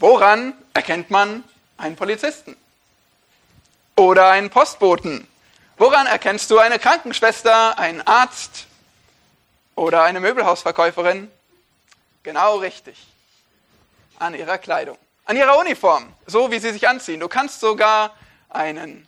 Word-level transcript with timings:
Woran 0.00 0.54
erkennt 0.72 1.10
man 1.10 1.44
einen 1.76 1.94
Polizisten? 1.94 2.56
Oder 3.96 4.30
einen 4.30 4.48
Postboten? 4.48 5.28
Woran 5.76 6.06
erkennst 6.06 6.50
du 6.50 6.58
eine 6.58 6.78
Krankenschwester, 6.78 7.78
einen 7.78 8.00
Arzt 8.00 8.66
oder 9.74 10.02
eine 10.02 10.20
Möbelhausverkäuferin? 10.20 11.30
Genau 12.22 12.56
richtig. 12.56 12.96
An 14.18 14.34
ihrer 14.34 14.56
Kleidung, 14.56 14.96
an 15.26 15.36
ihrer 15.36 15.58
Uniform, 15.58 16.10
so 16.26 16.50
wie 16.50 16.60
sie 16.60 16.72
sich 16.72 16.88
anziehen. 16.88 17.20
Du 17.20 17.28
kannst 17.28 17.60
sogar 17.60 18.16
einen 18.48 19.06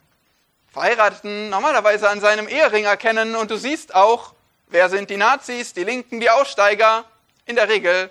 Verheirateten 0.74 1.48
normalerweise 1.48 2.10
an 2.10 2.20
seinem 2.20 2.48
Ehering 2.48 2.84
erkennen 2.84 3.34
und 3.34 3.50
du 3.50 3.56
siehst 3.56 3.94
auch, 3.94 4.34
wer 4.68 4.90
sind 4.90 5.08
die 5.08 5.16
Nazis, 5.16 5.72
die 5.72 5.84
Linken, 5.84 6.20
die 6.20 6.28
Aussteiger, 6.28 7.06
in 7.46 7.56
der 7.56 7.70
Regel 7.70 8.10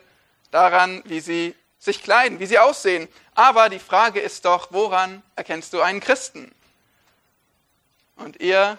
daran, 0.50 1.04
wie 1.06 1.20
sie 1.20 1.56
sich 1.82 2.04
kleiden, 2.04 2.40
wie 2.40 2.46
sie 2.46 2.60
aussehen. 2.60 3.10
Aber 3.34 3.68
die 3.68 3.80
Frage 3.80 4.22
ist 4.22 4.46
doch, 4.46 4.68
woran 4.72 5.22
erkennst 5.36 5.74
du 5.74 5.82
einen 5.82 6.00
Christen? 6.00 6.54
Und 8.16 8.40
ihr 8.40 8.78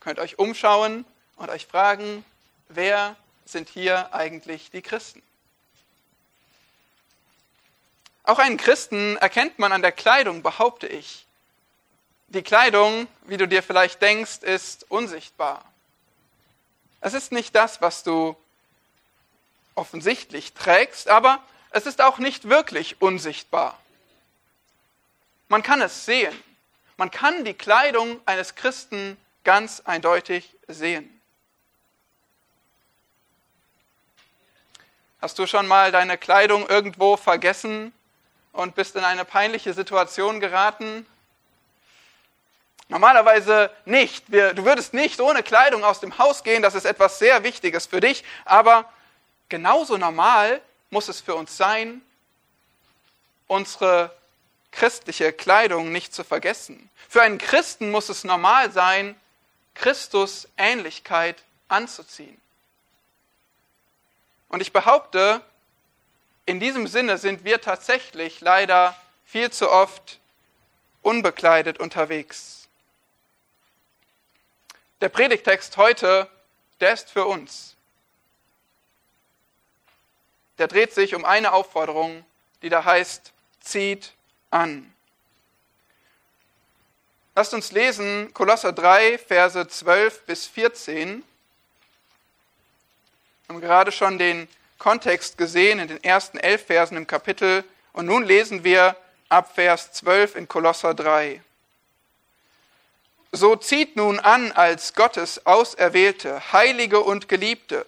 könnt 0.00 0.18
euch 0.18 0.38
umschauen 0.38 1.04
und 1.36 1.50
euch 1.50 1.66
fragen, 1.66 2.24
wer 2.68 3.16
sind 3.44 3.68
hier 3.68 4.14
eigentlich 4.14 4.70
die 4.70 4.80
Christen? 4.80 5.22
Auch 8.24 8.38
einen 8.38 8.56
Christen 8.56 9.18
erkennt 9.18 9.58
man 9.58 9.72
an 9.72 9.82
der 9.82 9.92
Kleidung, 9.92 10.42
behaupte 10.42 10.86
ich. 10.86 11.26
Die 12.28 12.42
Kleidung, 12.42 13.08
wie 13.26 13.36
du 13.36 13.46
dir 13.46 13.62
vielleicht 13.62 14.00
denkst, 14.00 14.38
ist 14.38 14.90
unsichtbar. 14.90 15.64
Es 17.02 17.12
ist 17.12 17.30
nicht 17.30 17.54
das, 17.54 17.82
was 17.82 18.04
du 18.04 18.36
offensichtlich 19.74 20.54
trägst, 20.54 21.08
aber 21.08 21.42
es 21.72 21.86
ist 21.86 22.00
auch 22.00 22.18
nicht 22.18 22.48
wirklich 22.48 23.00
unsichtbar. 23.00 23.78
Man 25.48 25.62
kann 25.62 25.82
es 25.82 26.04
sehen. 26.04 26.34
Man 26.96 27.10
kann 27.10 27.44
die 27.44 27.54
Kleidung 27.54 28.20
eines 28.26 28.54
Christen 28.54 29.16
ganz 29.44 29.80
eindeutig 29.84 30.54
sehen. 30.68 31.20
Hast 35.20 35.38
du 35.38 35.46
schon 35.46 35.66
mal 35.66 35.92
deine 35.92 36.18
Kleidung 36.18 36.68
irgendwo 36.68 37.16
vergessen 37.16 37.92
und 38.52 38.74
bist 38.74 38.96
in 38.96 39.04
eine 39.04 39.24
peinliche 39.24 39.72
Situation 39.72 40.40
geraten? 40.40 41.06
Normalerweise 42.88 43.70
nicht. 43.84 44.28
du 44.28 44.64
würdest 44.64 44.92
nicht 44.94 45.20
ohne 45.20 45.42
Kleidung 45.42 45.84
aus 45.84 46.00
dem 46.00 46.18
Haus 46.18 46.42
gehen, 46.42 46.62
das 46.62 46.74
ist 46.74 46.84
etwas 46.84 47.18
sehr 47.18 47.42
Wichtiges 47.42 47.86
für 47.86 48.00
dich, 48.00 48.24
aber 48.44 48.90
genauso 49.48 49.96
normal 49.96 50.60
muss 50.92 51.08
es 51.08 51.22
für 51.22 51.34
uns 51.34 51.56
sein, 51.56 52.02
unsere 53.46 54.14
christliche 54.72 55.32
Kleidung 55.32 55.90
nicht 55.90 56.14
zu 56.14 56.22
vergessen. 56.22 56.90
Für 57.08 57.22
einen 57.22 57.38
Christen 57.38 57.90
muss 57.90 58.10
es 58.10 58.24
normal 58.24 58.70
sein, 58.70 59.18
Christus 59.74 60.48
Ähnlichkeit 60.58 61.42
anzuziehen. 61.68 62.38
Und 64.50 64.60
ich 64.60 64.72
behaupte, 64.72 65.40
in 66.44 66.60
diesem 66.60 66.86
Sinne 66.86 67.16
sind 67.16 67.42
wir 67.42 67.62
tatsächlich 67.62 68.42
leider 68.42 68.94
viel 69.24 69.50
zu 69.50 69.70
oft 69.70 70.20
unbekleidet 71.00 71.80
unterwegs. 71.80 72.68
Der 75.00 75.08
Predigtext 75.08 75.78
heute, 75.78 76.28
der 76.80 76.92
ist 76.92 77.10
für 77.10 77.24
uns 77.24 77.76
der 80.62 80.68
dreht 80.68 80.94
sich 80.94 81.16
um 81.16 81.24
eine 81.24 81.54
Aufforderung, 81.54 82.24
die 82.62 82.68
da 82.68 82.84
heißt, 82.84 83.32
zieht 83.58 84.12
an. 84.52 84.94
Lasst 87.34 87.52
uns 87.52 87.72
lesen 87.72 88.32
Kolosser 88.32 88.72
3, 88.72 89.18
Verse 89.18 89.66
12 89.66 90.22
bis 90.22 90.46
14. 90.46 91.24
Wir 93.48 93.54
haben 93.56 93.60
gerade 93.60 93.90
schon 93.90 94.18
den 94.18 94.46
Kontext 94.78 95.36
gesehen 95.36 95.80
in 95.80 95.88
den 95.88 96.04
ersten 96.04 96.38
elf 96.38 96.66
Versen 96.66 96.96
im 96.96 97.08
Kapitel 97.08 97.64
und 97.92 98.06
nun 98.06 98.22
lesen 98.22 98.62
wir 98.62 98.94
ab 99.30 99.56
Vers 99.56 99.90
12 99.94 100.36
in 100.36 100.46
Kolosser 100.46 100.94
3. 100.94 101.42
So 103.32 103.56
zieht 103.56 103.96
nun 103.96 104.20
an 104.20 104.52
als 104.52 104.94
Gottes 104.94 105.44
Auserwählte, 105.44 106.52
Heilige 106.52 107.00
und 107.00 107.28
Geliebte, 107.28 107.84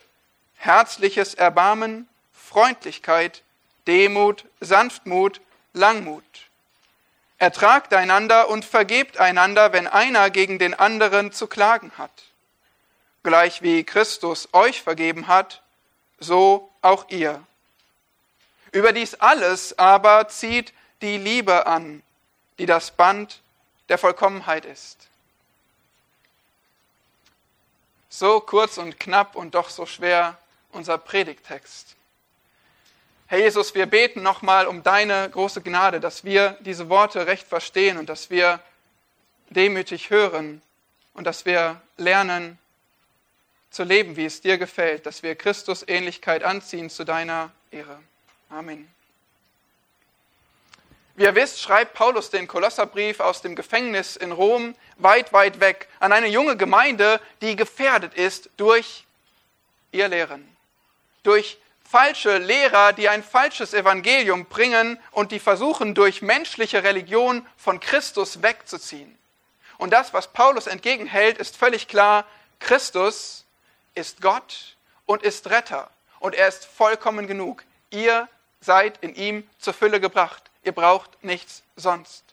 herzliches 0.56 1.34
Erbarmen, 1.34 2.08
Freundlichkeit, 2.54 3.42
Demut, 3.88 4.44
Sanftmut, 4.60 5.40
Langmut. 5.72 6.22
Ertragt 7.38 7.92
einander 7.92 8.48
und 8.48 8.64
vergebt 8.64 9.18
einander, 9.18 9.72
wenn 9.72 9.88
einer 9.88 10.30
gegen 10.30 10.60
den 10.60 10.72
anderen 10.72 11.32
zu 11.32 11.48
klagen 11.48 11.90
hat. 11.98 12.12
Gleich 13.24 13.62
wie 13.62 13.82
Christus 13.82 14.50
euch 14.52 14.82
vergeben 14.82 15.26
hat, 15.26 15.62
so 16.20 16.70
auch 16.80 17.08
ihr. 17.08 17.42
Über 18.70 18.92
dies 18.92 19.14
alles 19.16 19.76
aber 19.76 20.28
zieht 20.28 20.72
die 21.02 21.18
Liebe 21.18 21.66
an, 21.66 22.04
die 22.60 22.66
das 22.66 22.92
Band 22.92 23.40
der 23.88 23.98
Vollkommenheit 23.98 24.64
ist. 24.64 25.08
So 28.10 28.38
kurz 28.38 28.78
und 28.78 29.00
knapp 29.00 29.34
und 29.34 29.56
doch 29.56 29.70
so 29.70 29.86
schwer 29.86 30.38
unser 30.70 30.98
Predigtext. 30.98 31.96
Herr 33.26 33.38
Jesus, 33.38 33.74
wir 33.74 33.86
beten 33.86 34.22
nochmal 34.22 34.66
um 34.66 34.82
deine 34.82 35.30
große 35.30 35.62
Gnade, 35.62 35.98
dass 35.98 36.24
wir 36.24 36.58
diese 36.60 36.90
Worte 36.90 37.26
recht 37.26 37.46
verstehen 37.48 37.96
und 37.96 38.08
dass 38.08 38.28
wir 38.28 38.60
demütig 39.48 40.10
hören 40.10 40.60
und 41.14 41.24
dass 41.26 41.46
wir 41.46 41.80
lernen 41.96 42.58
zu 43.70 43.82
leben, 43.82 44.16
wie 44.16 44.26
es 44.26 44.42
dir 44.42 44.58
gefällt, 44.58 45.06
dass 45.06 45.22
wir 45.22 45.34
Christus 45.36 45.84
Ähnlichkeit 45.88 46.44
anziehen 46.44 46.90
zu 46.90 47.04
deiner 47.04 47.50
Ehre. 47.70 47.98
Amen. 48.50 48.88
Wie 51.16 51.22
ihr 51.22 51.34
wisst, 51.34 51.62
schreibt 51.62 51.94
Paulus 51.94 52.30
den 52.30 52.46
Kolosserbrief 52.46 53.20
aus 53.20 53.40
dem 53.40 53.56
Gefängnis 53.56 54.16
in 54.16 54.32
Rom 54.32 54.74
weit, 54.96 55.32
weit 55.32 55.60
weg 55.60 55.88
an 55.98 56.12
eine 56.12 56.26
junge 56.26 56.56
Gemeinde, 56.56 57.20
die 57.40 57.56
gefährdet 57.56 58.14
ist 58.14 58.50
durch 58.56 59.06
ihr 59.92 60.08
Lehren, 60.08 60.44
durch 61.22 61.58
falsche 61.88 62.38
Lehrer, 62.38 62.92
die 62.92 63.08
ein 63.08 63.22
falsches 63.22 63.74
Evangelium 63.74 64.46
bringen 64.46 64.98
und 65.10 65.32
die 65.32 65.38
versuchen, 65.38 65.94
durch 65.94 66.22
menschliche 66.22 66.82
Religion 66.82 67.46
von 67.56 67.80
Christus 67.80 68.42
wegzuziehen. 68.42 69.16
Und 69.78 69.90
das, 69.92 70.12
was 70.12 70.32
Paulus 70.32 70.66
entgegenhält, 70.66 71.38
ist 71.38 71.56
völlig 71.56 71.88
klar, 71.88 72.26
Christus 72.58 73.44
ist 73.94 74.20
Gott 74.20 74.76
und 75.06 75.22
ist 75.22 75.50
Retter 75.50 75.90
und 76.20 76.34
er 76.34 76.48
ist 76.48 76.64
vollkommen 76.64 77.26
genug. 77.26 77.64
Ihr 77.90 78.28
seid 78.60 78.98
in 79.02 79.14
ihm 79.14 79.48
zur 79.58 79.74
Fülle 79.74 80.00
gebracht. 80.00 80.42
Ihr 80.62 80.72
braucht 80.72 81.22
nichts 81.22 81.62
sonst. 81.76 82.24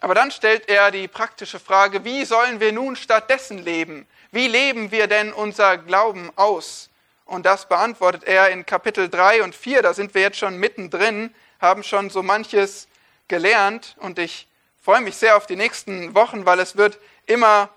Aber 0.00 0.14
dann 0.14 0.30
stellt 0.30 0.68
er 0.68 0.90
die 0.90 1.08
praktische 1.08 1.58
Frage, 1.58 2.04
wie 2.04 2.24
sollen 2.24 2.60
wir 2.60 2.72
nun 2.72 2.96
stattdessen 2.96 3.58
leben? 3.58 4.06
Wie 4.30 4.46
leben 4.46 4.90
wir 4.90 5.06
denn 5.06 5.32
unser 5.32 5.78
Glauben 5.78 6.30
aus? 6.36 6.90
Und 7.24 7.46
das 7.46 7.66
beantwortet 7.66 8.24
er 8.24 8.50
in 8.50 8.66
Kapitel 8.66 9.08
3 9.08 9.42
und 9.42 9.54
4. 9.54 9.80
Da 9.80 9.94
sind 9.94 10.14
wir 10.14 10.20
jetzt 10.20 10.36
schon 10.36 10.58
mittendrin, 10.58 11.34
haben 11.60 11.82
schon 11.82 12.10
so 12.10 12.22
manches 12.22 12.88
gelernt 13.26 13.96
und 14.00 14.18
ich 14.18 14.46
freue 14.82 15.00
mich 15.00 15.16
sehr 15.16 15.36
auf 15.36 15.46
die 15.46 15.56
nächsten 15.56 16.14
Wochen, 16.14 16.44
weil 16.44 16.60
es 16.60 16.76
wird 16.76 16.98
immer, 17.26 17.70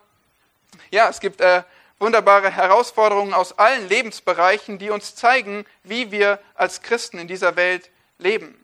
ja, 0.92 1.10
es 1.10 1.22
gibt 1.22 1.40
äh, 1.40 1.64
wunderbare 2.00 2.52
Herausforderungen 2.52 3.34
aus 3.34 3.58
allen 3.58 3.88
Lebensbereichen, 3.88 4.78
die 4.78 4.90
uns 4.90 5.16
zeigen, 5.16 5.66
wie 5.84 6.12
wir 6.12 6.40
als 6.56 6.82
Christen 6.82 7.18
in 7.18 7.28
dieser 7.28 7.56
Welt 7.56 7.90
leben. 8.18 8.58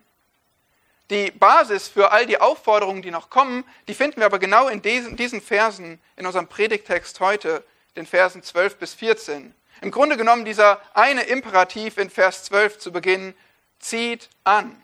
Die 1.10 1.31
Basis 1.31 1.88
für 1.88 2.12
all 2.12 2.25
die 2.25 2.40
Aufforderungen, 2.42 3.01
die 3.01 3.12
noch 3.12 3.30
kommen, 3.30 3.63
die 3.88 3.94
finden 3.94 4.18
wir 4.18 4.25
aber 4.25 4.40
genau 4.40 4.68
in 4.68 4.81
diesen, 4.81 5.16
diesen 5.16 5.42
Versen 5.42 6.01
in 6.18 6.25
unserem 6.25 6.48
Predigtext 6.48 7.22
heute 7.22 7.63
den 7.98 8.06
Versen 8.06 8.44
12 8.44 8.78
bis 8.78 8.94
14. 8.94 9.54
Im 9.82 9.92
Grunde 9.92 10.18
genommen 10.18 10.46
dieser 10.46 10.82
eine 10.96 11.24
Imperativ 11.24 11.98
in 11.98 12.10
Vers 12.10 12.46
12 12.46 12.80
zu 12.80 12.92
Beginn, 12.92 13.36
zieht 13.80 14.30
an. 14.44 14.82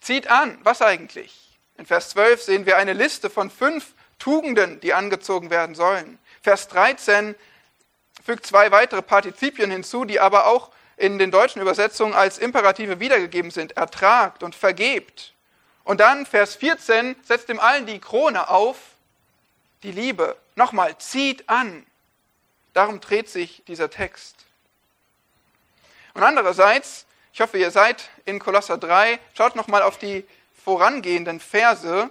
Zieht 0.00 0.28
an, 0.28 0.58
was 0.62 0.82
eigentlich? 0.82 1.58
In 1.76 1.86
Vers 1.86 2.10
12 2.10 2.42
sehen 2.42 2.66
wir 2.66 2.76
eine 2.76 2.92
Liste 2.92 3.30
von 3.30 3.50
fünf 3.50 3.94
Tugenden, 4.18 4.80
die 4.80 4.92
angezogen 4.92 5.50
werden 5.50 5.74
sollen. 5.74 6.18
Vers 6.42 6.68
13 6.68 7.34
fügt 8.24 8.46
zwei 8.46 8.70
weitere 8.70 9.02
Partizipien 9.02 9.70
hinzu, 9.70 10.04
die 10.04 10.20
aber 10.20 10.46
auch 10.46 10.70
in 10.96 11.18
den 11.18 11.30
deutschen 11.30 11.60
Übersetzungen 11.60 12.14
als 12.14 12.38
Imperative 12.38 13.00
wiedergegeben 13.00 13.50
sind. 13.50 13.76
Ertragt 13.76 14.42
und 14.42 14.54
vergebt. 14.54 15.32
Und 15.82 16.00
dann 16.00 16.26
Vers 16.26 16.54
14 16.56 17.16
setzt 17.22 17.48
dem 17.48 17.58
allen 17.58 17.86
die 17.86 17.98
Krone 17.98 18.48
auf 18.48 18.93
die 19.84 19.92
Liebe. 19.92 20.36
Nochmal, 20.56 20.98
zieht 20.98 21.48
an. 21.48 21.86
Darum 22.72 23.00
dreht 23.00 23.28
sich 23.28 23.62
dieser 23.68 23.90
Text. 23.90 24.34
Und 26.14 26.22
andererseits, 26.22 27.06
ich 27.32 27.40
hoffe, 27.40 27.58
ihr 27.58 27.70
seid 27.70 28.08
in 28.24 28.38
Kolosser 28.38 28.78
3, 28.78 29.18
schaut 29.36 29.56
nochmal 29.56 29.82
auf 29.82 29.98
die 29.98 30.26
vorangehenden 30.64 31.38
Verse. 31.38 32.10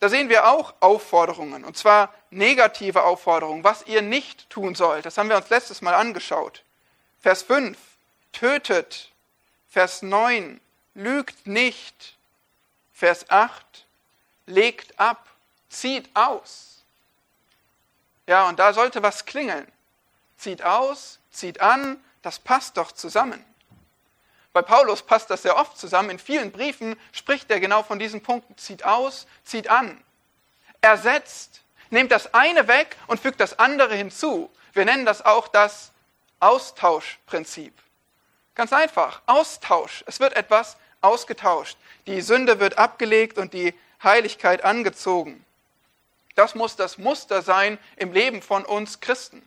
Da 0.00 0.08
sehen 0.08 0.28
wir 0.28 0.48
auch 0.48 0.74
Aufforderungen, 0.80 1.64
und 1.64 1.76
zwar 1.76 2.12
negative 2.30 3.04
Aufforderungen, 3.04 3.62
was 3.62 3.86
ihr 3.86 4.02
nicht 4.02 4.50
tun 4.50 4.74
sollt. 4.74 5.06
Das 5.06 5.16
haben 5.16 5.28
wir 5.28 5.36
uns 5.36 5.48
letztes 5.50 5.80
Mal 5.80 5.94
angeschaut. 5.94 6.62
Vers 7.20 7.42
5, 7.42 7.78
tötet. 8.32 9.10
Vers 9.68 10.02
9, 10.02 10.60
lügt 10.94 11.46
nicht. 11.46 12.16
Vers 12.92 13.30
8, 13.30 13.86
legt 14.46 14.98
ab, 14.98 15.26
zieht 15.68 16.08
aus. 16.14 16.71
Ja, 18.26 18.48
und 18.48 18.58
da 18.58 18.72
sollte 18.72 19.02
was 19.02 19.24
klingeln. 19.24 19.66
Zieht 20.36 20.62
aus, 20.62 21.18
zieht 21.30 21.60
an, 21.60 22.02
das 22.22 22.38
passt 22.38 22.76
doch 22.76 22.92
zusammen. 22.92 23.44
Bei 24.52 24.62
Paulus 24.62 25.02
passt 25.02 25.30
das 25.30 25.42
sehr 25.42 25.56
oft 25.56 25.78
zusammen. 25.78 26.10
In 26.10 26.18
vielen 26.18 26.52
Briefen 26.52 26.96
spricht 27.12 27.50
er 27.50 27.58
genau 27.58 27.82
von 27.82 27.98
diesen 27.98 28.22
Punkten. 28.22 28.56
Zieht 28.58 28.84
aus, 28.84 29.26
zieht 29.44 29.68
an. 29.68 30.02
Ersetzt. 30.80 31.62
Nehmt 31.90 32.12
das 32.12 32.32
eine 32.34 32.68
weg 32.68 32.96
und 33.06 33.20
fügt 33.20 33.40
das 33.40 33.58
andere 33.58 33.94
hinzu. 33.94 34.50
Wir 34.72 34.84
nennen 34.84 35.04
das 35.04 35.24
auch 35.24 35.48
das 35.48 35.92
Austauschprinzip. 36.40 37.72
Ganz 38.54 38.72
einfach. 38.72 39.22
Austausch. 39.26 40.04
Es 40.06 40.20
wird 40.20 40.34
etwas 40.34 40.76
ausgetauscht. 41.00 41.76
Die 42.06 42.20
Sünde 42.20 42.60
wird 42.60 42.78
abgelegt 42.78 43.38
und 43.38 43.54
die 43.54 43.74
Heiligkeit 44.02 44.64
angezogen. 44.64 45.44
Das 46.34 46.54
muss 46.54 46.76
das 46.76 46.98
Muster 46.98 47.42
sein 47.42 47.78
im 47.96 48.12
Leben 48.12 48.42
von 48.42 48.64
uns 48.64 49.00
Christen. 49.00 49.42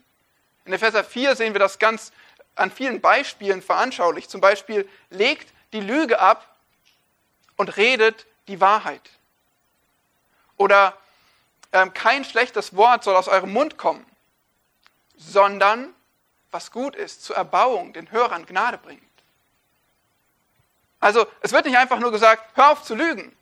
In 0.65 0.73
Epheser 0.73 1.03
4 1.03 1.35
sehen 1.35 1.53
wir 1.53 1.59
das 1.59 1.79
ganz 1.79 2.11
an 2.55 2.71
vielen 2.71 3.01
Beispielen 3.01 3.61
veranschaulicht. 3.61 4.29
Zum 4.29 4.41
Beispiel 4.41 4.89
legt 5.09 5.53
die 5.73 5.81
Lüge 5.81 6.19
ab 6.19 6.55
und 7.57 7.77
redet 7.77 8.25
die 8.47 8.61
Wahrheit. 8.61 9.09
Oder 10.57 10.97
ähm, 11.73 11.93
kein 11.93 12.23
schlechtes 12.23 12.75
Wort 12.75 13.03
soll 13.03 13.15
aus 13.15 13.27
eurem 13.27 13.51
Mund 13.51 13.77
kommen, 13.77 14.05
sondern 15.17 15.93
was 16.51 16.71
gut 16.71 16.95
ist, 16.95 17.23
zur 17.23 17.35
Erbauung 17.35 17.91
den 17.91 18.11
Hörern 18.11 18.45
Gnade 18.45 18.77
bringt. 18.77 19.01
Also 21.01 21.27
es 21.41 21.51
wird 21.51 21.65
nicht 21.65 21.77
einfach 21.77 21.99
nur 21.99 22.11
gesagt, 22.11 22.55
hör 22.55 22.71
auf 22.71 22.83
zu 22.83 22.95
lügen, 22.95 23.35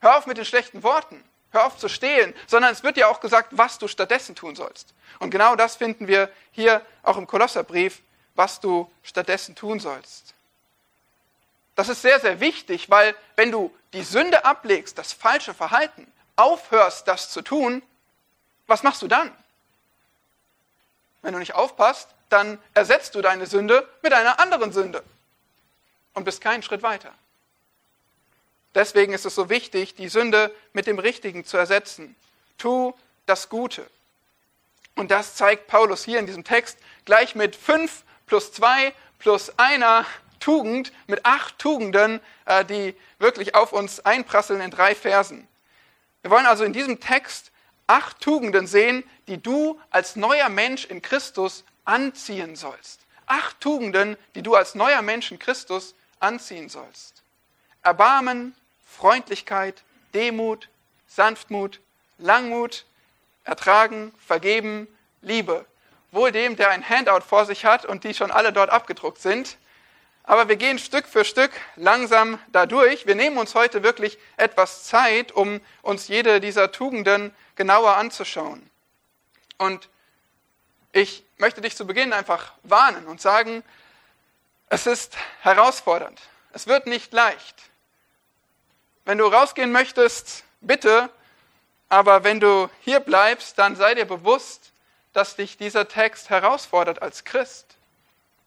hör 0.00 0.18
auf 0.18 0.26
mit 0.26 0.36
den 0.36 0.44
schlechten 0.44 0.82
Worten, 0.82 1.22
hör 1.56 1.66
auf 1.66 1.76
zu 1.76 1.88
stehlen, 1.88 2.34
sondern 2.46 2.72
es 2.72 2.82
wird 2.82 2.96
ja 2.96 3.08
auch 3.08 3.20
gesagt, 3.20 3.48
was 3.52 3.78
du 3.78 3.88
stattdessen 3.88 4.34
tun 4.34 4.54
sollst. 4.54 4.94
Und 5.18 5.30
genau 5.30 5.56
das 5.56 5.76
finden 5.76 6.06
wir 6.06 6.30
hier 6.52 6.82
auch 7.02 7.16
im 7.16 7.26
Kolosserbrief 7.26 8.02
was 8.36 8.60
du 8.60 8.90
stattdessen 9.02 9.54
tun 9.54 9.80
sollst. 9.80 10.34
Das 11.74 11.88
ist 11.88 12.02
sehr, 12.02 12.20
sehr 12.20 12.40
wichtig, 12.40 12.88
weil 12.90 13.14
wenn 13.34 13.50
du 13.50 13.74
die 13.92 14.02
Sünde 14.02 14.44
ablegst, 14.44 14.96
das 14.98 15.12
falsche 15.12 15.54
Verhalten, 15.54 16.10
aufhörst, 16.36 17.08
das 17.08 17.30
zu 17.30 17.42
tun, 17.42 17.82
was 18.66 18.82
machst 18.82 19.02
du 19.02 19.08
dann? 19.08 19.30
Wenn 21.22 21.32
du 21.32 21.38
nicht 21.38 21.54
aufpasst, 21.54 22.08
dann 22.28 22.58
ersetzt 22.74 23.14
du 23.14 23.22
deine 23.22 23.46
Sünde 23.46 23.88
mit 24.02 24.12
einer 24.12 24.38
anderen 24.38 24.72
Sünde 24.72 25.02
und 26.14 26.24
bist 26.24 26.40
keinen 26.40 26.62
Schritt 26.62 26.82
weiter. 26.82 27.12
Deswegen 28.76 29.14
ist 29.14 29.24
es 29.24 29.34
so 29.34 29.48
wichtig, 29.48 29.94
die 29.94 30.10
Sünde 30.10 30.54
mit 30.74 30.86
dem 30.86 30.98
Richtigen 30.98 31.46
zu 31.46 31.56
ersetzen. 31.56 32.14
Tu 32.58 32.92
das 33.24 33.48
Gute. 33.48 33.86
Und 34.96 35.10
das 35.10 35.34
zeigt 35.34 35.66
Paulus 35.66 36.04
hier 36.04 36.18
in 36.18 36.26
diesem 36.26 36.44
Text 36.44 36.76
gleich 37.06 37.34
mit 37.34 37.56
fünf 37.56 38.04
plus 38.26 38.52
zwei 38.52 38.92
plus 39.18 39.58
einer 39.58 40.04
Tugend 40.40 40.92
mit 41.06 41.24
acht 41.24 41.58
Tugenden, 41.58 42.20
äh, 42.44 42.66
die 42.66 42.94
wirklich 43.18 43.54
auf 43.54 43.72
uns 43.72 44.00
einprasseln 44.00 44.60
in 44.60 44.70
drei 44.70 44.94
Versen. 44.94 45.48
Wir 46.20 46.30
wollen 46.30 46.44
also 46.44 46.62
in 46.62 46.74
diesem 46.74 47.00
Text 47.00 47.52
acht 47.86 48.20
Tugenden 48.20 48.66
sehen, 48.66 49.04
die 49.26 49.42
du 49.42 49.80
als 49.88 50.16
neuer 50.16 50.50
Mensch 50.50 50.84
in 50.84 51.00
Christus 51.00 51.64
anziehen 51.86 52.56
sollst. 52.56 53.00
Acht 53.24 53.58
Tugenden, 53.58 54.18
die 54.34 54.42
du 54.42 54.54
als 54.54 54.74
neuer 54.74 55.00
Mensch 55.00 55.30
in 55.30 55.38
Christus 55.38 55.94
anziehen 56.20 56.68
sollst. 56.68 57.22
Erbarmen, 57.82 58.54
Freundlichkeit, 58.96 59.82
Demut, 60.14 60.68
Sanftmut, 61.06 61.80
Langmut, 62.18 62.84
Ertragen, 63.44 64.12
Vergeben, 64.26 64.88
Liebe 65.22 65.66
wohl 66.16 66.32
dem, 66.32 66.56
der 66.56 66.70
ein 66.70 66.88
Handout 66.88 67.20
vor 67.20 67.44
sich 67.44 67.64
hat 67.64 67.84
und 67.84 68.02
die 68.02 68.14
schon 68.14 68.32
alle 68.32 68.52
dort 68.52 68.70
abgedruckt 68.70 69.20
sind. 69.20 69.58
Aber 70.24 70.48
wir 70.48 70.56
gehen 70.56 70.80
Stück 70.80 71.06
für 71.06 71.24
Stück 71.24 71.52
langsam 71.76 72.40
dadurch. 72.50 73.06
Wir 73.06 73.14
nehmen 73.14 73.38
uns 73.38 73.54
heute 73.54 73.84
wirklich 73.84 74.18
etwas 74.36 74.84
Zeit, 74.84 75.30
um 75.30 75.60
uns 75.82 76.08
jede 76.08 76.40
dieser 76.40 76.72
Tugenden 76.72 77.32
genauer 77.54 77.96
anzuschauen. 77.96 78.68
Und 79.58 79.88
ich 80.92 81.22
möchte 81.38 81.60
dich 81.60 81.76
zu 81.76 81.86
Beginn 81.86 82.12
einfach 82.12 82.52
warnen 82.64 83.06
und 83.06 83.20
sagen, 83.20 83.62
es 84.68 84.86
ist 84.86 85.16
herausfordernd. 85.42 86.20
Es 86.52 86.66
wird 86.66 86.86
nicht 86.86 87.12
leicht. 87.12 87.54
Wenn 89.06 89.18
du 89.18 89.26
rausgehen 89.26 89.70
möchtest, 89.70 90.42
bitte, 90.60 91.08
aber 91.88 92.24
wenn 92.24 92.40
du 92.40 92.68
hier 92.80 92.98
bleibst, 92.98 93.56
dann 93.56 93.76
sei 93.76 93.94
dir 93.94 94.04
bewusst, 94.04 94.72
dass 95.12 95.36
dich 95.36 95.56
dieser 95.56 95.86
Text 95.86 96.28
herausfordert 96.28 97.00
als 97.00 97.22
Christ. 97.22 97.76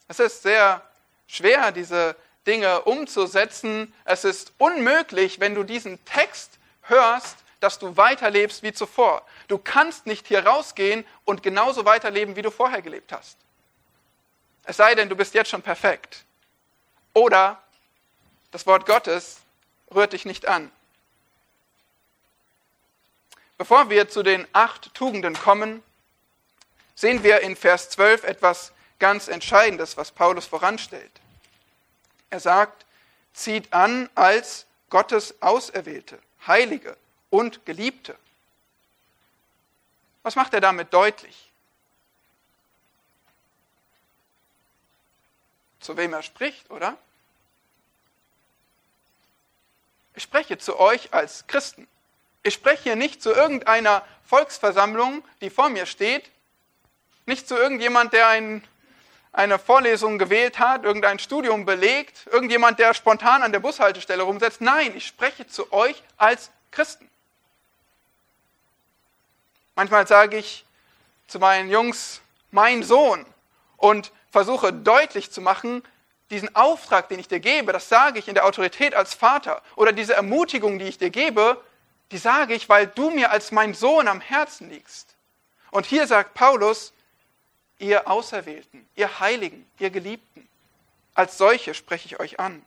Es 0.09 0.19
ist 0.19 0.43
sehr 0.43 0.81
schwer, 1.27 1.71
diese 1.71 2.13
Dinge 2.45 2.81
umzusetzen. 2.81 3.93
Es 4.03 4.25
ist 4.25 4.51
unmöglich, 4.57 5.39
wenn 5.39 5.55
du 5.55 5.63
diesen 5.63 6.03
Text 6.03 6.59
hörst, 6.81 7.37
dass 7.61 7.79
du 7.79 7.95
weiterlebst 7.95 8.61
wie 8.61 8.73
zuvor. 8.73 9.25
Du 9.47 9.57
kannst 9.57 10.07
nicht 10.07 10.27
hier 10.27 10.45
rausgehen 10.45 11.05
und 11.23 11.41
genauso 11.41 11.85
weiterleben, 11.85 12.35
wie 12.35 12.41
du 12.41 12.51
vorher 12.51 12.81
gelebt 12.81 13.13
hast. 13.13 13.37
Es 14.65 14.75
sei 14.75 14.93
denn, 14.93 15.07
du 15.07 15.15
bist 15.15 15.33
jetzt 15.33 15.51
schon 15.51 15.61
perfekt. 15.61 16.25
Oder 17.13 17.63
das 18.51 18.67
Wort 18.67 18.85
Gottes 18.85 19.39
rührt 19.93 20.13
dich 20.13 20.25
nicht 20.25 20.47
an. 20.47 20.71
Bevor 23.57 23.89
wir 23.89 24.09
zu 24.09 24.23
den 24.23 24.47
acht 24.53 24.93
Tugenden 24.93 25.33
kommen, 25.33 25.83
sehen 26.95 27.23
wir 27.23 27.41
in 27.41 27.55
Vers 27.55 27.89
12 27.89 28.23
etwas 28.23 28.71
ganz 28.99 29.27
Entscheidendes, 29.27 29.97
was 29.97 30.11
Paulus 30.11 30.45
voranstellt. 30.45 31.11
Er 32.29 32.39
sagt, 32.39 32.85
zieht 33.33 33.73
an 33.73 34.09
als 34.15 34.65
Gottes 34.89 35.41
Auserwählte, 35.41 36.19
Heilige 36.45 36.95
und 37.29 37.65
Geliebte. 37.65 38.17
Was 40.23 40.35
macht 40.35 40.53
er 40.53 40.61
damit 40.61 40.93
deutlich? 40.93 41.49
Zu 45.79 45.95
wem 45.97 46.13
er 46.13 46.23
spricht, 46.23 46.69
oder? 46.69 46.97
Ich 50.19 50.23
spreche 50.23 50.57
zu 50.57 50.77
euch 50.77 51.13
als 51.13 51.47
Christen. 51.47 51.87
Ich 52.43 52.53
spreche 52.53 52.83
hier 52.83 52.97
nicht 52.97 53.23
zu 53.23 53.31
irgendeiner 53.31 54.05
Volksversammlung, 54.25 55.23
die 55.39 55.49
vor 55.49 55.69
mir 55.69 55.85
steht, 55.85 56.29
nicht 57.25 57.47
zu 57.47 57.55
irgendjemand, 57.55 58.11
der 58.11 58.27
ein, 58.27 58.61
eine 59.31 59.57
Vorlesung 59.57 60.19
gewählt 60.19 60.59
hat, 60.59 60.83
irgendein 60.83 61.19
Studium 61.19 61.63
belegt, 61.65 62.27
irgendjemand, 62.33 62.79
der 62.79 62.93
spontan 62.93 63.43
an 63.43 63.53
der 63.53 63.61
Bushaltestelle 63.61 64.23
rumsetzt. 64.23 64.59
Nein, 64.59 64.93
ich 64.93 65.07
spreche 65.07 65.47
zu 65.47 65.71
euch 65.71 66.03
als 66.17 66.51
Christen. 66.71 67.09
Manchmal 69.73 70.05
sage 70.05 70.35
ich 70.35 70.65
zu 71.27 71.39
meinen 71.39 71.69
Jungs, 71.69 72.19
mein 72.51 72.83
Sohn, 72.83 73.25
und 73.77 74.11
versuche 74.31 74.73
deutlich 74.73 75.31
zu 75.31 75.39
machen, 75.39 75.81
diesen 76.29 76.55
Auftrag, 76.55 77.09
den 77.09 77.19
ich 77.19 77.27
dir 77.27 77.39
gebe, 77.39 77.73
das 77.73 77.89
sage 77.89 78.19
ich 78.19 78.27
in 78.27 78.35
der 78.35 78.45
Autorität 78.45 78.93
als 78.93 79.13
Vater. 79.13 79.61
Oder 79.75 79.91
diese 79.91 80.13
Ermutigung, 80.13 80.79
die 80.79 80.85
ich 80.85 80.97
dir 80.97 81.09
gebe, 81.09 81.61
die 82.11 82.17
sage 82.17 82.53
ich, 82.53 82.69
weil 82.69 82.87
du 82.87 83.09
mir 83.09 83.31
als 83.31 83.51
mein 83.51 83.73
Sohn 83.73 84.07
am 84.07 84.21
Herzen 84.21 84.69
liegst. 84.69 85.15
Und 85.71 85.85
hier 85.85 86.07
sagt 86.07 86.33
Paulus, 86.33 86.93
ihr 87.77 88.07
Auserwählten, 88.07 88.87
ihr 88.95 89.19
Heiligen, 89.19 89.69
ihr 89.79 89.89
Geliebten. 89.89 90.47
Als 91.13 91.37
solche 91.37 91.73
spreche 91.73 92.07
ich 92.07 92.19
euch 92.19 92.39
an. 92.39 92.63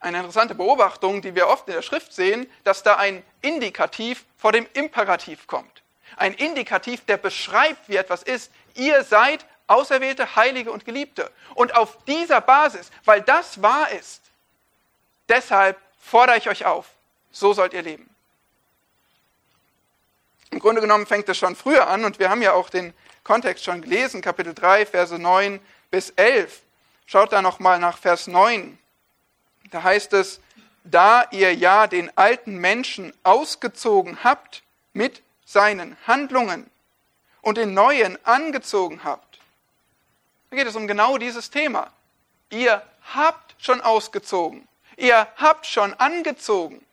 Eine 0.00 0.18
interessante 0.18 0.54
Beobachtung, 0.54 1.22
die 1.22 1.34
wir 1.34 1.48
oft 1.48 1.66
in 1.68 1.74
der 1.74 1.82
Schrift 1.82 2.12
sehen, 2.12 2.48
dass 2.64 2.82
da 2.82 2.96
ein 2.96 3.24
Indikativ 3.40 4.24
vor 4.36 4.52
dem 4.52 4.66
Imperativ 4.74 5.46
kommt. 5.46 5.82
Ein 6.16 6.34
Indikativ, 6.34 7.04
der 7.06 7.16
beschreibt, 7.16 7.88
wie 7.88 7.96
etwas 7.96 8.22
ist. 8.22 8.52
Ihr 8.74 9.02
seid 9.04 9.44
Auserwählte, 9.66 10.36
Heilige 10.36 10.70
und 10.70 10.84
Geliebte. 10.84 11.30
Und 11.54 11.74
auf 11.74 11.98
dieser 12.04 12.40
Basis, 12.40 12.90
weil 13.04 13.22
das 13.22 13.62
wahr 13.62 13.90
ist, 13.90 14.22
deshalb 15.28 15.78
fordere 16.00 16.38
ich 16.38 16.48
euch 16.48 16.64
auf, 16.64 16.86
so 17.32 17.52
sollt 17.52 17.72
ihr 17.72 17.82
leben. 17.82 18.08
Im 20.50 20.60
Grunde 20.60 20.80
genommen 20.80 21.06
fängt 21.06 21.28
es 21.28 21.36
schon 21.36 21.56
früher 21.56 21.88
an 21.88 22.04
und 22.04 22.18
wir 22.18 22.30
haben 22.30 22.42
ja 22.42 22.52
auch 22.52 22.70
den 22.70 22.94
Kontext 23.24 23.64
schon 23.64 23.82
gelesen, 23.82 24.22
Kapitel 24.22 24.54
3, 24.54 24.86
Verse 24.86 25.18
9 25.18 25.60
bis 25.90 26.10
11. 26.10 26.62
Schaut 27.06 27.32
da 27.32 27.42
nochmal 27.42 27.78
nach 27.78 27.98
Vers 27.98 28.26
9. 28.28 28.78
Da 29.70 29.82
heißt 29.82 30.12
es, 30.12 30.40
da 30.84 31.24
ihr 31.32 31.52
ja 31.54 31.88
den 31.88 32.16
alten 32.16 32.56
Menschen 32.58 33.12
ausgezogen 33.24 34.22
habt 34.22 34.62
mit 34.92 35.22
seinen 35.44 35.96
Handlungen 36.06 36.70
und 37.42 37.58
den 37.58 37.74
neuen 37.74 38.18
angezogen 38.24 39.02
habt. 39.04 39.25
Da 40.50 40.56
geht 40.56 40.66
es 40.66 40.76
um 40.76 40.86
genau 40.86 41.18
dieses 41.18 41.50
Thema. 41.50 41.90
Ihr 42.50 42.82
habt 43.14 43.54
schon 43.58 43.80
ausgezogen. 43.80 44.66
Ihr 44.96 45.26
habt 45.36 45.66
schon 45.66 45.94
angezogen. 45.94 46.84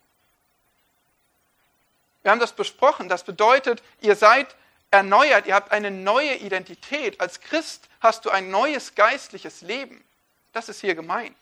Wir 2.22 2.32
haben 2.32 2.40
das 2.40 2.54
besprochen. 2.54 3.10
Das 3.10 3.24
bedeutet, 3.24 3.84
ihr 4.02 4.16
seid 4.16 4.56
erneuert, 4.92 5.48
ihr 5.48 5.56
habt 5.56 5.72
eine 5.72 5.92
neue 5.92 6.36
Identität. 6.36 7.20
Als 7.20 7.42
Christ 7.42 7.90
hast 8.00 8.26
du 8.26 8.30
ein 8.30 8.52
neues 8.52 8.96
geistliches 8.96 9.62
Leben. 9.62 10.04
Das 10.54 10.70
ist 10.70 10.82
hier 10.82 10.96
gemeint. 10.96 11.36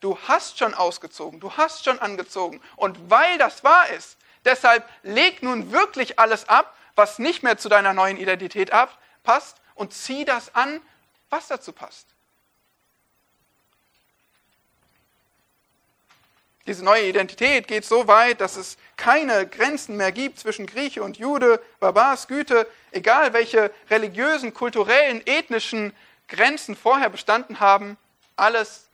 Du 0.00 0.18
hast 0.26 0.58
schon 0.58 0.74
ausgezogen, 0.74 1.38
du 1.38 1.52
hast 1.56 1.84
schon 1.84 1.98
angezogen. 2.00 2.60
Und 2.76 3.10
weil 3.10 3.38
das 3.38 3.62
wahr 3.62 3.88
ist, 3.90 4.16
deshalb 4.44 4.88
leg 5.02 5.42
nun 5.42 5.72
wirklich 5.72 6.18
alles 6.18 6.48
ab, 6.48 6.76
was 6.96 7.18
nicht 7.18 7.42
mehr 7.42 7.56
zu 7.56 7.68
deiner 7.68 7.92
neuen 7.92 8.16
Identität 8.16 8.70
passt, 9.22 9.56
und 9.74 9.92
zieh 9.92 10.24
das 10.24 10.54
an, 10.54 10.80
was 11.30 11.48
dazu 11.48 11.72
passt. 11.72 12.06
Diese 16.66 16.84
neue 16.84 17.08
Identität 17.08 17.66
geht 17.66 17.84
so 17.84 18.06
weit, 18.06 18.40
dass 18.40 18.56
es 18.56 18.76
keine 18.96 19.48
Grenzen 19.48 19.96
mehr 19.96 20.12
gibt 20.12 20.38
zwischen 20.38 20.66
Grieche 20.66 21.02
und 21.02 21.18
Jude, 21.18 21.60
Barbar, 21.80 22.16
Güte, 22.28 22.68
egal 22.92 23.32
welche 23.32 23.72
religiösen, 23.90 24.54
kulturellen, 24.54 25.26
ethnischen 25.26 25.92
Grenzen 26.28 26.76
vorher 26.76 27.10
bestanden 27.10 27.58
haben, 27.58 27.98
alles 28.36 28.86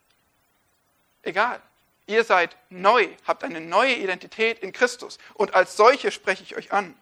egal. 1.22 1.60
Ihr 2.06 2.24
seid 2.24 2.56
neu, 2.70 3.06
habt 3.26 3.44
eine 3.44 3.60
neue 3.60 3.94
Identität 3.94 4.60
in 4.60 4.72
Christus 4.72 5.18
und 5.34 5.54
als 5.54 5.76
solche 5.76 6.10
spreche 6.10 6.42
ich 6.42 6.56
euch 6.56 6.72
an. 6.72 6.96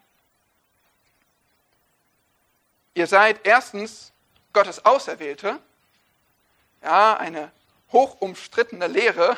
Ihr 2.97 3.05
seid 3.05 3.41
erstens 3.43 4.11
Gottes 4.53 4.83
Auserwählte, 4.83 5.59
ja, 6.81 7.15
eine 7.15 7.51
hochumstrittene 7.91 8.87
Lehre, 8.87 9.37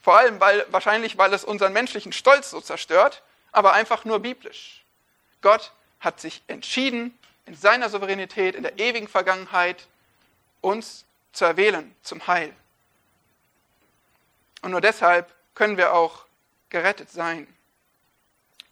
vor 0.00 0.16
allem 0.16 0.40
weil, 0.40 0.64
wahrscheinlich, 0.70 1.18
weil 1.18 1.34
es 1.34 1.44
unseren 1.44 1.74
menschlichen 1.74 2.14
Stolz 2.14 2.48
so 2.48 2.62
zerstört, 2.62 3.22
aber 3.52 3.74
einfach 3.74 4.06
nur 4.06 4.20
biblisch. 4.20 4.82
Gott 5.42 5.72
hat 6.00 6.22
sich 6.22 6.42
entschieden, 6.46 7.18
in 7.44 7.54
seiner 7.54 7.90
Souveränität, 7.90 8.54
in 8.54 8.62
der 8.62 8.78
ewigen 8.78 9.08
Vergangenheit, 9.08 9.88
uns 10.62 11.04
zu 11.32 11.44
erwählen 11.44 11.94
zum 12.00 12.26
Heil. 12.26 12.50
Und 14.62 14.70
nur 14.70 14.80
deshalb 14.80 15.30
können 15.54 15.76
wir 15.76 15.92
auch 15.92 16.24
gerettet 16.70 17.10
sein. 17.10 17.46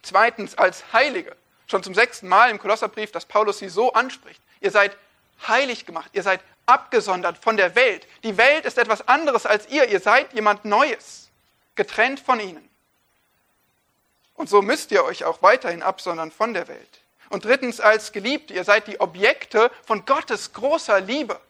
Zweitens 0.00 0.54
als 0.57 0.95
Heilige. 0.95 1.37
Schon 1.75 1.83
zum 1.83 1.95
sechsten 1.95 2.28
Mal 2.28 2.50
im 2.50 2.61
Kolosserbrief, 2.61 3.11
dass 3.11 3.25
Paulus 3.25 3.59
sie 3.59 3.69
so 3.69 3.93
anspricht. 3.95 4.40
Ihr 4.61 4.71
seid 4.71 4.97
heilig 5.49 5.85
gemacht, 5.85 6.09
ihr 6.12 6.23
seid 6.23 6.40
abgesondert 6.66 7.37
von 7.37 7.57
der 7.57 7.75
Welt. 7.75 8.07
Die 8.23 8.37
Welt 8.37 8.64
ist 8.64 8.78
etwas 8.78 9.09
anderes 9.09 9.45
als 9.45 9.66
ihr, 9.71 9.88
ihr 9.88 9.99
seid 9.99 10.33
jemand 10.35 10.64
Neues 10.64 11.31
getrennt 11.75 12.21
von 12.21 12.38
ihnen. 12.38 12.71
Und 14.35 14.49
so 14.49 14.62
müsst 14.62 14.93
ihr 14.93 15.02
euch 15.02 15.25
auch 15.25 15.43
weiterhin 15.43 15.83
absondern 15.83 16.31
von 16.31 16.54
der 16.54 16.69
Welt. 16.69 17.00
Und 17.28 17.45
drittens 17.45 17.81
als 17.81 18.12
Geliebte, 18.12 18.54
ihr 18.54 18.62
seid 18.62 18.87
die 18.87 19.00
Objekte 19.00 19.73
von 19.85 20.04
Gottes 20.04 20.52
großer 20.52 21.00
Liebe. 21.00 21.40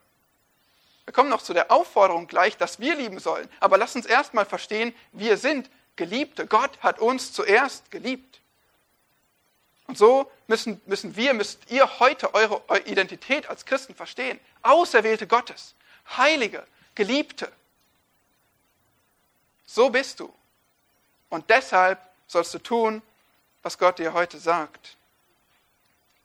Wir 1.04 1.12
kommen 1.12 1.28
noch 1.28 1.42
zu 1.42 1.52
der 1.52 1.70
Aufforderung 1.70 2.28
gleich, 2.28 2.56
dass 2.56 2.80
wir 2.80 2.94
lieben 2.94 3.18
sollen. 3.18 3.46
Aber 3.60 3.76
lasst 3.76 3.94
uns 3.94 4.06
erstmal 4.06 4.46
verstehen, 4.46 4.94
wir 5.12 5.36
sind 5.36 5.68
Geliebte. 5.96 6.46
Gott 6.46 6.78
hat 6.80 6.98
uns 6.98 7.34
zuerst 7.34 7.90
geliebt. 7.90 8.40
Und 9.86 9.98
so 9.98 10.30
müssen, 10.46 10.80
müssen 10.86 11.16
wir, 11.16 11.34
müsst 11.34 11.70
ihr 11.70 12.00
heute 12.00 12.34
eure 12.34 12.62
Identität 12.86 13.48
als 13.48 13.66
Christen 13.66 13.94
verstehen. 13.94 14.40
Auserwählte 14.62 15.26
Gottes, 15.26 15.74
Heilige, 16.16 16.66
Geliebte. 16.94 17.50
So 19.66 19.90
bist 19.90 20.20
du. 20.20 20.32
Und 21.28 21.50
deshalb 21.50 22.00
sollst 22.26 22.54
du 22.54 22.58
tun, 22.58 23.02
was 23.62 23.78
Gott 23.78 23.98
dir 23.98 24.12
heute 24.12 24.38
sagt. 24.38 24.96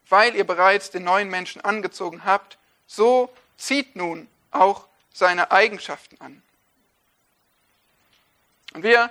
Weil 0.07 0.35
ihr 0.35 0.45
bereits 0.45 0.91
den 0.91 1.03
neuen 1.03 1.29
Menschen 1.29 1.61
angezogen 1.61 2.25
habt, 2.25 2.57
so 2.87 3.33
zieht 3.57 3.95
nun 3.95 4.27
auch 4.51 4.87
seine 5.13 5.51
Eigenschaften 5.51 6.19
an. 6.21 6.41
Und 8.73 8.83
wir, 8.83 9.09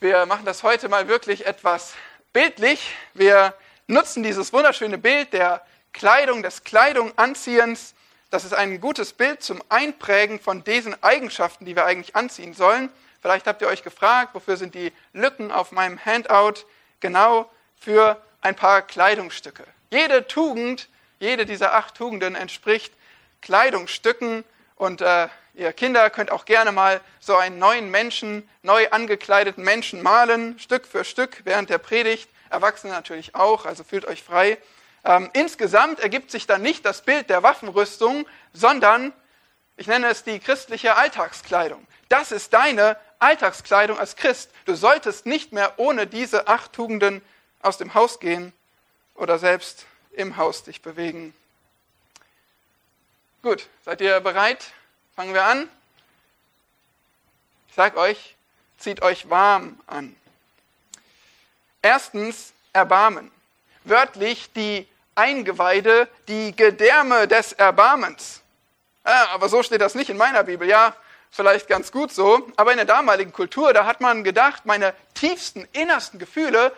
wir 0.00 0.26
machen 0.26 0.44
das 0.44 0.62
heute 0.62 0.88
mal 0.88 1.08
wirklich 1.08 1.46
etwas 1.46 1.94
bildlich. 2.36 2.94
Wir 3.14 3.54
nutzen 3.86 4.22
dieses 4.22 4.52
wunderschöne 4.52 4.98
Bild 4.98 5.32
der 5.32 5.64
Kleidung, 5.94 6.42
des 6.42 6.64
Kleidunganziehens. 6.64 7.94
Das 8.28 8.44
ist 8.44 8.52
ein 8.52 8.78
gutes 8.78 9.14
Bild 9.14 9.42
zum 9.42 9.62
Einprägen 9.70 10.38
von 10.38 10.62
diesen 10.62 11.02
Eigenschaften, 11.02 11.64
die 11.64 11.74
wir 11.74 11.86
eigentlich 11.86 12.14
anziehen 12.14 12.52
sollen. 12.52 12.90
Vielleicht 13.22 13.46
habt 13.46 13.62
ihr 13.62 13.68
euch 13.68 13.82
gefragt, 13.82 14.34
wofür 14.34 14.58
sind 14.58 14.74
die 14.74 14.92
Lücken 15.14 15.50
auf 15.50 15.72
meinem 15.72 15.98
Handout? 15.98 16.66
Genau 17.00 17.50
für 17.80 18.22
ein 18.42 18.54
paar 18.54 18.82
Kleidungsstücke. 18.82 19.64
Jede 19.88 20.26
Tugend, 20.26 20.90
jede 21.18 21.46
dieser 21.46 21.72
acht 21.72 21.94
Tugenden 21.94 22.34
entspricht 22.34 22.92
Kleidungsstücken 23.40 24.44
und 24.76 25.00
äh, 25.00 25.28
ihr 25.54 25.72
Kinder 25.72 26.08
könnt 26.10 26.30
auch 26.30 26.44
gerne 26.44 26.70
mal 26.70 27.00
so 27.18 27.34
einen 27.34 27.58
neuen 27.58 27.90
Menschen, 27.90 28.48
neu 28.62 28.88
angekleideten 28.90 29.64
Menschen 29.64 30.02
malen, 30.02 30.58
Stück 30.58 30.86
für 30.86 31.04
Stück 31.04 31.42
während 31.44 31.70
der 31.70 31.78
Predigt. 31.78 32.30
Erwachsene 32.50 32.92
natürlich 32.92 33.34
auch, 33.34 33.66
also 33.66 33.82
fühlt 33.82 34.06
euch 34.06 34.22
frei. 34.22 34.58
Ähm, 35.04 35.30
insgesamt 35.32 36.00
ergibt 36.00 36.30
sich 36.30 36.46
dann 36.46 36.62
nicht 36.62 36.84
das 36.84 37.02
Bild 37.02 37.30
der 37.30 37.42
Waffenrüstung, 37.42 38.26
sondern 38.52 39.12
ich 39.76 39.86
nenne 39.86 40.08
es 40.08 40.24
die 40.24 40.38
christliche 40.38 40.96
Alltagskleidung. 40.96 41.86
Das 42.08 42.32
ist 42.32 42.52
deine 42.52 42.96
Alltagskleidung 43.18 43.98
als 43.98 44.16
Christ. 44.16 44.50
Du 44.64 44.74
solltest 44.74 45.26
nicht 45.26 45.52
mehr 45.52 45.74
ohne 45.78 46.06
diese 46.06 46.48
acht 46.48 46.72
Tugenden 46.72 47.22
aus 47.60 47.78
dem 47.78 47.94
Haus 47.94 48.20
gehen 48.20 48.52
oder 49.14 49.38
selbst 49.38 49.86
im 50.12 50.36
Haus 50.36 50.64
dich 50.64 50.82
bewegen. 50.82 51.34
Gut, 53.42 53.68
seid 53.84 54.00
ihr 54.00 54.18
bereit? 54.20 54.64
Fangen 55.14 55.34
wir 55.34 55.44
an. 55.44 55.68
Ich 57.68 57.74
sage 57.74 57.96
euch, 57.98 58.34
zieht 58.78 59.02
euch 59.02 59.30
warm 59.30 59.78
an. 59.86 60.16
Erstens 61.82 62.52
Erbarmen. 62.72 63.30
Wörtlich 63.84 64.52
die 64.52 64.88
Eingeweide, 65.14 66.08
die 66.28 66.54
Gedärme 66.56 67.28
des 67.28 67.52
Erbarmens. 67.52 68.40
Ah, 69.04 69.26
aber 69.34 69.48
so 69.48 69.62
steht 69.62 69.80
das 69.80 69.94
nicht 69.94 70.10
in 70.10 70.16
meiner 70.16 70.42
Bibel. 70.42 70.68
Ja, 70.68 70.96
vielleicht 71.30 71.68
ganz 71.68 71.92
gut 71.92 72.12
so, 72.12 72.50
aber 72.56 72.72
in 72.72 72.78
der 72.78 72.86
damaligen 72.86 73.32
Kultur, 73.32 73.72
da 73.72 73.86
hat 73.86 74.00
man 74.00 74.24
gedacht, 74.24 74.66
meine 74.66 74.94
tiefsten, 75.14 75.68
innersten 75.72 76.18
Gefühle, 76.18 76.72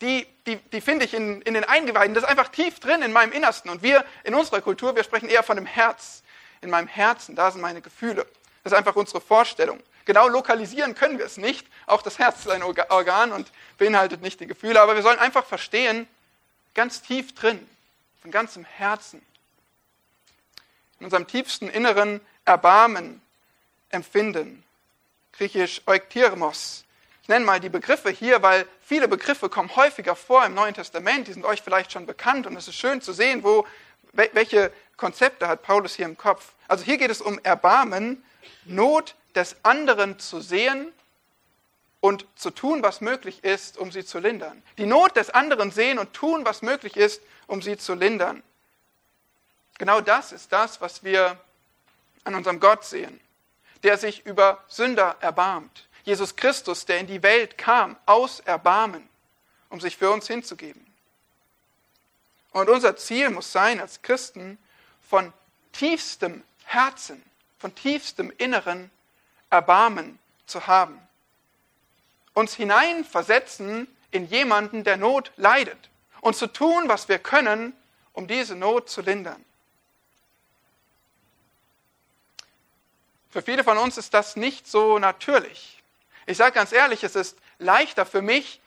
die, 0.00 0.26
die, 0.46 0.56
die 0.56 0.80
finde 0.80 1.04
ich 1.04 1.14
in, 1.14 1.42
in 1.42 1.54
den 1.54 1.64
Eingeweiden, 1.64 2.14
das 2.14 2.24
ist 2.24 2.30
einfach 2.30 2.48
tief 2.48 2.80
drin 2.80 3.02
in 3.02 3.12
meinem 3.12 3.32
Innersten. 3.32 3.70
Und 3.70 3.82
wir 3.82 4.04
in 4.24 4.34
unserer 4.34 4.60
Kultur, 4.60 4.96
wir 4.96 5.04
sprechen 5.04 5.28
eher 5.28 5.42
von 5.42 5.56
dem 5.56 5.66
Herz. 5.66 6.22
In 6.62 6.70
meinem 6.70 6.88
Herzen, 6.88 7.34
da 7.34 7.50
sind 7.50 7.60
meine 7.60 7.80
Gefühle. 7.80 8.26
Das 8.62 8.72
ist 8.72 8.78
einfach 8.78 8.96
unsere 8.96 9.20
Vorstellung. 9.20 9.80
Genau 10.04 10.28
lokalisieren 10.28 10.94
können 10.94 11.18
wir 11.18 11.26
es 11.26 11.36
nicht. 11.36 11.66
Auch 11.86 12.02
das 12.02 12.18
Herz 12.18 12.40
ist 12.40 12.48
ein 12.50 12.62
Organ 12.62 13.32
und 13.32 13.50
beinhaltet 13.78 14.22
nicht 14.22 14.40
die 14.40 14.46
Gefühle. 14.46 14.80
Aber 14.80 14.94
wir 14.94 15.02
sollen 15.02 15.18
einfach 15.18 15.44
verstehen, 15.44 16.06
ganz 16.74 17.02
tief 17.02 17.34
drin, 17.34 17.66
von 18.20 18.30
ganzem 18.30 18.64
Herzen, 18.64 19.22
in 20.98 21.06
unserem 21.06 21.26
tiefsten 21.26 21.68
Inneren 21.68 22.20
Erbarmen, 22.44 23.22
empfinden. 23.90 24.64
Griechisch 25.32 25.82
Euktyrmos. 25.86 26.84
Nenne 27.30 27.44
mal 27.44 27.60
die 27.60 27.68
Begriffe 27.68 28.10
hier, 28.10 28.42
weil 28.42 28.66
viele 28.80 29.06
Begriffe 29.06 29.48
kommen 29.48 29.76
häufiger 29.76 30.16
vor 30.16 30.44
im 30.44 30.54
Neuen 30.54 30.74
Testament. 30.74 31.28
Die 31.28 31.32
sind 31.32 31.44
euch 31.44 31.62
vielleicht 31.62 31.92
schon 31.92 32.04
bekannt 32.04 32.44
und 32.44 32.56
es 32.56 32.66
ist 32.66 32.74
schön 32.74 33.00
zu 33.00 33.12
sehen, 33.12 33.44
wo, 33.44 33.68
welche 34.12 34.72
Konzepte 34.96 35.46
hat 35.46 35.62
Paulus 35.62 35.94
hier 35.94 36.06
im 36.06 36.16
Kopf. 36.16 36.54
Also 36.66 36.84
hier 36.84 36.98
geht 36.98 37.12
es 37.12 37.20
um 37.20 37.38
Erbarmen, 37.44 38.24
Not 38.64 39.14
des 39.36 39.54
anderen 39.62 40.18
zu 40.18 40.40
sehen 40.40 40.92
und 42.00 42.26
zu 42.34 42.50
tun, 42.50 42.82
was 42.82 43.00
möglich 43.00 43.44
ist, 43.44 43.78
um 43.78 43.92
sie 43.92 44.04
zu 44.04 44.18
lindern. 44.18 44.60
Die 44.76 44.86
Not 44.86 45.14
des 45.14 45.30
anderen 45.30 45.70
sehen 45.70 46.00
und 46.00 46.12
tun, 46.12 46.44
was 46.44 46.62
möglich 46.62 46.96
ist, 46.96 47.22
um 47.46 47.62
sie 47.62 47.76
zu 47.76 47.94
lindern. 47.94 48.42
Genau 49.78 50.00
das 50.00 50.32
ist 50.32 50.52
das, 50.52 50.80
was 50.80 51.04
wir 51.04 51.38
an 52.24 52.34
unserem 52.34 52.58
Gott 52.58 52.84
sehen 52.84 53.20
der 53.82 53.98
sich 53.98 54.26
über 54.26 54.62
Sünder 54.68 55.16
erbarmt. 55.20 55.86
Jesus 56.10 56.34
Christus, 56.34 56.86
der 56.86 56.98
in 56.98 57.06
die 57.06 57.22
Welt 57.22 57.56
kam, 57.56 57.96
aus 58.04 58.40
Erbarmen, 58.40 59.08
um 59.68 59.80
sich 59.80 59.96
für 59.96 60.10
uns 60.10 60.26
hinzugeben. 60.26 60.84
Und 62.50 62.68
unser 62.68 62.96
Ziel 62.96 63.30
muss 63.30 63.52
sein, 63.52 63.80
als 63.80 64.02
Christen 64.02 64.58
von 65.08 65.32
tiefstem 65.70 66.42
Herzen, 66.64 67.22
von 67.60 67.72
tiefstem 67.76 68.32
Inneren 68.38 68.90
Erbarmen 69.50 70.18
zu 70.46 70.66
haben. 70.66 71.00
Uns 72.34 72.54
hineinversetzen 72.54 73.86
in 74.10 74.26
jemanden, 74.26 74.82
der 74.82 74.96
Not 74.96 75.30
leidet 75.36 75.90
und 76.22 76.34
zu 76.34 76.48
tun, 76.48 76.88
was 76.88 77.08
wir 77.08 77.20
können, 77.20 77.72
um 78.14 78.26
diese 78.26 78.56
Not 78.56 78.90
zu 78.90 79.00
lindern. 79.00 79.44
Für 83.30 83.42
viele 83.42 83.62
von 83.62 83.78
uns 83.78 83.96
ist 83.96 84.12
das 84.12 84.34
nicht 84.34 84.66
so 84.66 84.98
natürlich. 84.98 85.79
Ich 86.30 86.36
sage 86.36 86.54
ganz 86.54 86.70
ehrlich, 86.70 87.02
es 87.02 87.16
ist 87.16 87.36
leichter 87.58 88.06
für 88.06 88.22
mich, 88.22 88.60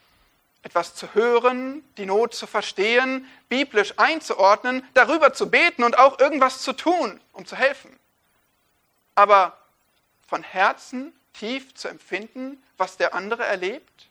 etwas 0.64 0.96
zu 0.96 1.14
hören, 1.14 1.82
die 1.96 2.06
Not 2.06 2.36
zu 2.36 2.46
verstehen, 2.46 3.26
biblisch 3.48 3.94
einzuordnen, 3.96 4.86
darüber 4.94 5.32
zu 5.32 5.50
beten 5.50 5.86
und 5.86 5.98
auch 5.98 6.20
irgendwas 6.20 6.62
zu 6.62 6.74
tun, 6.74 7.22
um 7.32 7.46
zu 7.46 7.56
helfen. 7.56 7.98
Aber 9.16 9.58
von 10.28 10.44
Herzen 10.44 11.18
tief 11.32 11.74
zu 11.74 11.88
empfinden, 11.88 12.62
was 12.76 12.98
der 12.98 13.14
andere 13.14 13.46
erlebt, 13.46 14.10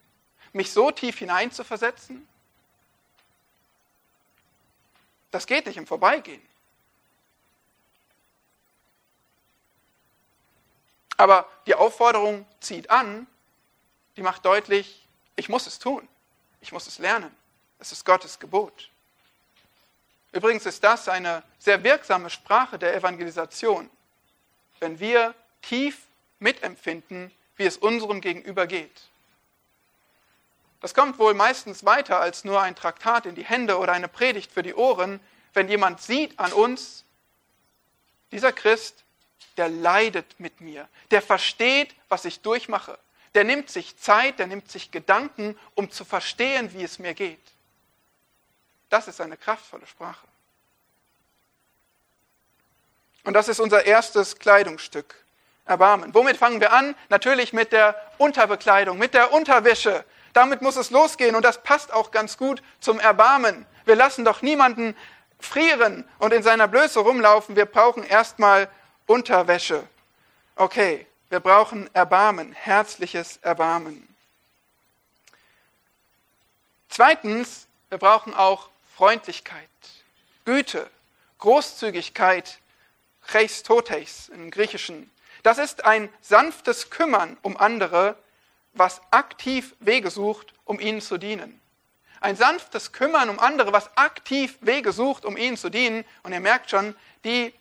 mich 0.55 0.73
so 0.73 0.91
tief 0.91 1.19
hineinzuversetzen, 1.19 2.27
das 5.31 5.47
geht 5.47 5.67
nicht 5.67 5.77
im 5.77 5.87
Vorbeigehen. 5.87 6.41
Aber 11.19 11.47
die 11.67 11.75
Aufforderung 11.75 12.47
zieht 12.61 12.89
an, 12.89 13.27
die 14.17 14.23
macht 14.23 14.45
deutlich, 14.45 15.07
ich 15.37 15.49
muss 15.49 15.67
es 15.67 15.79
tun. 15.79 16.09
Ich 16.61 16.73
muss 16.73 16.87
es 16.87 16.99
lernen. 16.99 17.35
Es 17.79 17.93
ist 17.93 18.05
Gottes 18.05 18.39
Gebot. 18.39 18.91
Übrigens 20.31 20.65
ist 20.65 20.83
das 20.83 21.09
eine 21.09 21.43
sehr 21.59 21.83
wirksame 21.83 22.31
Sprache 22.31 22.79
der 22.79 22.95
Evangelisation, 22.95 23.91
wenn 24.81 24.99
wir 24.99 25.35
tief 25.61 26.07
mitempfinden, 26.39 27.31
wie 27.57 27.67
es 27.67 27.77
unserem 27.77 28.21
Gegenüber 28.21 28.67
geht. 28.67 29.03
Das 30.81 30.95
kommt 30.95 31.19
wohl 31.19 31.35
meistens 31.35 31.85
weiter 31.85 32.21
als 32.21 32.45
nur 32.45 32.61
ein 32.61 32.75
Traktat 32.75 33.27
in 33.27 33.35
die 33.35 33.45
Hände 33.45 33.79
oder 33.79 33.93
eine 33.93 34.09
Predigt 34.09 34.51
für 34.51 34.63
die 34.63 34.75
Ohren, 34.75 35.21
wenn 35.55 35.69
jemand 35.69 36.01
sieht 36.01 36.39
an 36.39 36.53
uns, 36.53 37.05
dieser 38.33 38.53
Christ, 38.53 39.05
der 39.57 39.69
leidet 39.69 40.41
mit 40.41 40.61
mir, 40.61 40.89
der 41.11 41.21
versteht, 41.21 41.95
was 42.09 42.25
ich 42.25 42.41
durchmache, 42.41 42.99
der 43.35 43.45
nimmt 43.45 43.71
sich 43.71 43.97
Zeit, 43.97 44.39
der 44.39 44.47
nimmt 44.47 44.71
sich 44.71 44.91
Gedanken, 44.91 45.59
um 45.75 45.91
zu 45.91 46.05
verstehen, 46.05 46.73
wie 46.75 46.83
es 46.83 46.99
mir 46.99 47.15
geht. 47.15 47.41
Das 48.91 49.09
ist 49.09 49.21
eine 49.21 49.37
kraftvolle 49.37 49.87
Sprache. 49.87 50.27
Und 53.25 53.35
das 53.35 53.49
ist 53.49 53.61
unser 53.61 53.87
erstes 53.87 54.39
Kleidungsstück. 54.39 55.15
Erbarmen. 55.65 56.13
Womit 56.13 56.37
fangen 56.37 56.61
wir 56.61 56.73
an? 56.73 56.95
Natürlich 57.09 57.53
mit 57.53 57.73
der 57.73 57.95
Unterbekleidung, 58.19 58.99
mit 58.99 59.15
der 59.15 59.33
Unterwäsche. 59.33 60.05
Damit 60.33 60.61
muss 60.61 60.77
es 60.77 60.91
losgehen 60.91 61.37
und 61.37 61.45
das 61.45 61.63
passt 61.63 61.93
auch 61.93 62.11
ganz 62.11 62.37
gut 62.37 62.63
zum 62.81 62.99
Erbarmen. 62.99 63.65
Wir 63.85 63.97
lassen 63.97 64.25
doch 64.25 64.43
niemanden 64.43 64.97
frieren 65.39 66.09
und 66.19 66.33
in 66.33 66.43
seiner 66.43 66.69
Blöße 66.69 67.01
rumlaufen. 67.01 67.55
Wir 67.55 67.67
brauchen 67.67 68.03
erstmal 68.03 68.69
Unterwäsche. 69.07 69.85
Okay, 70.57 71.07
wir 71.33 71.41
brauchen 71.41 71.89
Erbarmen, 71.95 72.53
herzliches 72.53 73.39
Erbarmen. 73.39 74.07
Zweitens, 76.91 77.67
wir 77.89 77.97
brauchen 77.97 78.35
auch 78.35 78.69
Freundlichkeit, 78.95 79.67
Güte, 80.45 80.91
Großzügigkeit, 81.39 82.59
Chrestotes 83.27 84.29
im 84.29 84.51
Griechischen. 84.51 85.11
Das 85.43 85.57
ist 85.57 85.87
ein 85.87 86.11
sanftes 86.21 86.91
Kümmern 86.91 87.39
um 87.41 87.57
andere, 87.57 88.15
was 88.75 89.01
aktiv 89.11 89.75
Wege 89.81 90.11
sucht, 90.11 90.53
um 90.67 90.81
ihnen 90.81 91.01
zu 91.01 91.17
dienen. 91.17 91.59
Ein 92.21 92.37
sanftes 92.37 92.93
Kümmern 92.93 93.31
um 93.31 93.39
andere, 93.39 93.73
was 93.73 93.97
aktiv 93.97 94.59
Wege 94.61 94.93
sucht, 94.93 95.25
um 95.25 95.39
ihnen 95.39 95.57
zu 95.57 95.71
dienen. 95.71 96.05
Und 96.25 96.35
ihr 96.35 96.41
merkt 96.41 96.69
schon, 96.69 96.95
die 97.25 97.55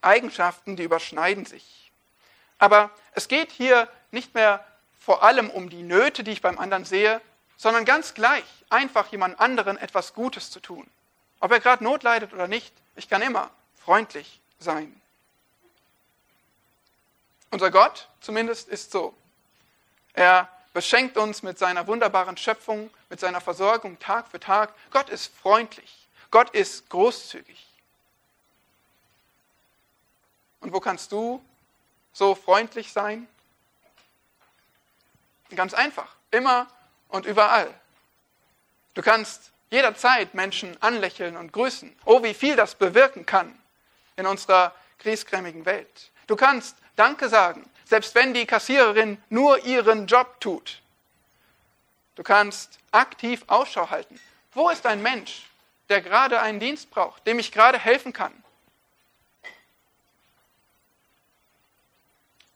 Eigenschaften, 0.00 0.76
die 0.76 0.84
überschneiden 0.84 1.44
sich. 1.44 1.87
Aber 2.58 2.90
es 3.12 3.28
geht 3.28 3.50
hier 3.50 3.88
nicht 4.10 4.34
mehr 4.34 4.64
vor 4.98 5.22
allem 5.22 5.50
um 5.50 5.70
die 5.70 5.82
Nöte, 5.82 6.24
die 6.24 6.32
ich 6.32 6.42
beim 6.42 6.58
anderen 6.58 6.84
sehe, 6.84 7.20
sondern 7.56 7.84
ganz 7.84 8.14
gleich 8.14 8.44
einfach 8.68 9.10
jemand 9.10 9.40
anderen 9.40 9.78
etwas 9.78 10.14
Gutes 10.14 10.50
zu 10.50 10.60
tun. 10.60 10.88
Ob 11.40 11.50
er 11.52 11.60
gerade 11.60 11.84
Not 11.84 12.02
leidet 12.02 12.32
oder 12.32 12.48
nicht, 12.48 12.74
ich 12.96 13.08
kann 13.08 13.22
immer 13.22 13.50
freundlich 13.76 14.40
sein. 14.58 15.00
Unser 17.50 17.70
Gott 17.70 18.08
zumindest 18.20 18.68
ist 18.68 18.90
so. 18.90 19.14
Er 20.12 20.48
beschenkt 20.72 21.16
uns 21.16 21.42
mit 21.42 21.58
seiner 21.58 21.86
wunderbaren 21.86 22.36
Schöpfung, 22.36 22.90
mit 23.08 23.20
seiner 23.20 23.40
Versorgung 23.40 23.98
Tag 23.98 24.28
für 24.28 24.40
Tag. 24.40 24.74
Gott 24.90 25.08
ist 25.08 25.34
freundlich. 25.34 26.08
Gott 26.30 26.50
ist 26.50 26.90
großzügig. 26.90 27.66
Und 30.60 30.72
wo 30.72 30.80
kannst 30.80 31.12
du 31.12 31.42
so 32.18 32.34
freundlich 32.34 32.92
sein? 32.92 33.28
Ganz 35.54 35.72
einfach, 35.72 36.16
immer 36.32 36.66
und 37.08 37.24
überall. 37.24 37.72
Du 38.94 39.02
kannst 39.02 39.52
jederzeit 39.70 40.34
Menschen 40.34 40.76
anlächeln 40.82 41.36
und 41.36 41.52
grüßen. 41.52 41.94
Oh, 42.04 42.22
wie 42.22 42.34
viel 42.34 42.56
das 42.56 42.74
bewirken 42.74 43.24
kann 43.24 43.56
in 44.16 44.26
unserer 44.26 44.74
griesgrämigen 44.98 45.64
Welt. 45.64 46.10
Du 46.26 46.34
kannst 46.34 46.76
Danke 46.96 47.28
sagen, 47.28 47.70
selbst 47.84 48.14
wenn 48.16 48.34
die 48.34 48.44
Kassiererin 48.44 49.22
nur 49.28 49.64
ihren 49.64 50.08
Job 50.08 50.40
tut. 50.40 50.82
Du 52.16 52.24
kannst 52.24 52.80
aktiv 52.90 53.44
Ausschau 53.46 53.88
halten. 53.88 54.20
Wo 54.52 54.68
ist 54.68 54.84
ein 54.84 55.00
Mensch, 55.00 55.48
der 55.88 56.00
gerade 56.00 56.40
einen 56.40 56.58
Dienst 56.58 56.90
braucht, 56.90 57.24
dem 57.28 57.38
ich 57.38 57.52
gerade 57.52 57.78
helfen 57.78 58.12
kann? 58.12 58.32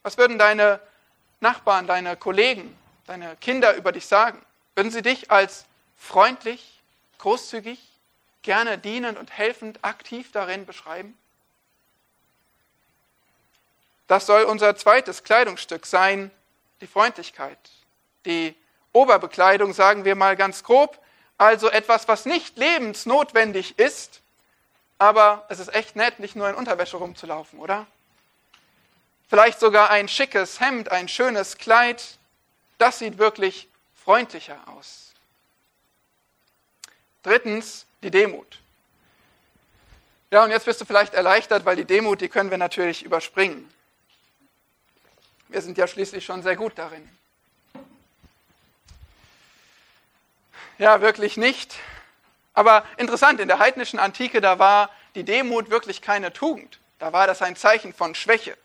Was 0.02 0.18
würden 0.18 0.38
deine 0.38 0.80
Nachbarn, 1.40 1.86
deine 1.86 2.16
Kollegen, 2.16 2.76
deine 3.06 3.36
Kinder 3.36 3.74
über 3.76 3.92
dich 3.92 4.06
sagen? 4.06 4.44
Würden 4.74 4.90
sie 4.90 5.02
dich 5.02 5.30
als 5.30 5.64
freundlich, 5.96 6.80
großzügig, 7.18 7.80
gerne 8.42 8.78
dienend 8.78 9.18
und 9.18 9.30
helfend 9.30 9.78
aktiv 9.82 10.32
darin 10.32 10.66
beschreiben? 10.66 11.16
Das 14.08 14.26
soll 14.26 14.42
unser 14.42 14.76
zweites 14.76 15.22
Kleidungsstück 15.22 15.86
sein, 15.86 16.30
die 16.80 16.86
Freundlichkeit. 16.86 17.58
Die 18.26 18.54
Oberbekleidung, 18.92 19.72
sagen 19.72 20.04
wir 20.04 20.16
mal 20.16 20.36
ganz 20.36 20.64
grob, 20.64 20.98
also 21.38 21.70
etwas, 21.70 22.08
was 22.08 22.26
nicht 22.26 22.58
lebensnotwendig 22.58 23.78
ist, 23.78 24.20
aber 24.98 25.46
es 25.48 25.58
ist 25.58 25.74
echt 25.74 25.96
nett, 25.96 26.20
nicht 26.20 26.36
nur 26.36 26.48
in 26.48 26.54
Unterwäsche 26.54 26.96
rumzulaufen, 26.96 27.58
oder? 27.58 27.86
Vielleicht 29.32 29.60
sogar 29.60 29.88
ein 29.88 30.08
schickes 30.08 30.60
Hemd, 30.60 30.90
ein 30.92 31.08
schönes 31.08 31.56
Kleid, 31.56 32.18
das 32.76 32.98
sieht 32.98 33.16
wirklich 33.16 33.66
freundlicher 34.04 34.60
aus. 34.66 35.14
Drittens, 37.22 37.86
die 38.02 38.10
Demut. 38.10 38.58
Ja, 40.30 40.44
und 40.44 40.50
jetzt 40.50 40.66
bist 40.66 40.82
du 40.82 40.84
vielleicht 40.84 41.14
erleichtert, 41.14 41.64
weil 41.64 41.76
die 41.76 41.86
Demut, 41.86 42.20
die 42.20 42.28
können 42.28 42.50
wir 42.50 42.58
natürlich 42.58 43.04
überspringen. 43.04 43.72
Wir 45.48 45.62
sind 45.62 45.78
ja 45.78 45.86
schließlich 45.86 46.26
schon 46.26 46.42
sehr 46.42 46.56
gut 46.56 46.74
darin. 46.76 47.08
Ja, 50.76 51.00
wirklich 51.00 51.38
nicht. 51.38 51.76
Aber 52.52 52.84
interessant, 52.98 53.40
in 53.40 53.48
der 53.48 53.60
heidnischen 53.60 53.98
Antike, 53.98 54.42
da 54.42 54.58
war 54.58 54.90
die 55.14 55.24
Demut 55.24 55.70
wirklich 55.70 56.02
keine 56.02 56.34
Tugend. 56.34 56.80
Da 56.98 57.14
war 57.14 57.26
das 57.26 57.40
ein 57.40 57.56
Zeichen 57.56 57.94
von 57.94 58.14
Schwäche. 58.14 58.58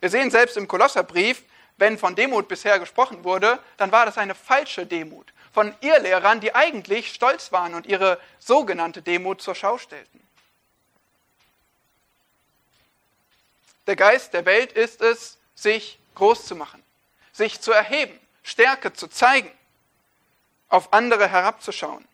Wir 0.00 0.10
sehen 0.10 0.30
selbst 0.30 0.56
im 0.56 0.66
Kolosserbrief, 0.66 1.42
wenn 1.76 1.98
von 1.98 2.14
Demut 2.14 2.48
bisher 2.48 2.78
gesprochen 2.78 3.24
wurde, 3.24 3.58
dann 3.76 3.92
war 3.92 4.06
das 4.06 4.18
eine 4.18 4.34
falsche 4.34 4.86
Demut. 4.86 5.32
Von 5.52 5.74
Irrlehrern, 5.80 6.40
die 6.40 6.54
eigentlich 6.54 7.12
stolz 7.12 7.52
waren 7.52 7.74
und 7.74 7.86
ihre 7.86 8.20
sogenannte 8.38 9.02
Demut 9.02 9.42
zur 9.42 9.54
Schau 9.54 9.78
stellten. 9.78 10.20
Der 13.86 13.96
Geist 13.96 14.34
der 14.34 14.44
Welt 14.44 14.72
ist 14.72 15.00
es, 15.00 15.38
sich 15.54 15.98
groß 16.14 16.46
zu 16.46 16.54
machen, 16.54 16.82
sich 17.32 17.60
zu 17.60 17.72
erheben, 17.72 18.18
Stärke 18.42 18.92
zu 18.92 19.08
zeigen, 19.08 19.50
auf 20.68 20.92
andere 20.92 21.28
herabzuschauen. 21.28 22.06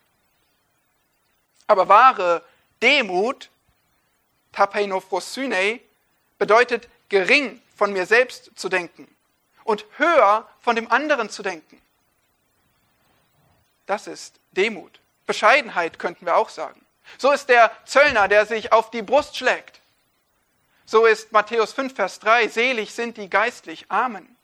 Aber 1.67 1.89
wahre 1.89 2.43
Demut, 2.81 3.51
tapeinophrosyne, 4.53 5.81
bedeutet 6.39 6.89
gering 7.09 7.61
von 7.77 7.93
mir 7.93 8.07
selbst 8.07 8.51
zu 8.57 8.69
denken 8.69 9.07
und 9.65 9.85
höher 9.97 10.49
von 10.61 10.75
dem 10.75 10.91
anderen 10.91 11.31
zu 11.31 11.43
denken. 11.43 11.81
Das 13.85 14.07
ist 14.07 14.41
Demut. 14.53 14.99
Bescheidenheit 15.27 15.99
könnten 15.99 16.27
wir 16.27 16.37
auch 16.37 16.49
sagen. 16.49 16.85
So 17.19 17.31
ist 17.31 17.49
der 17.49 17.71
Zöllner, 17.85 18.27
der 18.27 18.47
sich 18.47 18.73
auf 18.73 18.91
die 18.91 19.03
Brust 19.03 19.37
schlägt 19.37 19.81
So 20.87 21.07
ist 21.07 21.33
Matthäus 21.33 21.73
5, 21.73 21.95
Vers 21.95 22.19
3, 22.21 22.49
selig 22.49 22.95
sind 22.95 23.17
die 23.17 23.29
geistlich 23.29 23.87
Armen, 23.89 24.37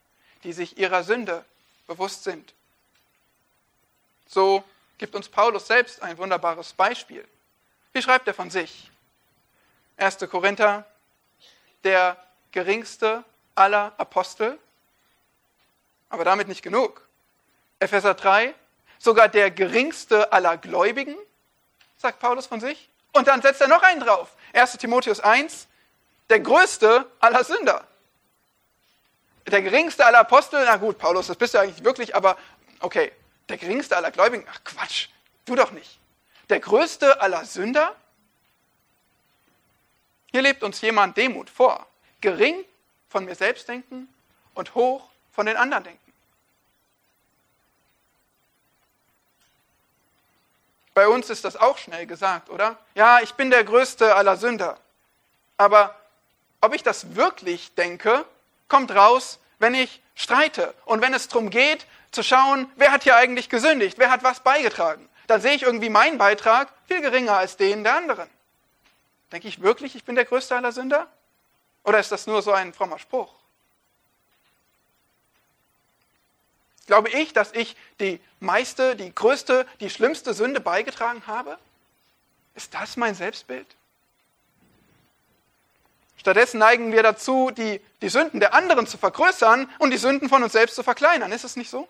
die 0.44 0.52
sich 0.52 0.78
ihrer 0.78 1.02
Sünde 1.02 1.44
bewusst 1.86 2.24
sind. 2.24 2.54
So 4.26 4.64
gibt 4.98 5.14
uns 5.14 5.28
Paulus 5.28 5.66
selbst 5.66 6.02
ein 6.02 6.18
wunderbares 6.18 6.72
Beispiel. 6.72 7.26
Wie 7.92 8.02
schreibt 8.02 8.26
er 8.28 8.34
von 8.34 8.50
sich? 8.50 8.90
1. 9.96 10.18
Korinther, 10.30 10.86
der 11.84 12.16
geringste 12.52 13.24
aller 13.54 13.92
Apostel, 13.98 14.58
aber 16.08 16.24
damit 16.24 16.48
nicht 16.48 16.62
genug. 16.62 17.06
Epheser 17.78 18.14
3, 18.14 18.54
sogar 18.98 19.28
der 19.28 19.50
geringste 19.50 20.32
aller 20.32 20.56
Gläubigen, 20.56 21.16
sagt 21.96 22.20
Paulus 22.20 22.46
von 22.46 22.60
sich. 22.60 22.88
Und 23.12 23.26
dann 23.26 23.42
setzt 23.42 23.60
er 23.60 23.68
noch 23.68 23.82
einen 23.82 24.00
drauf. 24.00 24.36
1 24.52 24.76
Timotheus 24.78 25.20
1, 25.20 25.66
der 26.30 26.40
größte 26.40 27.10
aller 27.20 27.44
Sünder. 27.44 27.86
Der 29.46 29.62
geringste 29.62 30.06
aller 30.06 30.20
Apostel, 30.20 30.64
na 30.64 30.76
gut, 30.76 30.98
Paulus, 30.98 31.26
das 31.26 31.36
bist 31.36 31.54
du 31.54 31.58
eigentlich 31.58 31.84
wirklich, 31.84 32.14
aber 32.14 32.38
okay, 32.80 33.12
der 33.48 33.56
geringste 33.56 33.96
aller 33.96 34.10
Gläubigen, 34.10 34.46
ach 34.50 34.62
Quatsch, 34.64 35.08
du 35.44 35.56
doch 35.56 35.72
nicht. 35.72 35.98
Der 36.48 36.60
größte 36.60 37.20
aller 37.20 37.44
Sünder? 37.44 37.94
Hier 40.30 40.42
lebt 40.42 40.62
uns 40.62 40.80
jemand 40.80 41.16
Demut 41.16 41.50
vor. 41.50 41.86
Gering 42.22 42.64
von 43.10 43.26
mir 43.26 43.34
selbst 43.34 43.68
denken 43.68 44.08
und 44.54 44.74
hoch 44.74 45.08
von 45.32 45.44
den 45.44 45.58
anderen 45.58 45.84
denken. 45.84 46.12
Bei 50.94 51.08
uns 51.08 51.30
ist 51.30 51.44
das 51.44 51.56
auch 51.56 51.78
schnell 51.78 52.06
gesagt, 52.06 52.50
oder? 52.50 52.78
Ja, 52.94 53.20
ich 53.20 53.34
bin 53.34 53.50
der 53.50 53.64
größte 53.64 54.14
aller 54.14 54.36
Sünder. 54.36 54.78
Aber 55.56 55.94
ob 56.60 56.74
ich 56.74 56.82
das 56.82 57.14
wirklich 57.14 57.74
denke, 57.74 58.24
kommt 58.68 58.94
raus, 58.94 59.38
wenn 59.58 59.74
ich 59.74 60.00
streite 60.14 60.74
und 60.84 61.02
wenn 61.02 61.14
es 61.14 61.28
darum 61.28 61.50
geht, 61.50 61.86
zu 62.10 62.22
schauen, 62.22 62.70
wer 62.76 62.92
hat 62.92 63.04
hier 63.04 63.16
eigentlich 63.16 63.48
gesündigt, 63.48 63.98
wer 63.98 64.10
hat 64.10 64.22
was 64.22 64.40
beigetragen. 64.40 65.08
Dann 65.26 65.40
sehe 65.40 65.54
ich 65.54 65.62
irgendwie 65.62 65.88
meinen 65.88 66.18
Beitrag 66.18 66.68
viel 66.86 67.00
geringer 67.00 67.36
als 67.36 67.56
den 67.56 67.84
der 67.84 67.94
anderen. 67.94 68.28
Denke 69.30 69.48
ich 69.48 69.62
wirklich, 69.62 69.94
ich 69.94 70.04
bin 70.04 70.14
der 70.14 70.26
größte 70.26 70.54
aller 70.54 70.72
Sünder? 70.72 71.06
Oder 71.84 71.98
ist 71.98 72.12
das 72.12 72.26
nur 72.26 72.42
so 72.42 72.52
ein 72.52 72.72
frommer 72.72 72.98
Spruch? 72.98 73.32
Glaube 76.86 77.10
ich, 77.10 77.32
dass 77.32 77.52
ich 77.52 77.76
die 78.00 78.20
meiste, 78.40 78.96
die 78.96 79.14
größte, 79.14 79.66
die 79.80 79.90
schlimmste 79.90 80.34
Sünde 80.34 80.60
beigetragen 80.60 81.26
habe? 81.26 81.58
Ist 82.54 82.74
das 82.74 82.96
mein 82.96 83.14
Selbstbild? 83.14 83.66
Stattdessen 86.16 86.58
neigen 86.58 86.92
wir 86.92 87.02
dazu, 87.02 87.50
die, 87.50 87.80
die 88.00 88.08
Sünden 88.08 88.38
der 88.38 88.54
anderen 88.54 88.86
zu 88.86 88.96
vergrößern 88.96 89.68
und 89.78 89.90
die 89.90 89.96
Sünden 89.96 90.28
von 90.28 90.42
uns 90.42 90.52
selbst 90.52 90.76
zu 90.76 90.82
verkleinern. 90.82 91.32
Ist 91.32 91.44
es 91.44 91.56
nicht 91.56 91.70
so? 91.70 91.88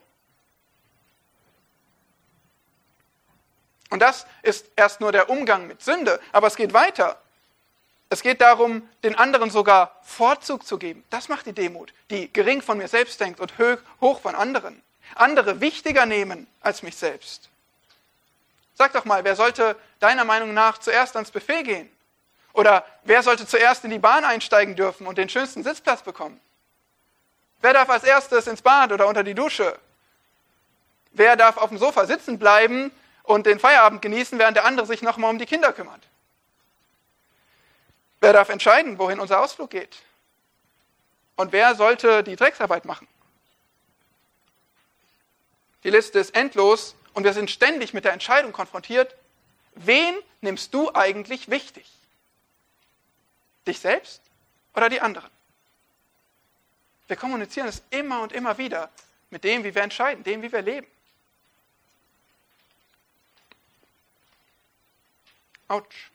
Und 3.90 4.00
das 4.00 4.26
ist 4.42 4.70
erst 4.74 5.02
nur 5.02 5.12
der 5.12 5.28
Umgang 5.28 5.66
mit 5.66 5.83
Sünde, 5.83 6.18
aber 6.33 6.46
es 6.46 6.57
geht 6.57 6.72
weiter. 6.72 7.21
Es 8.12 8.20
geht 8.20 8.42
darum, 8.42 8.87
den 9.05 9.14
anderen 9.14 9.48
sogar 9.48 9.98
Vorzug 10.03 10.66
zu 10.66 10.77
geben. 10.77 11.03
Das 11.09 11.31
macht 11.31 11.46
die 11.46 11.55
Demut, 11.55 11.94
die 12.11 12.31
gering 12.31 12.61
von 12.61 12.77
mir 12.77 12.87
selbst 12.87 13.18
denkt 13.18 13.40
und 13.40 13.55
hoch 14.03 14.20
von 14.20 14.35
anderen. 14.35 14.83
Andere 15.14 15.62
wichtiger 15.62 16.05
nehmen 16.05 16.46
als 16.61 16.83
mich 16.83 16.94
selbst. 16.94 17.48
Sag 18.75 18.92
doch 18.92 19.07
mal, 19.07 19.25
wer 19.25 19.35
sollte 19.35 19.77
deiner 19.98 20.27
Meinung 20.27 20.53
nach 20.53 20.77
zuerst 20.77 21.16
ans 21.16 21.31
Buffet 21.31 21.62
gehen? 21.62 21.90
Oder 22.53 22.85
wer 23.05 23.22
sollte 23.22 23.46
zuerst 23.46 23.83
in 23.85 23.90
die 23.90 23.98
Bahn 23.98 24.27
einsteigen 24.27 24.77
dürfen 24.77 25.07
und 25.07 25.16
den 25.16 25.31
schönsten 25.31 25.62
Sitzplatz 25.62 26.03
bekommen? 26.03 26.38
Wer 27.62 27.72
darf 27.72 27.88
als 27.88 28.05
erstes 28.05 28.46
ins 28.46 28.61
Bad 28.61 28.92
oder 28.92 29.07
unter 29.07 29.25
die 29.25 29.33
Dusche? 29.35 29.79
Wer 31.12 31.37
darf 31.37 31.57
auf 31.57 31.70
dem 31.70 31.79
Sofa 31.79 32.05
sitzen 32.05 32.38
bleiben 32.38 32.90
und 33.22 33.46
den 33.46 33.59
Feierabend 33.59 34.03
genießen, 34.03 34.38
während 34.38 34.59
der 34.59 34.66
andere 34.66 34.85
sich 34.85 35.01
nochmal 35.01 35.31
um 35.31 35.38
die 35.38 35.46
Kinder 35.46 35.72
kümmert? 35.72 36.03
Wer 38.22 38.32
darf 38.32 38.50
entscheiden, 38.50 39.00
wohin 39.00 39.18
unser 39.18 39.40
Ausflug 39.40 39.70
geht? 39.70 40.00
Und 41.35 41.50
wer 41.50 41.74
sollte 41.74 42.22
die 42.22 42.37
Drecksarbeit 42.37 42.85
machen? 42.85 43.08
Die 45.82 45.90
Liste 45.90 46.20
ist 46.20 46.32
endlos 46.37 46.94
und 47.14 47.24
wir 47.24 47.32
sind 47.32 47.50
ständig 47.50 47.92
mit 47.94 48.04
der 48.04 48.12
Entscheidung 48.12 48.52
konfrontiert, 48.52 49.16
wen 49.74 50.14
nimmst 50.40 50.72
du 50.72 50.94
eigentlich 50.94 51.50
wichtig? 51.50 51.90
Dich 53.66 53.80
selbst 53.80 54.22
oder 54.76 54.88
die 54.88 55.00
anderen? 55.00 55.30
Wir 57.08 57.16
kommunizieren 57.16 57.66
es 57.66 57.82
immer 57.90 58.20
und 58.20 58.30
immer 58.30 58.56
wieder 58.56 58.88
mit 59.30 59.42
dem, 59.42 59.64
wie 59.64 59.74
wir 59.74 59.82
entscheiden, 59.82 60.22
dem, 60.22 60.42
wie 60.42 60.52
wir 60.52 60.62
leben. 60.62 60.87
Autsch. 65.66 66.12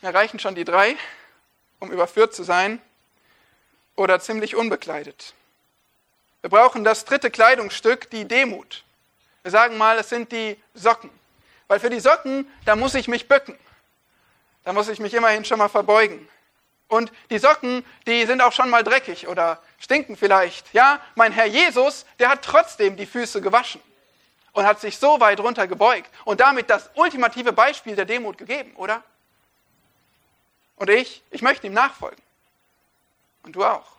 Mir 0.00 0.14
reichen 0.14 0.38
schon 0.38 0.54
die 0.54 0.64
drei, 0.64 0.96
um 1.80 1.90
überführt 1.90 2.32
zu 2.32 2.44
sein 2.44 2.80
oder 3.96 4.20
ziemlich 4.20 4.54
unbekleidet. 4.54 5.34
Wir 6.40 6.50
brauchen 6.50 6.84
das 6.84 7.04
dritte 7.04 7.32
Kleidungsstück, 7.32 8.08
die 8.10 8.24
Demut. 8.24 8.84
Wir 9.42 9.50
sagen 9.50 9.76
mal, 9.76 9.98
es 9.98 10.08
sind 10.08 10.30
die 10.30 10.56
Socken. 10.74 11.10
Weil 11.66 11.80
für 11.80 11.90
die 11.90 11.98
Socken, 11.98 12.48
da 12.64 12.76
muss 12.76 12.94
ich 12.94 13.08
mich 13.08 13.26
bücken. 13.26 13.58
Da 14.62 14.72
muss 14.72 14.88
ich 14.88 15.00
mich 15.00 15.14
immerhin 15.14 15.44
schon 15.44 15.58
mal 15.58 15.68
verbeugen. 15.68 16.28
Und 16.86 17.12
die 17.30 17.38
Socken, 17.38 17.84
die 18.06 18.24
sind 18.24 18.40
auch 18.40 18.52
schon 18.52 18.70
mal 18.70 18.84
dreckig 18.84 19.26
oder 19.26 19.60
stinken 19.80 20.16
vielleicht. 20.16 20.72
Ja, 20.72 21.00
mein 21.16 21.32
Herr 21.32 21.46
Jesus, 21.46 22.06
der 22.20 22.28
hat 22.28 22.42
trotzdem 22.42 22.96
die 22.96 23.04
Füße 23.04 23.40
gewaschen 23.40 23.82
und 24.52 24.64
hat 24.64 24.80
sich 24.80 24.96
so 24.96 25.18
weit 25.18 25.40
runter 25.40 25.66
gebeugt 25.66 26.10
und 26.24 26.40
damit 26.40 26.70
das 26.70 26.88
ultimative 26.94 27.52
Beispiel 27.52 27.96
der 27.96 28.04
Demut 28.04 28.38
gegeben, 28.38 28.76
oder? 28.76 29.02
Und 30.78 30.90
ich, 30.90 31.22
ich 31.30 31.42
möchte 31.42 31.66
ihm 31.66 31.72
nachfolgen. 31.72 32.22
Und 33.42 33.56
du 33.56 33.64
auch. 33.64 33.92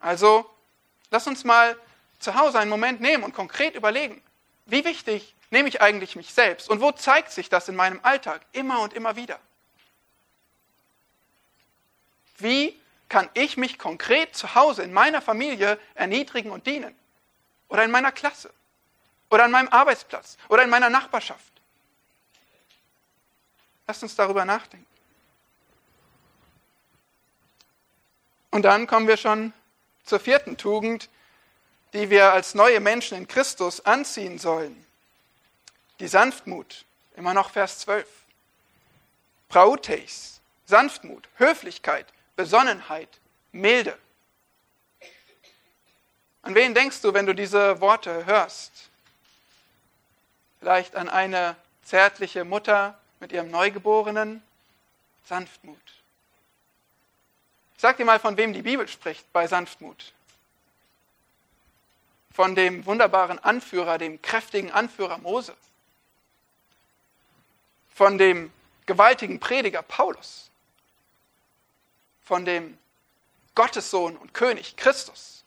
Also, 0.00 0.48
lass 1.10 1.26
uns 1.26 1.44
mal 1.44 1.76
zu 2.18 2.34
Hause 2.34 2.58
einen 2.58 2.70
Moment 2.70 3.00
nehmen 3.00 3.24
und 3.24 3.34
konkret 3.34 3.74
überlegen, 3.74 4.22
wie 4.66 4.84
wichtig 4.84 5.34
nehme 5.50 5.68
ich 5.68 5.82
eigentlich 5.82 6.16
mich 6.16 6.32
selbst 6.32 6.70
und 6.70 6.80
wo 6.80 6.92
zeigt 6.92 7.30
sich 7.30 7.48
das 7.48 7.68
in 7.68 7.76
meinem 7.76 8.00
Alltag 8.02 8.40
immer 8.52 8.80
und 8.80 8.94
immer 8.94 9.16
wieder? 9.16 9.38
Wie 12.38 12.78
kann 13.08 13.28
ich 13.34 13.56
mich 13.56 13.78
konkret 13.78 14.34
zu 14.34 14.54
Hause 14.54 14.82
in 14.82 14.92
meiner 14.92 15.20
Familie 15.20 15.78
erniedrigen 15.94 16.50
und 16.50 16.66
dienen? 16.66 16.94
Oder 17.68 17.84
in 17.84 17.90
meiner 17.90 18.12
Klasse? 18.12 18.52
Oder 19.30 19.44
an 19.44 19.50
meinem 19.50 19.68
Arbeitsplatz? 19.68 20.38
Oder 20.48 20.62
in 20.62 20.70
meiner 20.70 20.88
Nachbarschaft? 20.88 21.52
Lasst 23.86 24.02
uns 24.02 24.16
darüber 24.16 24.44
nachdenken. 24.44 24.91
Und 28.52 28.62
dann 28.62 28.86
kommen 28.86 29.08
wir 29.08 29.16
schon 29.16 29.52
zur 30.04 30.20
vierten 30.20 30.58
Tugend, 30.58 31.08
die 31.94 32.10
wir 32.10 32.32
als 32.32 32.54
neue 32.54 32.80
Menschen 32.80 33.16
in 33.16 33.26
Christus 33.26 33.84
anziehen 33.84 34.38
sollen. 34.38 34.86
Die 36.00 36.06
Sanftmut, 36.06 36.84
immer 37.16 37.32
noch 37.32 37.50
Vers 37.50 37.80
12. 37.80 38.06
Prauteis, 39.48 40.40
Sanftmut, 40.66 41.28
Höflichkeit, 41.36 42.06
Besonnenheit, 42.36 43.08
Milde. 43.52 43.98
An 46.42 46.54
wen 46.54 46.74
denkst 46.74 47.00
du, 47.00 47.14
wenn 47.14 47.26
du 47.26 47.34
diese 47.34 47.80
Worte 47.80 48.26
hörst? 48.26 48.72
Vielleicht 50.60 50.94
an 50.94 51.08
eine 51.08 51.56
zärtliche 51.84 52.44
Mutter 52.44 52.98
mit 53.18 53.32
ihrem 53.32 53.50
Neugeborenen? 53.50 54.42
Sanftmut. 55.24 56.01
Sag 57.82 57.96
dir 57.96 58.04
mal, 58.04 58.20
von 58.20 58.36
wem 58.36 58.52
die 58.52 58.62
Bibel 58.62 58.86
spricht 58.86 59.32
bei 59.32 59.48
Sanftmut. 59.48 60.12
Von 62.30 62.54
dem 62.54 62.86
wunderbaren 62.86 63.40
Anführer, 63.40 63.98
dem 63.98 64.22
kräftigen 64.22 64.70
Anführer 64.70 65.18
Mose. 65.18 65.56
Von 67.92 68.18
dem 68.18 68.52
gewaltigen 68.86 69.40
Prediger 69.40 69.82
Paulus. 69.82 70.48
Von 72.22 72.44
dem 72.44 72.78
Gottessohn 73.56 74.16
und 74.16 74.32
König 74.32 74.76
Christus. 74.76 75.42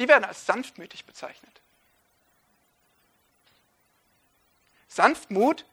Die 0.00 0.08
werden 0.08 0.24
als 0.24 0.46
sanftmütig 0.46 1.04
bezeichnet. 1.04 1.60
Sanftmut 4.88 5.64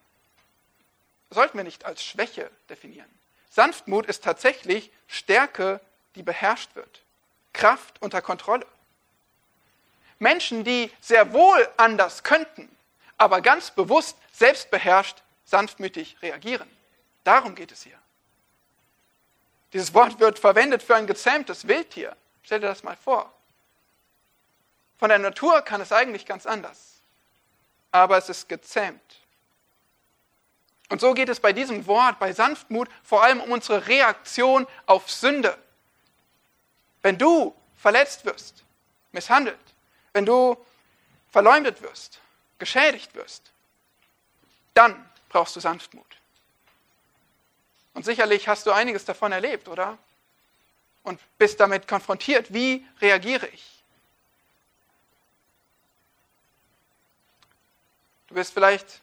sollten 1.32 1.58
wir 1.58 1.64
nicht 1.64 1.86
als 1.86 2.04
Schwäche 2.04 2.52
definieren. 2.70 3.10
Sanftmut 3.50 4.06
ist 4.06 4.24
tatsächlich 4.24 4.92
Stärke 5.08 5.82
die 6.18 6.24
beherrscht 6.24 6.76
wird. 6.76 7.02
Kraft 7.54 8.02
unter 8.02 8.22
Kontrolle. 8.22 8.66
Menschen, 10.20 10.64
die 10.64 10.92
sehr 11.00 11.32
wohl 11.32 11.70
anders 11.78 12.24
könnten, 12.24 12.70
aber 13.18 13.42
ganz 13.42 13.72
bewusst 13.72 14.18
selbstbeherrscht, 14.34 15.24
sanftmütig 15.46 16.18
reagieren. 16.22 16.70
Darum 17.24 17.56
geht 17.56 17.72
es 17.72 17.84
hier. 17.84 17.98
Dieses 19.74 19.94
Wort 19.94 20.20
wird 20.20 20.40
verwendet 20.40 20.82
für 20.82 20.96
ein 20.96 21.08
gezähmtes 21.08 21.68
Wildtier. 21.68 22.16
Stell 22.44 22.60
dir 22.60 22.68
das 22.68 22.84
mal 22.84 22.96
vor. 22.96 23.32
Von 24.98 25.10
der 25.10 25.20
Natur 25.20 25.62
kann 25.62 25.82
es 25.82 25.92
eigentlich 25.92 26.26
ganz 26.26 26.46
anders. 26.46 27.02
Aber 27.92 28.18
es 28.18 28.30
ist 28.30 28.50
gezähmt. 28.50 29.02
Und 30.90 31.02
so 31.02 31.14
geht 31.14 31.30
es 31.30 31.40
bei 31.40 31.54
diesem 31.54 31.86
Wort, 31.86 32.18
bei 32.18 32.32
Sanftmut, 32.32 32.90
vor 33.04 33.24
allem 33.24 33.42
um 33.42 33.52
unsere 33.52 33.88
Reaktion 33.88 34.66
auf 34.86 35.12
Sünde. 35.12 35.58
Wenn 37.02 37.18
du 37.18 37.56
verletzt 37.78 38.26
wirst, 38.26 38.64
misshandelt, 39.12 39.60
wenn 40.14 40.26
du 40.26 40.58
verleumdet 41.32 41.82
wirst, 41.82 42.20
geschädigt 42.60 43.14
wirst, 43.16 43.52
dann 44.74 45.10
brauchst 45.30 45.56
du 45.56 45.60
Sanftmut. 45.60 46.06
Und 47.94 48.06
sicherlich 48.06 48.48
hast 48.48 48.66
du 48.66 48.72
einiges 48.72 49.06
davon 49.06 49.32
erlebt, 49.32 49.68
oder? 49.68 49.98
Und 51.04 51.20
bist 51.38 51.60
damit 51.60 51.88
konfrontiert. 51.88 52.54
Wie 52.54 52.86
reagiere 53.02 53.48
ich? 53.48 53.84
Du 58.28 58.36
bist 58.36 58.54
vielleicht 58.54 59.02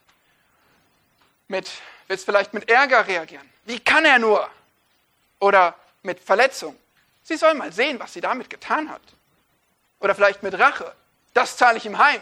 mit, 1.49 1.71
willst 2.07 2.25
vielleicht 2.25 2.55
mit 2.55 2.69
Ärger 2.69 3.07
reagieren. 3.07 3.49
Wie 3.65 3.81
kann 3.81 4.05
er 4.05 4.19
nur? 4.19 4.49
Oder 5.41 5.77
mit 6.03 6.21
Verletzung. 6.21 6.79
Sie 7.25 7.37
soll 7.37 7.55
mal 7.55 7.73
sehen, 7.73 7.99
was 7.99 8.13
sie 8.13 8.21
damit 8.21 8.49
getan 8.49 8.89
hat. 8.91 9.03
Oder 9.99 10.15
vielleicht 10.15 10.43
mit 10.43 10.57
Rache. 10.59 10.95
Das 11.33 11.57
zahle 11.57 11.79
ich 11.79 11.87
ihm 11.87 11.99
heim. 11.99 12.21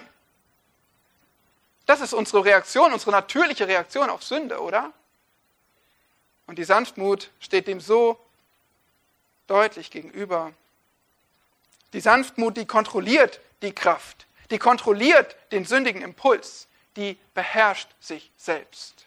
Das 1.85 2.01
ist 2.01 2.15
unsere 2.15 2.45
Reaktion, 2.45 2.93
unsere 2.93 3.11
natürliche 3.11 3.67
Reaktion 3.67 4.09
auf 4.09 4.23
Sünde, 4.23 4.61
oder? 4.61 4.93
Und 6.47 6.57
die 6.59 6.65
Sanftmut 6.65 7.31
steht 7.41 7.67
dem 7.67 7.81
so 7.81 8.19
deutlich 9.49 9.91
gegenüber. 9.91 10.53
Die 11.93 12.01
Sanftmut, 12.01 12.57
die 12.57 12.67
kontrolliert 12.67 13.41
die 13.61 13.75
Kraft, 13.75 14.27
die 14.51 14.59
kontrolliert 14.59 15.37
den 15.51 15.65
sündigen 15.65 16.03
Impuls, 16.03 16.69
die 16.97 17.19
beherrscht 17.35 17.89
sich 18.01 18.31
selbst. 18.37 19.07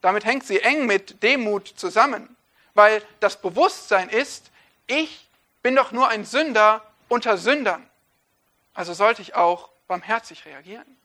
Damit 0.00 0.24
hängt 0.24 0.44
sie 0.44 0.60
eng 0.60 0.86
mit 0.86 1.22
Demut 1.22 1.68
zusammen, 1.68 2.36
weil 2.74 3.02
das 3.20 3.40
Bewusstsein 3.40 4.08
ist, 4.08 4.50
ich 4.86 5.28
bin 5.62 5.76
doch 5.76 5.92
nur 5.92 6.08
ein 6.08 6.24
Sünder 6.24 6.82
unter 7.08 7.36
Sündern. 7.36 7.88
Also 8.74 8.94
sollte 8.94 9.22
ich 9.22 9.34
auch 9.34 9.68
barmherzig 9.88 10.46
reagieren. 10.46 10.96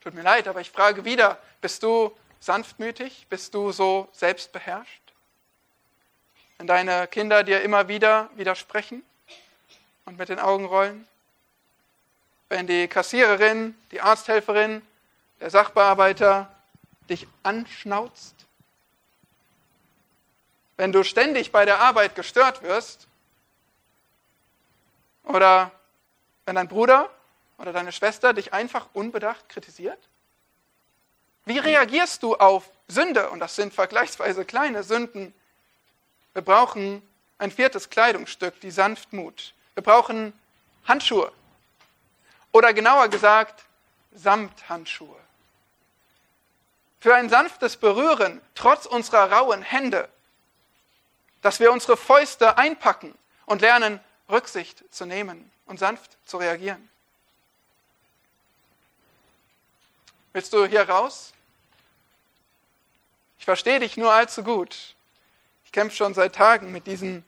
Tut 0.00 0.14
mir 0.14 0.22
leid, 0.22 0.48
aber 0.48 0.60
ich 0.60 0.70
frage 0.70 1.04
wieder, 1.04 1.38
bist 1.60 1.82
du 1.82 2.16
sanftmütig? 2.40 3.26
Bist 3.28 3.54
du 3.54 3.70
so 3.70 4.08
selbstbeherrscht? 4.12 5.00
Wenn 6.58 6.66
deine 6.66 7.06
Kinder 7.06 7.44
dir 7.44 7.62
immer 7.62 7.88
wieder 7.88 8.28
widersprechen 8.34 9.04
und 10.04 10.18
mit 10.18 10.28
den 10.28 10.40
Augen 10.40 10.64
rollen? 10.64 11.06
Wenn 12.48 12.66
die 12.66 12.88
Kassiererin, 12.88 13.76
die 13.92 14.00
Arzthelferin, 14.00 14.82
der 15.40 15.50
Sachbearbeiter 15.50 16.52
dich 17.08 17.26
anschnauzt? 17.42 18.34
Wenn 20.76 20.92
du 20.92 21.04
ständig 21.04 21.52
bei 21.52 21.64
der 21.64 21.80
Arbeit 21.80 22.14
gestört 22.14 22.62
wirst 22.62 23.06
oder 25.24 25.70
wenn 26.44 26.56
dein 26.56 26.68
Bruder 26.68 27.10
oder 27.58 27.72
deine 27.72 27.92
Schwester 27.92 28.32
dich 28.32 28.52
einfach 28.52 28.88
unbedacht 28.92 29.48
kritisiert? 29.48 29.98
Wie 31.44 31.58
reagierst 31.58 32.22
du 32.22 32.36
auf 32.36 32.70
Sünde? 32.88 33.30
Und 33.30 33.40
das 33.40 33.56
sind 33.56 33.74
vergleichsweise 33.74 34.44
kleine 34.44 34.82
Sünden. 34.82 35.34
Wir 36.34 36.42
brauchen 36.42 37.02
ein 37.38 37.50
viertes 37.50 37.90
Kleidungsstück, 37.90 38.60
die 38.60 38.70
Sanftmut. 38.70 39.54
Wir 39.74 39.82
brauchen 39.82 40.32
Handschuhe. 40.86 41.32
Oder 42.52 42.72
genauer 42.72 43.08
gesagt, 43.08 43.64
Samthandschuhe. 44.12 45.21
Für 47.02 47.16
ein 47.16 47.28
sanftes 47.28 47.76
Berühren, 47.76 48.40
trotz 48.54 48.86
unserer 48.86 49.32
rauen 49.32 49.60
Hände, 49.60 50.08
dass 51.40 51.58
wir 51.58 51.72
unsere 51.72 51.96
Fäuste 51.96 52.56
einpacken 52.56 53.12
und 53.44 53.60
lernen, 53.60 53.98
Rücksicht 54.30 54.84
zu 54.94 55.04
nehmen 55.04 55.50
und 55.66 55.80
sanft 55.80 56.16
zu 56.24 56.36
reagieren. 56.36 56.88
Willst 60.32 60.52
du 60.52 60.64
hier 60.64 60.88
raus? 60.88 61.32
Ich 63.36 63.46
verstehe 63.46 63.80
dich 63.80 63.96
nur 63.96 64.12
allzu 64.12 64.44
gut. 64.44 64.94
Ich 65.64 65.72
kämpfe 65.72 65.96
schon 65.96 66.14
seit 66.14 66.36
Tagen 66.36 66.70
mit 66.70 66.86
diesen 66.86 67.24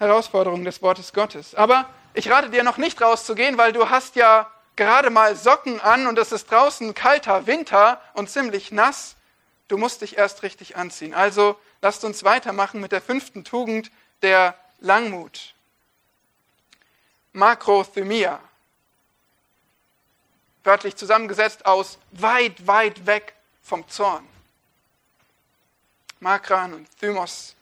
Herausforderungen 0.00 0.66
des 0.66 0.82
Wortes 0.82 1.14
Gottes. 1.14 1.54
Aber 1.54 1.88
ich 2.12 2.30
rate 2.30 2.50
dir 2.50 2.62
noch 2.62 2.76
nicht 2.76 3.00
rauszugehen, 3.00 3.56
weil 3.56 3.72
du 3.72 3.88
hast 3.88 4.16
ja 4.16 4.52
gerade 4.76 5.10
mal 5.10 5.36
Socken 5.36 5.80
an 5.80 6.06
und 6.06 6.18
es 6.18 6.32
ist 6.32 6.50
draußen 6.50 6.94
kalter 6.94 7.46
Winter 7.46 8.00
und 8.14 8.30
ziemlich 8.30 8.72
nass. 8.72 9.16
Du 9.68 9.78
musst 9.78 10.02
dich 10.02 10.18
erst 10.18 10.42
richtig 10.42 10.76
anziehen. 10.76 11.14
Also 11.14 11.58
lasst 11.80 12.04
uns 12.04 12.24
weitermachen 12.24 12.80
mit 12.80 12.92
der 12.92 13.00
fünften 13.00 13.44
Tugend 13.44 13.90
der 14.22 14.54
Langmut. 14.80 15.54
Makrothymia. 17.32 18.40
Wörtlich 20.64 20.96
zusammengesetzt 20.96 21.66
aus 21.66 21.98
weit, 22.12 22.66
weit 22.66 23.06
weg 23.06 23.34
vom 23.62 23.88
Zorn. 23.88 24.26
Makran 26.20 26.74
und 26.74 26.98
Thymos, 27.00 27.56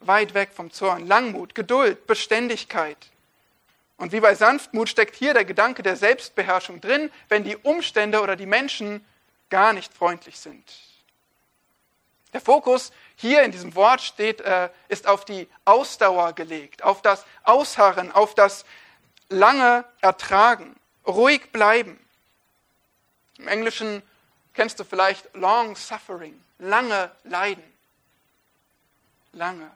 weit 0.00 0.34
weg 0.34 0.50
vom 0.52 0.70
Zorn. 0.70 1.06
Langmut, 1.06 1.54
Geduld, 1.54 2.06
Beständigkeit. 2.06 2.98
Und 4.04 4.12
wie 4.12 4.20
bei 4.20 4.34
Sanftmut 4.34 4.90
steckt 4.90 5.16
hier 5.16 5.32
der 5.32 5.46
Gedanke 5.46 5.82
der 5.82 5.96
Selbstbeherrschung 5.96 6.78
drin, 6.78 7.10
wenn 7.30 7.42
die 7.42 7.56
Umstände 7.56 8.20
oder 8.20 8.36
die 8.36 8.44
Menschen 8.44 9.02
gar 9.48 9.72
nicht 9.72 9.94
freundlich 9.94 10.38
sind. 10.38 10.62
Der 12.34 12.42
Fokus 12.42 12.92
hier 13.16 13.42
in 13.44 13.50
diesem 13.50 13.74
Wort 13.74 14.02
steht, 14.02 14.42
äh, 14.42 14.68
ist 14.88 15.06
auf 15.06 15.24
die 15.24 15.48
Ausdauer 15.64 16.34
gelegt, 16.34 16.84
auf 16.84 17.00
das 17.00 17.24
Ausharren, 17.44 18.12
auf 18.12 18.34
das 18.34 18.66
lange 19.30 19.86
Ertragen, 20.02 20.76
ruhig 21.06 21.50
bleiben. 21.50 21.98
Im 23.38 23.48
Englischen 23.48 24.02
kennst 24.52 24.78
du 24.78 24.84
vielleicht 24.84 25.34
long 25.34 25.76
suffering, 25.76 26.38
lange 26.58 27.10
Leiden. 27.22 27.64
Lange. 29.32 29.70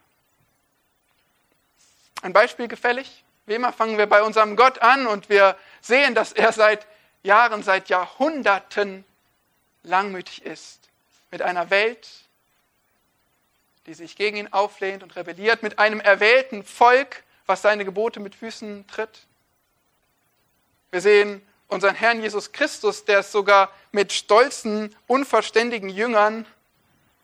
Ein 2.21 2.35
Beispiel 2.35 2.69
gefällig? 2.69 3.25
Wie 3.49 3.55
immer 3.55 3.73
fangen 3.73 3.97
wir 3.97 4.07
bei 4.07 4.23
unserem 4.23 4.57
Gott 4.57 4.81
an 4.81 5.07
und 5.07 5.31
wir 5.31 5.57
sehen, 5.81 6.15
dass 6.15 6.33
er 6.33 6.53
seit 6.53 6.87
Jahren, 7.23 7.63
seit 7.63 7.89
Jahrhunderten 7.89 9.07
langmütig 9.85 10.45
ist. 10.45 10.81
Mit 11.31 11.41
einer 11.41 11.71
Welt, 11.71 12.07
die 13.87 13.95
sich 13.95 14.17
gegen 14.17 14.37
ihn 14.37 14.53
auflehnt 14.53 15.03
und 15.03 15.17
rebelliert, 15.17 15.63
mit 15.63 15.79
einem 15.79 15.99
erwählten 15.99 16.63
Volk, 16.63 17.23
was 17.47 17.63
seine 17.63 17.87
Gebote 17.87 18.21
mit 18.21 18.35
Füßen 18.35 18.87
tritt. 18.87 19.27
Wir 20.91 21.01
sehen 21.01 21.41
unseren 21.69 21.95
Herrn 21.95 22.21
Jesus 22.21 22.53
Christus, 22.53 23.07
der 23.07 23.21
es 23.21 23.33
sogar 23.33 23.73
mit 23.93 24.13
stolzen, 24.13 24.95
unverständigen 25.07 25.89
Jüngern 25.89 26.45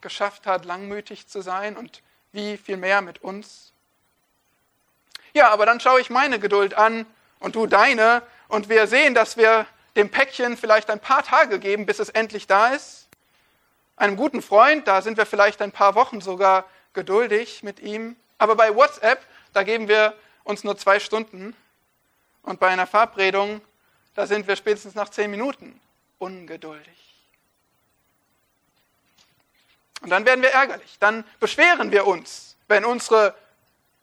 geschafft 0.01 0.47
hat, 0.47 0.65
langmütig 0.65 1.27
zu 1.27 1.43
sein 1.43 1.77
und 1.77 2.01
wie 2.33 2.57
viel 2.57 2.79
mehr 2.79 3.03
mit 3.03 3.23
uns. 3.23 3.74
Ja, 5.35 5.51
aber 5.51 5.67
dann 5.67 5.81
schaue 5.81 6.01
ich 6.01 6.11
meine 6.11 6.39
Geduld 6.39 6.75
an 6.75 7.07
und 7.41 7.57
du 7.57 7.67
deine 7.67 8.23
und 8.47 8.69
wir 8.69 8.87
sehen, 8.87 9.15
dass 9.15 9.37
wir 9.37 9.67
dem 9.97 10.09
Päckchen 10.09 10.57
vielleicht 10.57 10.91
ein 10.91 11.01
paar 11.01 11.25
Tage 11.25 11.59
geben, 11.59 11.87
bis 11.87 11.99
es 11.99 12.09
endlich 12.09 12.47
da 12.47 12.69
ist. 12.69 13.09
Einem 13.97 14.17
guten 14.17 14.43
Freund, 14.43 14.87
da 14.87 15.03
sind 15.03 15.19
wir 15.19 15.27
vielleicht 15.27 15.61
ein 15.61 15.73
paar 15.73 15.97
Wochen 15.97 16.21
sogar 16.21 16.65
geduldig 16.93 17.65
mit 17.65 17.81
ihm. 17.81 18.17
Aber 18.39 18.55
bei 18.55 18.75
WhatsApp, 18.75 19.25
da 19.53 19.65
geben 19.65 19.89
wir 19.89 20.15
uns 20.45 20.63
nur 20.63 20.77
zwei 20.77 21.01
Stunden. 21.01 21.57
Und 22.43 22.61
bei 22.61 22.69
einer 22.69 22.87
Verabredung, 22.87 23.61
da 24.15 24.27
sind 24.27 24.47
wir 24.47 24.55
spätestens 24.55 24.95
nach 24.95 25.09
zehn 25.09 25.31
Minuten 25.31 25.81
ungeduldig. 26.19 26.89
Und 30.01 30.11
dann 30.11 30.25
werden 30.27 30.43
wir 30.43 30.51
ärgerlich. 30.51 30.97
Dann 31.01 31.25
beschweren 31.41 31.91
wir 31.91 32.07
uns, 32.07 32.57
wenn 32.69 32.85
unsere 32.85 33.35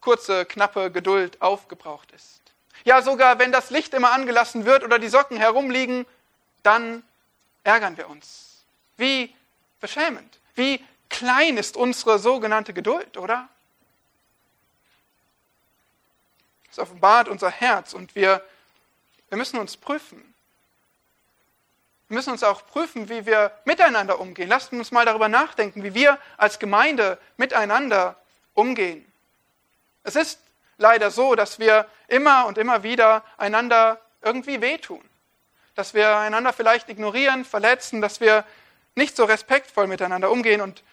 kurze, 0.02 0.46
knappe 0.46 0.92
Geduld 0.92 1.42
aufgebraucht 1.42 2.12
ist. 2.12 2.42
Ja, 2.84 3.02
sogar 3.02 3.40
wenn 3.40 3.52
das 3.52 3.70
Licht 3.70 3.94
immer 3.94 4.12
angelassen 4.12 4.66
wird 4.66 4.84
oder 4.84 5.00
die 5.00 5.08
Socken 5.08 5.38
herumliegen, 5.38 6.06
dann 6.64 7.04
ärgern 7.64 7.96
wir 7.98 8.10
uns. 8.10 8.64
Wie 8.98 9.34
beschämend. 9.80 10.40
Wie 10.56 10.84
klein 11.10 11.58
ist 11.58 11.78
unsere 11.78 12.20
sogenannte 12.20 12.74
Geduld, 12.74 13.18
oder? 13.18 13.48
Es 16.72 16.80
offenbart 16.80 17.28
unser 17.28 17.52
Herz 17.52 17.94
und 17.94 18.16
wir, 18.16 18.44
wir 19.30 19.38
müssen 19.38 19.60
uns 19.60 19.78
prüfen. 19.78 20.34
wir 22.08 22.16
müssen 22.16 22.32
uns 22.32 22.44
auch 22.44 22.66
prüfen, 22.66 23.10
wie 23.10 23.26
wir 23.26 23.52
miteinander 23.66 24.20
umgehen. 24.20 24.50
Lasst 24.50 24.72
uns 24.72 24.92
mal 24.92 25.06
darüber 25.06 25.28
nachdenken, 25.28 25.84
wie 25.84 25.94
wir 25.94 26.18
als 26.38 26.60
Gemeinde 26.60 27.20
miteinander 27.38 28.16
umgehen. 28.54 29.11
Es 30.04 30.16
ist 30.16 30.40
leider 30.78 31.12
so, 31.12 31.36
dass 31.36 31.60
wir 31.60 31.88
immer 32.08 32.46
und 32.48 32.58
immer 32.58 32.84
wieder 32.84 33.24
einander 33.38 34.02
irgendwie 34.22 34.62
wehtun. 34.62 35.02
Dass 35.76 35.94
wir 35.94 36.18
einander 36.18 36.54
vielleicht 36.54 36.90
ignorieren, 36.90 37.46
verletzen, 37.46 38.02
dass 38.02 38.20
wir 38.20 38.46
nicht 38.96 39.16
so 39.16 39.26
respektvoll 39.26 39.88
miteinander 39.88 40.30
umgehen. 40.30 40.62
Und 40.62 40.84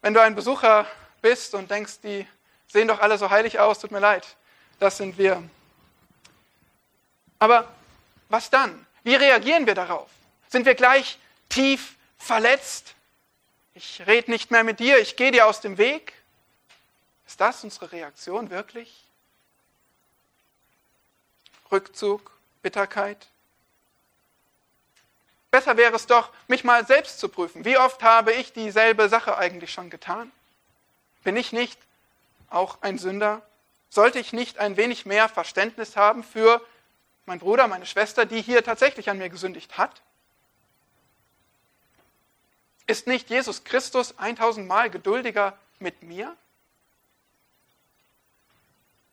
wenn 0.00 0.14
du 0.14 0.20
ein 0.20 0.34
Besucher 0.34 0.86
bist 1.22 1.54
und 1.54 1.70
denkst, 1.70 2.00
die 2.02 2.26
sehen 2.68 2.88
doch 2.88 3.00
alle 3.00 3.18
so 3.18 3.30
heilig 3.30 3.58
aus, 3.58 3.80
tut 3.80 3.90
mir 3.90 4.00
leid, 4.00 4.36
das 4.78 4.98
sind 4.98 5.18
wir. 5.18 5.42
Aber 7.38 7.68
was 8.28 8.50
dann? 8.50 8.86
Wie 9.02 9.14
reagieren 9.14 9.66
wir 9.66 9.74
darauf? 9.74 10.10
Sind 10.48 10.66
wir 10.66 10.74
gleich 10.74 11.18
tief 11.48 11.96
verletzt? 12.18 12.94
Ich 13.74 14.06
rede 14.06 14.30
nicht 14.30 14.50
mehr 14.50 14.64
mit 14.64 14.80
dir, 14.80 14.98
ich 14.98 15.16
gehe 15.16 15.30
dir 15.30 15.46
aus 15.46 15.60
dem 15.60 15.78
Weg? 15.78 16.12
Ist 17.28 17.42
das 17.42 17.62
unsere 17.62 17.92
Reaktion 17.92 18.48
wirklich? 18.48 19.04
Rückzug, 21.70 22.32
Bitterkeit? 22.62 23.28
Besser 25.50 25.76
wäre 25.76 25.94
es 25.94 26.06
doch, 26.06 26.30
mich 26.46 26.64
mal 26.64 26.86
selbst 26.86 27.20
zu 27.20 27.28
prüfen. 27.28 27.66
Wie 27.66 27.76
oft 27.76 28.02
habe 28.02 28.32
ich 28.32 28.54
dieselbe 28.54 29.10
Sache 29.10 29.36
eigentlich 29.36 29.70
schon 29.70 29.90
getan? 29.90 30.32
Bin 31.22 31.36
ich 31.36 31.52
nicht 31.52 31.78
auch 32.48 32.80
ein 32.80 32.96
Sünder? 32.96 33.42
Sollte 33.90 34.18
ich 34.18 34.32
nicht 34.32 34.56
ein 34.58 34.78
wenig 34.78 35.04
mehr 35.04 35.28
Verständnis 35.28 35.98
haben 35.98 36.24
für 36.24 36.62
meinen 37.26 37.40
Bruder, 37.40 37.68
meine 37.68 37.84
Schwester, 37.84 38.24
die 38.24 38.40
hier 38.40 38.64
tatsächlich 38.64 39.10
an 39.10 39.18
mir 39.18 39.28
gesündigt 39.28 39.76
hat? 39.76 40.00
Ist 42.86 43.06
nicht 43.06 43.28
Jesus 43.28 43.64
Christus 43.64 44.16
1000 44.16 44.66
Mal 44.66 44.88
geduldiger 44.88 45.58
mit 45.78 46.02
mir? 46.02 46.34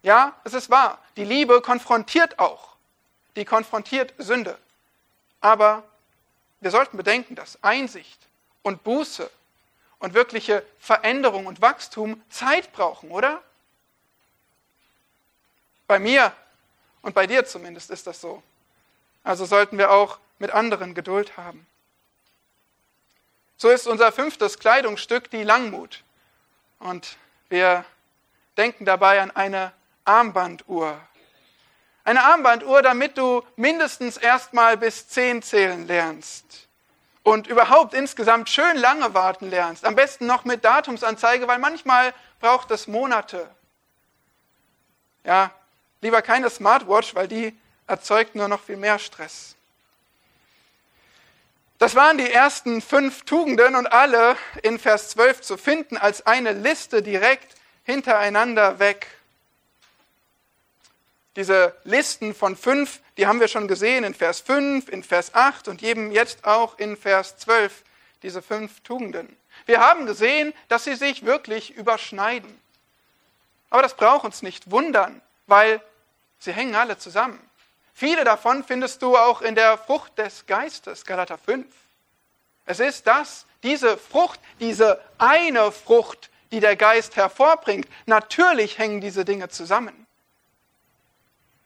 Ja, 0.06 0.36
es 0.44 0.54
ist 0.54 0.70
wahr. 0.70 1.00
Die 1.18 1.26
Liebe 1.26 1.62
konfrontiert 1.62 2.38
auch. 2.38 2.76
Die 3.36 3.44
konfrontiert 3.44 4.14
Sünde. 4.20 4.56
Aber 5.42 5.82
wir 6.62 6.70
sollten 6.70 6.96
bedenken, 6.96 7.34
dass 7.34 7.58
Einsicht 7.64 8.20
und 8.62 8.84
Buße 8.84 9.28
und 9.98 10.14
wirkliche 10.14 10.64
Veränderung 10.80 11.48
und 11.48 11.60
Wachstum 11.60 12.22
Zeit 12.30 12.72
brauchen, 12.72 13.10
oder? 13.10 13.42
Bei 15.88 15.98
mir 15.98 16.32
und 17.02 17.16
bei 17.16 17.26
dir 17.26 17.44
zumindest 17.44 17.90
ist 17.90 18.06
das 18.06 18.22
so. 18.22 18.44
Also 19.24 19.46
sollten 19.46 19.80
wir 19.80 19.90
auch 19.90 20.20
mit 20.38 20.52
anderen 20.52 20.94
Geduld 20.94 21.36
haben. 21.36 21.66
So 23.58 23.70
ist 23.70 23.88
unser 23.88 24.12
fünftes 24.12 24.60
Kleidungsstück 24.60 25.32
die 25.32 25.42
Langmut. 25.42 26.04
Und 26.78 27.18
wir 27.50 27.86
denken 28.56 28.86
dabei 28.86 29.20
an 29.20 29.32
eine 29.32 29.74
Armbanduhr. 30.06 31.00
Eine 32.04 32.24
Armbanduhr, 32.24 32.82
damit 32.84 33.18
du 33.18 33.44
mindestens 33.56 34.18
erstmal 34.18 34.78
bis 34.78 35.08
zehn 35.08 35.42
zählen 35.42 35.88
lernst. 35.88 36.68
Und 37.24 37.48
überhaupt 37.48 37.96
insgesamt 37.96 38.50
schön 38.50 38.78
lange 38.78 39.16
warten 39.16 39.50
lernst. 39.50 39.84
Am 39.84 39.96
besten 39.96 40.28
noch 40.28 40.46
mit 40.46 40.64
Datumsanzeige, 40.64 41.48
weil 41.48 41.58
manchmal 41.58 42.14
braucht 42.40 42.70
es 42.70 42.86
Monate. 42.86 43.50
Ja, 45.24 45.50
lieber 46.02 46.22
keine 46.22 46.52
Smartwatch, 46.52 47.16
weil 47.16 47.28
die 47.28 47.58
erzeugt 47.88 48.36
nur 48.36 48.48
noch 48.48 48.62
viel 48.62 48.78
mehr 48.78 49.00
Stress. 49.00 49.56
Das 51.80 51.96
waren 51.96 52.18
die 52.20 52.30
ersten 52.30 52.82
fünf 52.82 53.24
Tugenden 53.24 53.76
und 53.76 53.88
alle 53.88 54.38
in 54.62 54.80
Vers 54.80 55.10
12 55.10 55.42
zu 55.42 55.58
finden 55.58 55.98
als 55.98 56.26
eine 56.26 56.54
Liste 56.54 57.02
direkt 57.02 57.56
hintereinander 57.84 58.80
weg. 58.80 59.08
Diese 61.36 61.76
Listen 61.84 62.34
von 62.34 62.56
fünf, 62.56 63.02
die 63.18 63.28
haben 63.28 63.40
wir 63.40 63.48
schon 63.48 63.68
gesehen 63.68 64.04
in 64.04 64.14
Vers 64.14 64.40
5, 64.40 64.88
in 64.90 65.04
Vers 65.04 65.34
8 65.34 65.68
und 65.68 65.84
eben 65.84 66.12
jetzt 66.12 66.46
auch 66.46 66.80
in 66.80 66.96
Vers 66.96 67.38
12, 67.38 67.84
diese 68.24 68.42
fünf 68.42 68.80
Tugenden. 68.82 69.36
Wir 69.66 69.82
haben 69.82 70.06
gesehen, 70.06 70.54
dass 70.70 70.86
sie 70.86 70.96
sich 70.96 71.26
wirklich 71.26 71.76
überschneiden. 71.76 72.60
Aber 73.70 73.82
das 73.82 73.96
braucht 73.96 74.26
uns 74.26 74.42
nicht 74.42 74.72
wundern, 74.72 75.22
weil 75.48 75.82
sie 76.40 76.54
hängen 76.54 76.76
alle 76.76 76.98
zusammen. 76.98 77.40
Viele 77.94 78.24
davon 78.24 78.64
findest 78.64 79.02
du 79.02 79.18
auch 79.18 79.42
in 79.42 79.56
der 79.56 79.78
Frucht 79.78 80.18
des 80.18 80.46
Geistes, 80.46 81.06
Galater 81.06 81.38
5. 81.38 81.66
Es 82.66 82.80
ist 82.80 83.08
das, 83.08 83.46
diese 83.64 83.98
Frucht, 83.98 84.40
diese 84.60 85.02
eine 85.18 85.72
Frucht, 85.72 86.30
die 86.52 86.60
der 86.60 86.76
Geist 86.76 87.16
hervorbringt. 87.16 87.88
Natürlich 88.06 88.78
hängen 88.78 89.02
diese 89.02 89.26
Dinge 89.26 89.50
zusammen. 89.50 90.05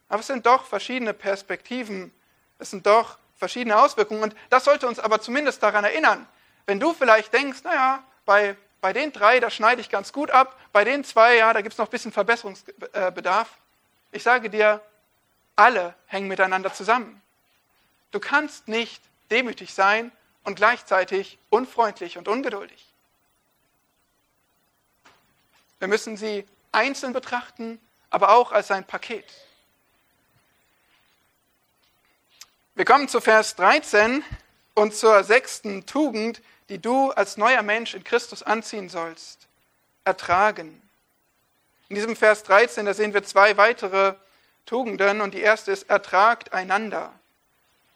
Aber 0.09 0.19
es 0.19 0.27
sind 0.27 0.45
doch 0.45 0.65
verschiedene 0.65 1.13
Perspektiven, 1.13 2.13
es 2.57 2.71
sind 2.71 2.85
doch 2.85 3.17
verschiedene 3.37 3.79
Auswirkungen. 3.79 4.23
Und 4.23 4.35
das 4.49 4.65
sollte 4.65 4.87
uns 4.87 4.99
aber 4.99 5.21
zumindest 5.21 5.63
daran 5.63 5.85
erinnern, 5.85 6.27
wenn 6.65 6.79
du 6.79 6.93
vielleicht 6.93 7.33
denkst, 7.33 7.63
naja, 7.63 8.03
bei, 8.25 8.55
bei 8.81 8.93
den 8.93 9.11
drei, 9.11 9.39
da 9.39 9.49
schneide 9.49 9.81
ich 9.81 9.89
ganz 9.89 10.11
gut 10.11 10.29
ab, 10.31 10.59
bei 10.71 10.83
den 10.83 11.03
zwei, 11.03 11.37
ja, 11.37 11.53
da 11.53 11.61
gibt 11.61 11.73
es 11.73 11.77
noch 11.77 11.87
ein 11.87 11.91
bisschen 11.91 12.11
Verbesserungsbedarf. 12.11 13.49
Ich 14.11 14.23
sage 14.23 14.49
dir, 14.49 14.81
alle 15.55 15.95
hängen 16.07 16.27
miteinander 16.27 16.73
zusammen. 16.73 17.21
Du 18.11 18.19
kannst 18.19 18.67
nicht 18.67 19.01
demütig 19.29 19.73
sein 19.73 20.11
und 20.43 20.55
gleichzeitig 20.55 21.37
unfreundlich 21.49 22.17
und 22.17 22.27
ungeduldig. 22.27 22.85
Wir 25.79 25.87
müssen 25.87 26.17
sie 26.17 26.45
einzeln 26.71 27.13
betrachten, 27.13 27.79
aber 28.09 28.29
auch 28.29 28.51
als 28.51 28.71
ein 28.71 28.85
Paket. 28.85 29.25
Wir 32.79 32.85
kommen 32.85 33.09
zu 33.09 33.19
Vers 33.19 33.57
13 33.57 34.23
und 34.73 34.95
zur 34.95 35.25
sechsten 35.25 35.85
Tugend, 35.85 36.41
die 36.69 36.77
du 36.81 37.11
als 37.11 37.35
neuer 37.35 37.61
Mensch 37.61 37.93
in 37.93 38.05
Christus 38.05 38.41
anziehen 38.41 38.87
sollst. 38.87 39.49
Ertragen. 40.05 40.81
In 41.89 41.95
diesem 41.95 42.15
Vers 42.15 42.43
13, 42.43 42.85
da 42.85 42.93
sehen 42.93 43.13
wir 43.13 43.23
zwei 43.23 43.57
weitere 43.57 44.13
Tugenden 44.65 45.19
und 45.19 45.33
die 45.33 45.41
erste 45.41 45.73
ist 45.73 45.89
ertragt 45.89 46.53
einander. 46.53 47.11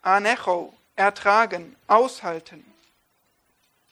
Anecho, 0.02 0.74
ertragen, 0.98 1.78
aushalten. 1.88 2.66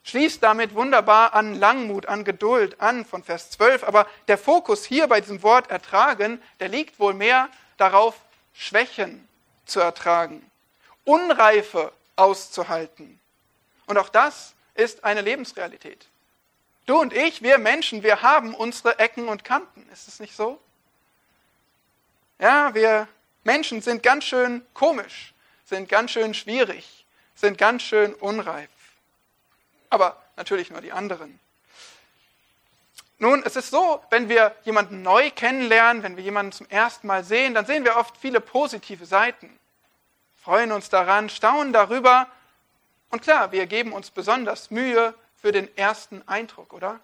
Schließt 0.03 0.43
damit 0.43 0.75
wunderbar 0.75 1.33
an 1.33 1.55
Langmut, 1.55 2.07
an 2.07 2.25
Geduld 2.25 2.81
an 2.81 3.05
von 3.05 3.23
Vers 3.23 3.51
12, 3.51 3.85
aber 3.85 4.07
der 4.27 4.37
Fokus 4.37 4.83
hier 4.83 5.07
bei 5.07 5.21
diesem 5.21 5.41
Wort 5.41 5.71
ertragen, 5.71 6.41
der 6.59 6.67
liegt 6.67 6.99
wohl 6.99 7.13
mehr 7.13 7.47
darauf, 7.77 8.19
Schwächen 8.53 9.25
zu 9.65 9.79
ertragen, 9.79 10.50
Unreife 11.05 11.91
auszuhalten. 12.15 13.19
Und 13.85 13.97
auch 13.97 14.09
das 14.09 14.53
ist 14.75 15.03
eine 15.03 15.21
Lebensrealität. 15.21 16.07
Du 16.85 16.99
und 16.99 17.13
ich, 17.13 17.41
wir 17.41 17.57
Menschen, 17.57 18.03
wir 18.03 18.21
haben 18.21 18.55
unsere 18.55 18.99
Ecken 18.99 19.27
und 19.27 19.43
Kanten. 19.43 19.87
Ist 19.91 20.07
es 20.07 20.19
nicht 20.19 20.35
so? 20.35 20.59
Ja, 22.39 22.73
wir 22.73 23.07
Menschen 23.43 23.81
sind 23.81 24.03
ganz 24.03 24.25
schön 24.25 24.65
komisch, 24.73 25.33
sind 25.65 25.89
ganz 25.89 26.11
schön 26.11 26.33
schwierig, 26.33 27.05
sind 27.35 27.57
ganz 27.57 27.83
schön 27.83 28.13
unreif. 28.15 28.69
Aber 29.89 30.21
natürlich 30.35 30.71
nur 30.71 30.81
die 30.81 30.91
anderen. 30.91 31.39
Nun, 33.19 33.43
es 33.45 33.55
ist 33.55 33.69
so, 33.69 34.03
wenn 34.09 34.29
wir 34.29 34.55
jemanden 34.63 35.03
neu 35.03 35.29
kennenlernen, 35.29 36.01
wenn 36.01 36.17
wir 36.17 36.23
jemanden 36.23 36.51
zum 36.51 36.67
ersten 36.69 37.05
Mal 37.05 37.23
sehen, 37.23 37.53
dann 37.53 37.67
sehen 37.67 37.85
wir 37.85 37.97
oft 37.97 38.17
viele 38.17 38.41
positive 38.41 39.05
Seiten, 39.05 39.59
freuen 40.41 40.71
uns 40.71 40.89
daran, 40.89 41.29
staunen 41.29 41.73
darüber. 41.73 42.27
Und 43.09 43.21
klar, 43.21 43.51
wir 43.51 43.67
geben 43.67 43.93
uns 43.93 44.11
besonders 44.11 44.71
Mühe 44.71 45.13
für 45.35 45.51
den 45.51 45.75
ersten 45.77 46.27
Eindruck, 46.27 46.73
oder? 46.73 46.99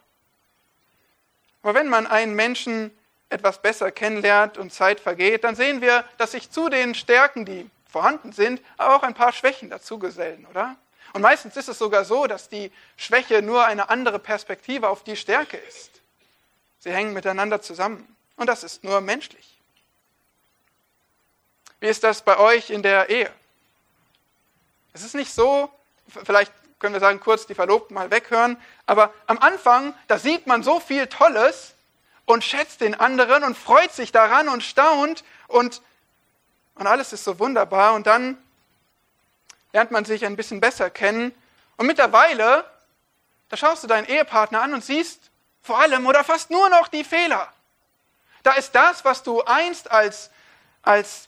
Aber 1.63 1.73
wenn 1.73 1.89
man 1.89 2.07
einen 2.07 2.33
Menschen 2.33 2.91
etwas 3.29 3.61
besser 3.61 3.91
kennenlernt 3.91 4.57
und 4.57 4.71
Zeit 4.71 4.99
vergeht, 4.99 5.43
dann 5.43 5.55
sehen 5.55 5.81
wir, 5.81 6.05
dass 6.17 6.31
sich 6.31 6.49
zu 6.49 6.69
den 6.69 6.95
Stärken, 6.95 7.45
die 7.45 7.69
vorhanden 7.89 8.31
sind, 8.31 8.61
auch 8.77 9.03
ein 9.03 9.13
paar 9.13 9.33
Schwächen 9.33 9.69
dazugesellen, 9.69 10.45
oder? 10.47 10.75
Und 11.13 11.21
meistens 11.21 11.57
ist 11.57 11.67
es 11.67 11.77
sogar 11.77 12.05
so, 12.05 12.27
dass 12.27 12.49
die 12.49 12.71
Schwäche 12.95 13.41
nur 13.41 13.65
eine 13.65 13.89
andere 13.89 14.19
Perspektive 14.19 14.87
auf 14.89 15.03
die 15.03 15.15
Stärke 15.15 15.57
ist. 15.57 16.01
Sie 16.79 16.91
hängen 16.91 17.13
miteinander 17.13 17.61
zusammen. 17.61 18.15
Und 18.35 18.47
das 18.47 18.63
ist 18.63 18.83
nur 18.83 19.01
menschlich. 19.01 19.56
Wie 21.79 21.87
ist 21.87 22.03
das 22.03 22.21
bei 22.21 22.37
euch 22.37 22.69
in 22.69 22.83
der 22.83 23.09
Ehe? 23.09 23.31
Es 24.93 25.03
ist 25.03 25.15
nicht 25.15 25.33
so, 25.33 25.69
vielleicht 26.25 26.51
können 26.79 26.93
wir 26.93 26.99
sagen, 26.99 27.19
kurz 27.19 27.45
die 27.45 27.55
Verlobten 27.55 27.93
mal 27.93 28.11
weghören, 28.11 28.57
aber 28.85 29.13
am 29.27 29.37
Anfang, 29.39 29.93
da 30.07 30.17
sieht 30.17 30.47
man 30.47 30.63
so 30.63 30.79
viel 30.79 31.07
Tolles 31.07 31.73
und 32.25 32.43
schätzt 32.43 32.81
den 32.81 32.95
anderen 32.95 33.43
und 33.43 33.57
freut 33.57 33.93
sich 33.93 34.11
daran 34.11 34.49
und 34.49 34.63
staunt 34.63 35.23
und, 35.47 35.81
und 36.75 36.87
alles 36.87 37.13
ist 37.13 37.23
so 37.23 37.39
wunderbar. 37.39 37.93
Und 37.93 38.07
dann, 38.07 38.37
lernt 39.73 39.91
man 39.91 40.05
sich 40.05 40.25
ein 40.25 40.35
bisschen 40.35 40.59
besser 40.59 40.89
kennen. 40.89 41.33
Und 41.77 41.85
mittlerweile, 41.85 42.65
da 43.49 43.57
schaust 43.57 43.83
du 43.83 43.87
deinen 43.87 44.07
Ehepartner 44.07 44.61
an 44.61 44.73
und 44.73 44.83
siehst 44.83 45.29
vor 45.61 45.79
allem 45.79 46.07
oder 46.07 46.23
fast 46.23 46.49
nur 46.49 46.69
noch 46.69 46.87
die 46.87 47.03
Fehler. 47.03 47.51
Da 48.43 48.53
ist 48.53 48.73
das, 48.73 49.05
was 49.05 49.23
du 49.23 49.43
einst 49.43 49.91
als, 49.91 50.31
als 50.81 51.27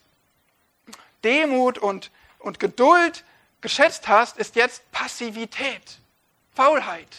Demut 1.24 1.78
und, 1.78 2.12
und 2.40 2.60
Geduld 2.60 3.24
geschätzt 3.62 4.08
hast, 4.08 4.38
ist 4.38 4.56
jetzt 4.56 4.90
Passivität, 4.92 6.00
Faulheit. 6.56 7.16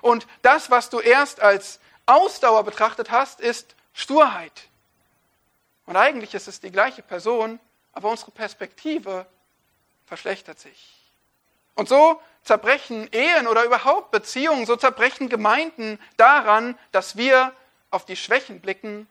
Und 0.00 0.26
das, 0.42 0.70
was 0.70 0.90
du 0.90 1.00
erst 1.00 1.40
als 1.40 1.80
Ausdauer 2.06 2.64
betrachtet 2.64 3.10
hast, 3.10 3.40
ist 3.40 3.74
Sturheit. 3.92 4.68
Und 5.86 5.96
eigentlich 5.96 6.34
ist 6.34 6.48
es 6.48 6.60
die 6.60 6.70
gleiche 6.70 7.02
Person, 7.02 7.60
aber 7.92 8.10
unsere 8.10 8.30
Perspektive 8.30 9.26
verschlechtert 10.06 10.58
sich. 10.58 10.94
Und 11.74 11.88
so 11.88 12.20
zerbrechen 12.42 13.08
Ehen 13.12 13.46
oder 13.46 13.64
überhaupt 13.64 14.10
Beziehungen, 14.10 14.66
so 14.66 14.76
zerbrechen 14.76 15.28
Gemeinden 15.28 15.98
daran, 16.16 16.78
dass 16.92 17.16
wir 17.16 17.52
auf 17.90 18.04
die 18.04 18.16
Schwächen 18.16 18.60
blicken 18.60 19.08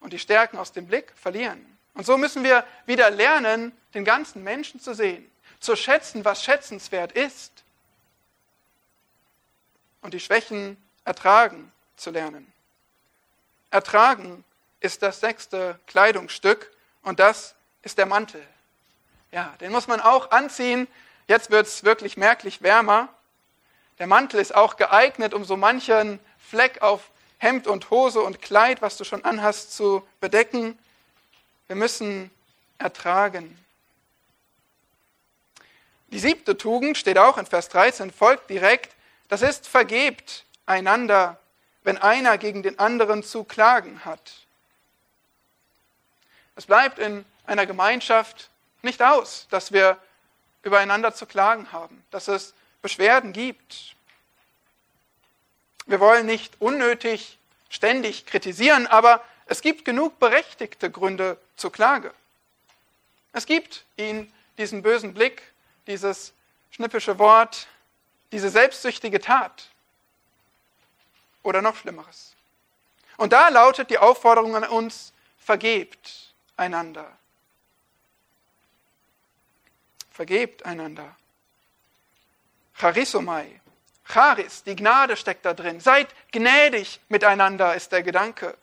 und 0.00 0.12
die 0.12 0.18
Stärken 0.18 0.58
aus 0.58 0.72
dem 0.72 0.86
Blick 0.86 1.12
verlieren. 1.16 1.75
Und 1.96 2.04
so 2.04 2.18
müssen 2.18 2.44
wir 2.44 2.64
wieder 2.84 3.10
lernen, 3.10 3.72
den 3.94 4.04
ganzen 4.04 4.44
Menschen 4.44 4.80
zu 4.80 4.94
sehen, 4.94 5.28
zu 5.60 5.74
schätzen, 5.76 6.24
was 6.26 6.44
schätzenswert 6.44 7.12
ist 7.12 7.64
und 10.02 10.12
die 10.12 10.20
Schwächen 10.20 10.76
ertragen 11.04 11.72
zu 11.96 12.10
lernen. 12.10 12.52
Ertragen 13.70 14.44
ist 14.80 15.02
das 15.02 15.20
sechste 15.20 15.80
Kleidungsstück 15.86 16.70
und 17.02 17.18
das 17.18 17.54
ist 17.82 17.96
der 17.96 18.06
Mantel. 18.06 18.46
Ja, 19.32 19.54
den 19.60 19.72
muss 19.72 19.88
man 19.88 20.00
auch 20.00 20.30
anziehen. 20.30 20.86
Jetzt 21.28 21.50
wird 21.50 21.66
es 21.66 21.82
wirklich 21.82 22.18
merklich 22.18 22.60
wärmer. 22.60 23.08
Der 23.98 24.06
Mantel 24.06 24.38
ist 24.38 24.54
auch 24.54 24.76
geeignet, 24.76 25.32
um 25.32 25.46
so 25.46 25.56
manchen 25.56 26.20
Fleck 26.38 26.82
auf 26.82 27.10
Hemd 27.38 27.66
und 27.66 27.88
Hose 27.88 28.20
und 28.20 28.42
Kleid, 28.42 28.82
was 28.82 28.98
du 28.98 29.04
schon 29.04 29.24
anhast, 29.24 29.74
zu 29.74 30.06
bedecken. 30.20 30.78
Wir 31.68 31.76
müssen 31.76 32.30
ertragen. 32.78 33.58
Die 36.08 36.18
siebte 36.18 36.56
Tugend 36.56 36.96
steht 36.96 37.18
auch 37.18 37.38
in 37.38 37.46
Vers 37.46 37.68
13, 37.70 38.12
folgt 38.12 38.48
direkt. 38.48 38.94
Das 39.28 39.42
ist 39.42 39.66
vergebt 39.66 40.44
einander, 40.64 41.40
wenn 41.82 41.98
einer 41.98 42.38
gegen 42.38 42.62
den 42.62 42.78
anderen 42.78 43.22
zu 43.22 43.44
klagen 43.44 44.04
hat. 44.04 44.32
Es 46.54 46.66
bleibt 46.66 46.98
in 46.98 47.24
einer 47.44 47.66
Gemeinschaft 47.66 48.50
nicht 48.82 49.02
aus, 49.02 49.46
dass 49.50 49.72
wir 49.72 49.98
übereinander 50.62 51.14
zu 51.14 51.26
klagen 51.26 51.72
haben, 51.72 52.04
dass 52.10 52.28
es 52.28 52.54
Beschwerden 52.82 53.32
gibt. 53.32 53.94
Wir 55.86 56.00
wollen 56.00 56.26
nicht 56.26 56.60
unnötig 56.60 57.38
ständig 57.68 58.26
kritisieren, 58.26 58.86
aber 58.86 59.22
es 59.46 59.60
gibt 59.60 59.84
genug 59.84 60.18
berechtigte 60.18 60.90
Gründe 60.90 61.38
zur 61.56 61.72
Klage. 61.72 62.12
Es 63.32 63.46
gibt 63.46 63.84
ihn, 63.96 64.32
diesen 64.58 64.82
bösen 64.82 65.14
Blick, 65.14 65.42
dieses 65.86 66.32
schnippische 66.70 67.18
Wort, 67.18 67.68
diese 68.32 68.50
selbstsüchtige 68.50 69.20
Tat 69.20 69.70
oder 71.42 71.62
noch 71.62 71.76
Schlimmeres. 71.76 72.34
Und 73.16 73.32
da 73.32 73.48
lautet 73.48 73.90
die 73.90 73.98
Aufforderung 73.98 74.56
an 74.56 74.64
uns, 74.64 75.12
vergebt 75.38 76.34
einander. 76.56 77.16
Vergebt 80.10 80.66
einander. 80.66 81.16
Charisomai. 82.78 83.60
Charis, 84.04 84.62
die 84.62 84.76
Gnade 84.76 85.16
steckt 85.16 85.44
da 85.44 85.54
drin. 85.54 85.80
Seid 85.80 86.08
gnädig 86.32 87.00
miteinander, 87.08 87.74
ist 87.74 87.92
der 87.92 88.02
Gedanke. 88.02 88.56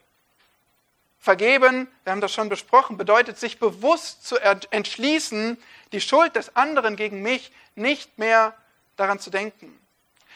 Vergeben, 1.24 1.88
wir 2.02 2.12
haben 2.12 2.20
das 2.20 2.34
schon 2.34 2.50
besprochen, 2.50 2.98
bedeutet 2.98 3.38
sich 3.38 3.58
bewusst 3.58 4.26
zu 4.26 4.36
entschließen, 4.36 5.56
die 5.92 6.02
Schuld 6.02 6.36
des 6.36 6.54
anderen 6.54 6.96
gegen 6.96 7.22
mich 7.22 7.50
nicht 7.76 8.18
mehr 8.18 8.54
daran 8.98 9.18
zu 9.18 9.30
denken. 9.30 9.74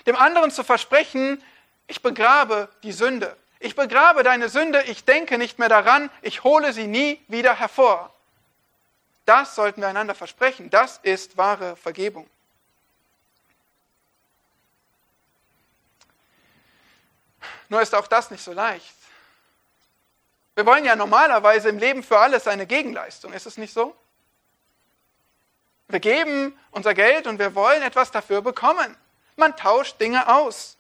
Dem 0.07 0.17
anderen 0.17 0.51
zu 0.51 0.65
versprechen, 0.65 1.45
ich 1.89 2.01
begrabe 2.01 2.71
die 2.85 2.93
Sünde. 2.93 3.37
Ich 3.61 3.77
begrabe 3.77 4.23
deine 4.23 4.49
Sünde, 4.49 4.83
ich 4.85 5.05
denke 5.05 5.37
nicht 5.37 5.59
mehr 5.59 5.69
daran, 5.69 6.09
ich 6.23 6.43
hole 6.43 6.73
sie 6.73 6.87
nie 6.87 7.21
wieder 7.29 7.55
hervor. 7.55 8.11
Das 9.27 9.57
sollten 9.57 9.83
wir 9.83 9.89
einander 9.89 10.15
versprechen. 10.15 10.71
Das 10.71 11.01
ist 11.03 11.37
wahre 11.37 11.77
Vergebung. 11.77 12.27
Nur 17.69 17.83
ist 17.83 17.95
auch 17.95 18.07
das 18.07 18.31
nicht 18.31 18.43
so 18.43 18.55
leicht. 18.55 18.95
Wir 20.59 20.67
wollen 20.67 20.85
ja 20.85 20.97
normalerweise 20.97 21.69
im 21.69 21.79
Leben 21.79 22.03
für 22.03 22.19
alles 22.19 22.49
eine 22.49 22.67
Gegenleistung. 22.67 23.33
Ist 23.33 23.47
es 23.47 23.59
nicht 23.59 23.73
so? 23.73 23.95
Wir 25.87 26.01
geben 26.01 26.59
unser 26.73 26.95
Geld 26.95 27.29
und 27.29 27.39
wir 27.39 27.55
wollen 27.55 27.81
etwas 27.81 28.11
dafür 28.11 28.43
bekommen. 28.43 28.97
Man 29.37 29.57
tauscht 29.57 30.01
Dinge 30.01 30.27
aus. 30.27 30.77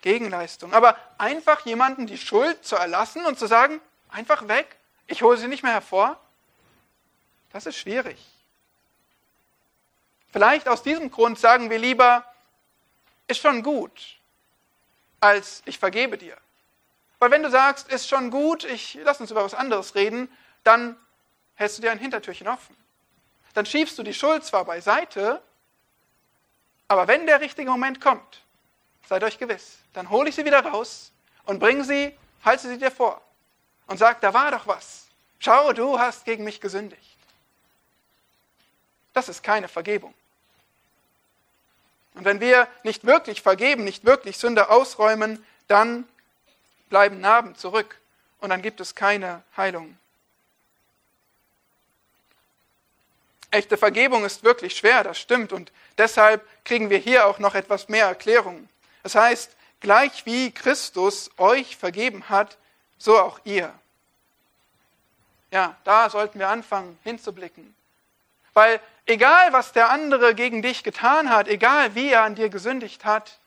Gegenleistung. 0.00 0.74
Aber 0.74 0.96
einfach 1.18 1.64
jemanden 1.66 2.08
die 2.08 2.18
Schuld 2.18 2.64
zu 2.64 2.74
erlassen 2.74 3.24
und 3.26 3.38
zu 3.38 3.46
sagen, 3.46 3.80
einfach 4.08 4.48
weg, 4.48 4.74
ich 5.06 5.22
hole 5.22 5.36
sie 5.36 5.46
nicht 5.46 5.62
mehr 5.62 5.74
hervor, 5.74 6.18
das 7.52 7.66
ist 7.66 7.76
schwierig. 7.76 8.18
Vielleicht 10.32 10.66
aus 10.66 10.82
diesem 10.82 11.12
Grund 11.12 11.38
sagen 11.38 11.70
wir 11.70 11.78
lieber, 11.78 12.24
ist 13.28 13.40
schon 13.40 13.62
gut, 13.62 14.18
als 15.20 15.62
ich 15.64 15.78
vergebe 15.78 16.18
dir. 16.18 16.36
Weil 17.20 17.30
wenn 17.30 17.42
du 17.42 17.50
sagst, 17.50 17.88
ist 17.92 18.08
schon 18.08 18.30
gut, 18.30 18.64
ich 18.64 18.98
lass 19.04 19.20
uns 19.20 19.30
über 19.30 19.44
was 19.44 19.54
anderes 19.54 19.94
reden, 19.94 20.28
dann 20.64 20.96
hältst 21.54 21.78
du 21.78 21.82
dir 21.82 21.92
ein 21.92 21.98
Hintertürchen 21.98 22.48
offen. 22.48 22.74
Dann 23.54 23.66
schiebst 23.66 23.98
du 23.98 24.02
die 24.02 24.14
Schuld 24.14 24.44
zwar 24.44 24.64
beiseite, 24.64 25.42
aber 26.88 27.06
wenn 27.08 27.26
der 27.26 27.40
richtige 27.40 27.70
Moment 27.70 28.00
kommt, 28.00 28.42
seid 29.06 29.22
euch 29.22 29.38
gewiss, 29.38 29.78
dann 29.92 30.08
hole 30.08 30.30
ich 30.30 30.34
sie 30.34 30.46
wieder 30.46 30.64
raus 30.64 31.12
und 31.44 31.58
bringe 31.58 31.84
sie, 31.84 32.16
halte 32.42 32.68
sie 32.68 32.78
dir 32.78 32.90
vor 32.90 33.20
und 33.86 33.98
sag, 33.98 34.20
da 34.22 34.32
war 34.32 34.50
doch 34.50 34.66
was. 34.66 35.06
Schau, 35.38 35.72
du 35.74 35.98
hast 35.98 36.24
gegen 36.24 36.44
mich 36.44 36.60
gesündigt. 36.60 37.16
Das 39.12 39.28
ist 39.28 39.42
keine 39.42 39.68
Vergebung. 39.68 40.14
Und 42.14 42.24
wenn 42.24 42.40
wir 42.40 42.66
nicht 42.82 43.04
wirklich 43.04 43.42
vergeben, 43.42 43.84
nicht 43.84 44.04
wirklich 44.04 44.38
Sünde 44.38 44.70
ausräumen, 44.70 45.44
dann 45.68 46.08
bleiben 46.90 47.20
Narben 47.20 47.54
zurück 47.54 47.98
und 48.40 48.50
dann 48.50 48.60
gibt 48.60 48.80
es 48.80 48.94
keine 48.94 49.42
Heilung. 49.56 49.96
Echte 53.50 53.76
Vergebung 53.76 54.24
ist 54.24 54.44
wirklich 54.44 54.76
schwer, 54.76 55.02
das 55.02 55.18
stimmt, 55.18 55.52
und 55.52 55.72
deshalb 55.98 56.46
kriegen 56.64 56.90
wir 56.90 56.98
hier 56.98 57.26
auch 57.26 57.38
noch 57.38 57.54
etwas 57.54 57.88
mehr 57.88 58.06
Erklärung. 58.06 58.68
Das 59.02 59.14
heißt, 59.14 59.56
gleich 59.80 60.26
wie 60.26 60.52
Christus 60.52 61.30
euch 61.36 61.76
vergeben 61.76 62.28
hat, 62.28 62.58
so 62.98 63.18
auch 63.18 63.40
ihr. 63.44 63.72
Ja, 65.50 65.76
da 65.82 66.10
sollten 66.10 66.38
wir 66.38 66.48
anfangen 66.48 66.96
hinzublicken. 67.02 67.74
Weil 68.52 68.80
egal, 69.06 69.52
was 69.52 69.72
der 69.72 69.90
andere 69.90 70.34
gegen 70.34 70.62
dich 70.62 70.84
getan 70.84 71.30
hat, 71.30 71.48
egal 71.48 71.94
wie 71.96 72.10
er 72.10 72.22
an 72.22 72.36
dir 72.36 72.50
gesündigt 72.50 73.04
hat, 73.04 73.38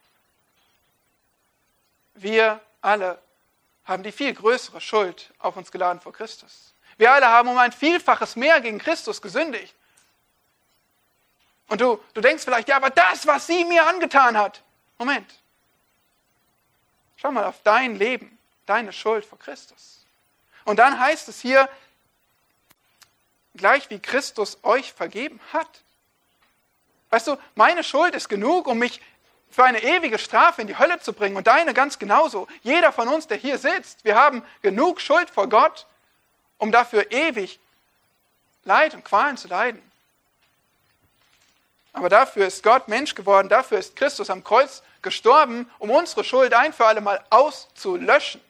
wir 2.16 2.60
alle 2.82 3.23
haben 3.86 4.04
die 4.04 4.12
viel 4.12 4.34
größere 4.34 4.82
Schuld 4.82 5.34
auf 5.40 5.58
uns 5.58 5.72
geladen 5.72 6.00
vor 6.00 6.14
Christus. 6.14 6.74
Wir 6.98 7.12
alle 7.12 7.28
haben 7.28 7.50
um 7.50 7.58
ein 7.58 7.72
Vielfaches 7.72 8.36
mehr 8.36 8.62
gegen 8.62 8.80
Christus 8.80 9.22
gesündigt. 9.22 9.74
Und 11.68 11.82
du, 11.82 12.00
du 12.14 12.22
denkst 12.22 12.44
vielleicht, 12.44 12.68
ja, 12.68 12.76
aber 12.76 12.90
das, 12.90 13.26
was 13.26 13.48
sie 13.48 13.66
mir 13.66 13.88
angetan 13.88 14.38
hat. 14.38 14.62
Moment. 14.98 15.34
Schau 17.18 17.32
mal 17.32 17.46
auf 17.46 17.62
dein 17.64 17.96
Leben, 17.96 18.38
deine 18.66 18.94
Schuld 18.94 19.26
vor 19.26 19.40
Christus. 19.40 20.06
Und 20.66 20.78
dann 20.78 21.00
heißt 21.00 21.28
es 21.30 21.42
hier, 21.42 21.70
gleich 23.56 23.90
wie 23.90 24.00
Christus 24.00 24.60
euch 24.64 24.94
vergeben 24.94 25.40
hat. 25.52 25.82
Weißt 27.10 27.28
du, 27.28 27.38
meine 27.56 27.84
Schuld 27.84 28.16
ist 28.16 28.28
genug, 28.28 28.68
um 28.68 28.80
mich 28.80 29.02
für 29.54 29.64
eine 29.64 29.84
ewige 29.84 30.18
Strafe 30.18 30.62
in 30.62 30.68
die 30.68 30.78
Hölle 30.78 31.00
zu 31.00 31.14
bringen 31.14 31.38
und 31.38 31.48
deine 31.48 31.74
ganz 31.74 32.00
genauso. 32.00 32.48
Jeder 32.64 32.92
von 32.92 33.08
uns, 33.08 33.28
der 33.28 33.38
hier 33.38 33.58
sitzt, 33.58 34.04
wir 34.04 34.16
haben 34.16 34.44
genug 34.62 35.00
Schuld 35.00 35.30
vor 35.30 35.48
Gott, 35.48 35.86
um 36.58 36.72
dafür 36.72 37.12
ewig 37.12 37.60
Leid 38.66 38.94
und 38.96 39.06
Qualen 39.06 39.38
zu 39.38 39.48
leiden. 39.48 39.82
Aber 41.92 42.10
dafür 42.10 42.48
ist 42.48 42.64
Gott 42.64 42.88
Mensch 42.88 43.14
geworden, 43.14 43.50
dafür 43.50 43.78
ist 43.78 43.96
Christus 43.96 44.30
am 44.30 44.44
Kreuz 44.44 44.82
gestorben, 45.02 45.70
um 45.78 45.92
unsere 45.92 46.24
Schuld 46.24 46.54
ein 46.54 46.74
für 46.74 46.86
alle 46.86 47.02
Mal 47.02 47.24
auszulöschen, 47.30 48.42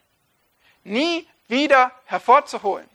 nie 0.83 1.27
wieder 1.47 1.91
hervorzuholen. 2.05 2.87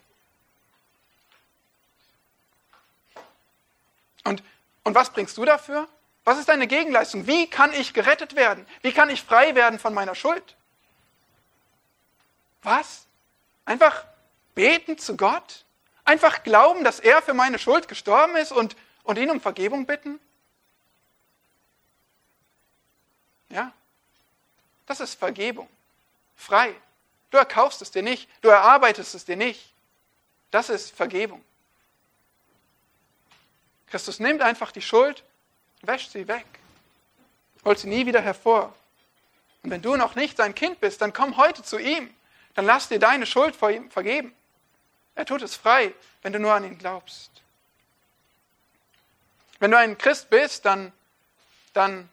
Und 4.24 4.42
Und 4.88 4.94
was 4.94 5.11
bringst 5.11 5.36
du 5.36 5.44
dafür? 5.44 5.86
Was 6.29 6.39
ist 6.39 6.51
deine 6.51 6.66
Gegenleistung? 6.66 7.26
Wie 7.26 7.49
kann 7.49 7.72
ich 7.72 7.95
gerettet 7.95 8.37
werden? 8.37 8.66
Wie 8.83 8.93
kann 8.93 9.09
ich 9.09 9.22
frei 9.22 9.55
werden 9.55 9.79
von 9.79 9.95
meiner 9.95 10.14
Schuld? 10.14 10.57
Was? 12.62 13.07
Einfach 13.64 14.05
beten 14.55 14.99
zu 14.99 15.16
Gott? 15.16 15.64
Einfach 16.05 16.43
glauben, 16.43 16.85
dass 16.85 17.01
er 17.01 17.22
für 17.22 17.33
meine 17.33 17.59
Schuld 17.59 17.89
gestorben 17.89 18.37
ist 18.37 18.53
und, 18.53 18.76
und 19.05 19.16
ihn 19.16 19.31
um 19.31 19.41
Vergebung 19.41 19.87
bitten? 19.87 20.20
Ja, 23.49 23.72
das 24.85 25.01
ist 25.01 25.14
Vergebung. 25.14 25.66
Frei. 26.37 26.74
Du 27.31 27.39
erkaufst 27.39 27.81
es 27.81 27.91
dir 27.91 28.03
nicht, 28.03 28.29
du 28.43 28.51
erarbeitest 28.51 29.14
es 29.14 29.24
dir 29.24 29.37
nicht. 29.37 29.72
Das 30.51 30.68
ist 30.68 30.95
Vergebung. 30.95 31.43
Christus 33.87 34.20
nimmt 34.20 34.43
einfach 34.43 34.72
die 34.72 34.83
Schuld, 34.83 35.24
wäscht 35.83 36.12
sie 36.12 36.26
weg, 36.29 36.47
holt 37.64 37.79
sie 37.79 37.89
nie 37.89 38.07
wieder 38.07 38.20
hervor. 38.20 38.74
Und 39.62 39.70
wenn 39.70 39.83
du 39.83 39.97
noch 39.97 40.14
nicht 40.14 40.37
sein 40.37 40.55
Kind 40.55 40.81
bist, 40.81 41.01
dann 41.03 41.12
komm 41.12 41.37
heute 41.37 41.62
zu 41.62 41.79
ihm. 41.79 42.12
Dann 42.55 42.64
lass 42.64 42.89
dir 42.89 42.99
deine 42.99 43.26
Schuld 43.26 43.55
vor 43.55 43.70
ihm 43.70 43.91
vergeben. 43.91 44.35
Er 45.14 45.26
tut 45.26 45.43
es 45.43 45.57
frei, 45.57 45.93
wenn 46.22 46.33
du 46.33 46.39
nur 46.39 46.53
an 46.53 46.64
ihn 46.64 46.79
glaubst. 46.79 47.31
Wenn 49.59 49.70
du 49.70 49.79
ein 49.79 49.99
Christ 49.99 50.31
bist, 50.31 50.64
dann, 50.64 50.93
dann 51.72 52.09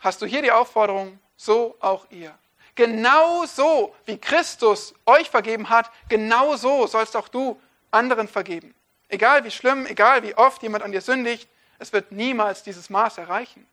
hast 0.00 0.22
du 0.22 0.26
hier 0.26 0.42
die 0.42 0.52
Aufforderung, 0.52 1.18
so 1.36 1.76
auch 1.80 2.06
ihr. 2.10 2.36
Genau 2.74 3.44
so, 3.44 3.94
wie 4.06 4.16
Christus 4.16 4.94
euch 5.04 5.28
vergeben 5.28 5.68
hat, 5.68 5.90
genau 6.08 6.56
so 6.56 6.86
sollst 6.86 7.16
auch 7.16 7.28
du 7.28 7.60
anderen 7.90 8.28
vergeben. 8.28 8.74
Egal 9.08 9.44
wie 9.44 9.50
schlimm, 9.50 9.84
egal 9.86 10.22
wie 10.22 10.34
oft 10.34 10.62
jemand 10.62 10.82
an 10.82 10.92
dir 10.92 11.02
sündigt, 11.02 11.48
es 11.82 11.92
wird 11.92 12.12
niemals 12.12 12.62
dieses 12.62 12.90
Maß 12.90 13.18
erreichen. 13.18 13.66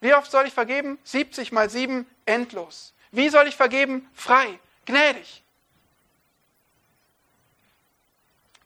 Wie 0.00 0.14
oft 0.14 0.30
soll 0.30 0.46
ich 0.46 0.54
vergeben? 0.54 0.98
70 1.04 1.52
mal 1.52 1.68
7, 1.68 2.06
endlos. 2.24 2.94
Wie 3.10 3.28
soll 3.28 3.46
ich 3.48 3.54
vergeben? 3.54 4.08
Frei, 4.14 4.58
gnädig. 4.86 5.42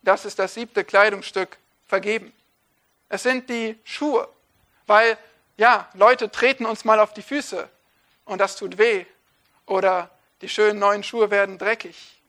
Das 0.02 0.24
ist 0.24 0.38
das 0.38 0.54
siebte 0.54 0.84
Kleidungsstück, 0.84 1.58
vergeben. 1.86 2.32
Es 3.08 3.24
sind 3.24 3.50
die 3.50 3.76
Schuhe, 3.82 4.28
weil, 4.86 5.18
ja, 5.56 5.88
Leute 5.94 6.30
treten 6.30 6.66
uns 6.66 6.84
mal 6.84 7.00
auf 7.00 7.14
die 7.14 7.22
Füße 7.22 7.68
und 8.26 8.38
das 8.38 8.54
tut 8.54 8.78
weh. 8.78 9.06
Oder 9.66 10.08
die 10.40 10.48
schönen 10.48 10.78
neuen 10.78 11.02
Schuhe 11.02 11.32
werden 11.32 11.58
dreckig. 11.58 12.22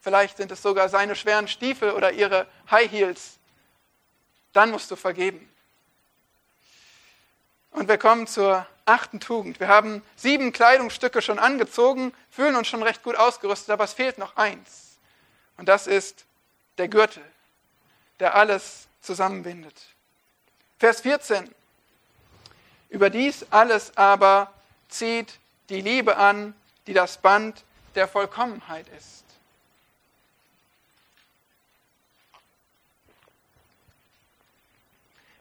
Vielleicht 0.00 0.36
sind 0.36 0.52
es 0.52 0.62
sogar 0.62 0.88
seine 0.88 1.16
schweren 1.16 1.48
Stiefel 1.48 1.90
oder 1.90 2.12
ihre 2.12 2.46
High 2.70 2.90
Heels. 2.90 3.38
Dann 4.54 4.70
musst 4.70 4.90
du 4.90 4.96
vergeben. 4.96 5.46
Und 7.72 7.88
wir 7.88 7.98
kommen 7.98 8.26
zur 8.26 8.66
achten 8.86 9.20
Tugend. 9.20 9.60
Wir 9.60 9.68
haben 9.68 10.02
sieben 10.16 10.52
Kleidungsstücke 10.52 11.20
schon 11.20 11.38
angezogen, 11.38 12.14
fühlen 12.30 12.56
uns 12.56 12.68
schon 12.68 12.82
recht 12.82 13.02
gut 13.02 13.16
ausgerüstet, 13.16 13.70
aber 13.70 13.84
es 13.84 13.92
fehlt 13.92 14.16
noch 14.16 14.36
eins. 14.36 14.96
Und 15.56 15.68
das 15.68 15.86
ist 15.86 16.24
der 16.78 16.88
Gürtel, 16.88 17.22
der 18.20 18.34
alles 18.34 18.86
zusammenbindet. 19.00 19.74
Vers 20.78 21.00
14. 21.00 21.52
Über 22.90 23.10
dies 23.10 23.46
alles 23.50 23.96
aber 23.96 24.52
zieht 24.88 25.38
die 25.68 25.80
Liebe 25.80 26.16
an, 26.16 26.54
die 26.86 26.92
das 26.92 27.18
Band 27.18 27.64
der 27.94 28.06
Vollkommenheit 28.06 28.86
ist. 28.96 29.23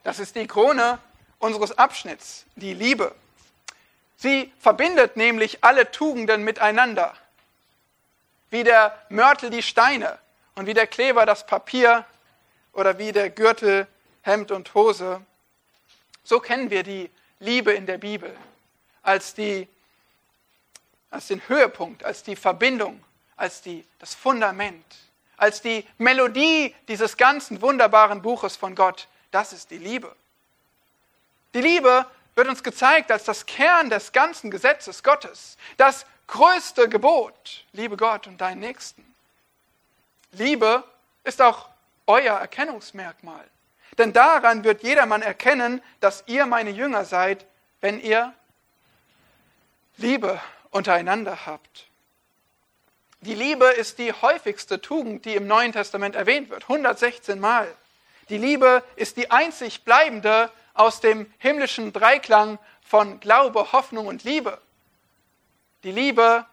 Das 0.04 0.20
ist 0.20 0.36
die 0.36 0.48
Krone 0.48 1.00
unseres 1.40 1.78
Abschnitts, 1.78 2.46
die 2.56 2.74
Liebe. 2.74 3.16
Sie 4.18 4.52
verbindet 4.60 5.18
nämlich 5.18 5.64
alle 5.64 5.92
Tugenden 5.92 6.44
miteinander. 6.44 7.16
Wie 8.50 8.64
der 8.64 8.98
Mörtel 9.10 9.50
die 9.50 9.64
Steine 9.64 10.20
und 10.56 10.68
wie 10.68 10.74
der 10.74 10.88
Kleber 10.88 11.26
das 11.26 11.46
Papier 11.46 12.06
oder 12.74 12.98
wie 13.00 13.12
der 13.12 13.30
Gürtel 13.30 13.88
Hemd 14.22 14.52
und 14.52 14.74
Hose. 14.74 15.22
So 16.24 16.40
kennen 16.40 16.70
wir 16.70 16.84
die 16.84 17.10
Liebe 17.40 17.74
in 17.74 17.86
der 17.86 17.98
Bibel 17.98 18.36
als, 19.02 19.34
die, 19.34 19.68
als 21.10 21.28
den 21.28 21.42
Höhepunkt, 21.48 22.06
als 22.06 22.24
die 22.24 22.36
Verbindung, 22.36 23.04
als 23.36 23.62
die, 23.62 23.86
das 24.00 24.16
Fundament, 24.16 24.86
als 25.36 25.62
die 25.62 25.86
Melodie 25.98 26.74
dieses 26.88 27.18
ganzen 27.18 27.62
wunderbaren 27.62 28.22
Buches 28.22 28.56
von 28.56 28.76
Gott, 28.76 29.08
das 29.34 29.52
ist 29.52 29.72
die 29.72 29.78
Liebe. 29.78 30.16
Die 31.54 31.62
Liebe 31.62 32.06
wird 32.36 32.48
uns 32.48 32.64
gezeigt 32.64 33.12
als 33.12 33.24
das 33.26 33.46
Kern 33.46 33.90
des 33.90 34.12
ganzen 34.12 34.52
Gesetzes 34.52 35.04
Gottes, 35.04 35.58
das 35.78 36.06
größte 36.28 36.88
Gebot, 36.90 37.66
liebe 37.74 37.98
Gott 37.98 38.28
und 38.28 38.40
deinen 38.42 38.60
Nächsten. 38.60 39.04
Liebe 40.32 40.84
ist 41.24 41.42
auch 41.42 41.70
euer 42.08 42.38
Erkennungsmerkmal. 42.38 43.44
Denn 43.98 44.14
daran 44.14 44.64
wird 44.64 44.82
jedermann 44.82 45.22
erkennen, 45.22 45.82
dass 46.00 46.24
ihr 46.26 46.46
meine 46.46 46.72
Jünger 46.72 47.06
seid, 47.06 47.46
wenn 47.82 48.00
ihr 48.00 48.34
Liebe 49.98 50.40
untereinander 50.72 51.46
habt. 51.46 51.88
Die 53.22 53.36
Liebe 53.36 53.66
ist 53.66 54.00
die 54.00 54.12
häufigste 54.12 54.82
Tugend, 54.82 55.26
die 55.26 55.36
im 55.36 55.48
Neuen 55.48 55.72
Testament 55.72 56.16
erwähnt 56.16 56.50
wird, 56.50 56.64
116 56.64 57.40
Mal. 57.40 57.74
Die 58.30 58.38
Liebe 58.38 58.84
ist 58.96 59.18
die 59.18 59.32
einzig 59.32 59.84
bleibende 59.84 60.52
aus 60.74 61.00
dem 61.00 61.32
himmlischen 61.40 61.94
Dreiklang 61.94 62.60
von 62.82 63.20
Glaube, 63.20 63.72
Hoffnung 63.72 64.08
und 64.08 64.24
Liebe. 64.24 64.60
Die 65.84 65.92
Liebe 65.92 66.46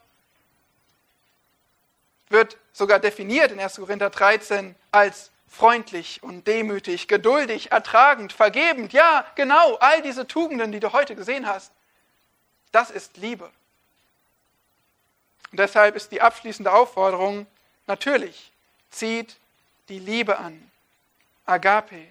wird 2.28 2.56
sogar 2.72 2.98
definiert 2.98 3.52
in 3.52 3.60
1. 3.60 3.76
Korinther 3.76 4.10
13 4.10 4.74
als 4.90 5.30
freundlich 5.48 6.22
und 6.22 6.46
demütig, 6.46 7.08
geduldig, 7.08 7.72
ertragend, 7.72 8.32
vergebend. 8.32 8.92
Ja, 8.92 9.26
genau, 9.34 9.76
all 9.76 10.00
diese 10.02 10.26
Tugenden, 10.26 10.72
die 10.72 10.80
du 10.80 10.92
heute 10.92 11.16
gesehen 11.16 11.46
hast, 11.46 11.72
das 12.72 12.90
ist 12.90 13.16
Liebe. 13.16 13.50
Und 15.50 15.58
deshalb 15.58 15.96
ist 15.96 16.12
die 16.12 16.22
abschließende 16.22 16.72
Aufforderung, 16.72 17.46
natürlich, 17.86 18.52
zieht 18.90 19.36
die 19.88 19.98
Liebe 19.98 20.38
an. 20.38 20.69
Agape. 21.50 22.06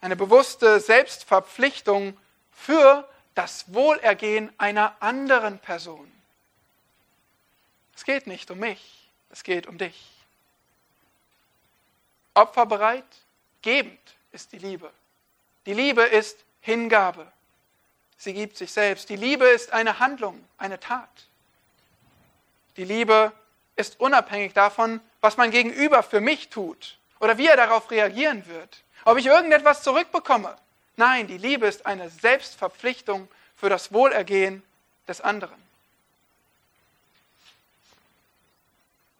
Eine 0.00 0.16
bewusste 0.16 0.80
Selbstverpflichtung 0.80 2.16
für 2.50 3.08
das 3.34 3.72
Wohlergehen 3.74 4.52
einer 4.58 4.96
anderen 5.00 5.58
Person. 5.58 6.10
Es 7.94 8.04
geht 8.04 8.26
nicht 8.26 8.50
um 8.50 8.58
mich, 8.58 9.10
es 9.30 9.42
geht 9.42 9.66
um 9.66 9.78
dich. 9.78 10.10
Opferbereit, 12.34 13.04
gebend 13.62 14.00
ist 14.32 14.52
die 14.52 14.58
Liebe. 14.58 14.90
Die 15.66 15.74
Liebe 15.74 16.02
ist 16.02 16.38
Hingabe. 16.60 17.30
Sie 18.18 18.32
gibt 18.32 18.56
sich 18.56 18.72
selbst. 18.72 19.08
Die 19.10 19.16
Liebe 19.16 19.46
ist 19.46 19.72
eine 19.72 19.98
Handlung, 19.98 20.42
eine 20.56 20.80
Tat. 20.80 21.26
Die 22.76 22.84
Liebe 22.84 23.32
ist 23.76 24.00
unabhängig 24.00 24.54
davon, 24.54 25.00
was 25.20 25.36
mein 25.36 25.50
Gegenüber 25.50 26.02
für 26.02 26.20
mich 26.20 26.48
tut 26.48 26.98
oder 27.20 27.38
wie 27.38 27.46
er 27.46 27.56
darauf 27.56 27.90
reagieren 27.90 28.46
wird, 28.46 28.82
ob 29.04 29.18
ich 29.18 29.26
irgendetwas 29.26 29.82
zurückbekomme. 29.82 30.56
Nein, 30.96 31.26
die 31.26 31.38
Liebe 31.38 31.66
ist 31.66 31.86
eine 31.86 32.10
Selbstverpflichtung 32.10 33.28
für 33.56 33.68
das 33.68 33.92
Wohlergehen 33.92 34.62
des 35.06 35.20
anderen. 35.20 35.66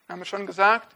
Wir 0.07 0.15
haben 0.15 0.25
schon 0.25 0.47
gesagt, 0.47 0.95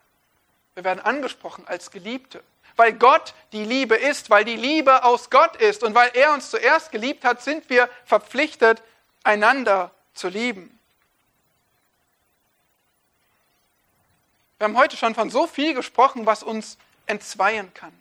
wir 0.74 0.84
werden 0.84 1.00
angesprochen 1.00 1.66
als 1.66 1.90
Geliebte, 1.90 2.42
weil 2.76 2.92
Gott 2.92 3.34
die 3.52 3.64
Liebe 3.64 3.96
ist, 3.96 4.30
weil 4.30 4.44
die 4.44 4.56
Liebe 4.56 5.04
aus 5.04 5.30
Gott 5.30 5.56
ist 5.56 5.82
und 5.82 5.94
weil 5.94 6.10
er 6.14 6.32
uns 6.32 6.50
zuerst 6.50 6.92
geliebt 6.92 7.24
hat, 7.24 7.42
sind 7.42 7.68
wir 7.68 7.90
verpflichtet, 8.04 8.82
einander 9.24 9.90
zu 10.14 10.28
lieben. 10.28 10.78
Wir 14.58 14.64
haben 14.64 14.76
heute 14.76 14.96
schon 14.96 15.14
von 15.14 15.30
so 15.30 15.46
viel 15.46 15.74
gesprochen, 15.74 16.26
was 16.26 16.42
uns 16.42 16.78
entzweien 17.10 17.74
kann. 17.74 17.92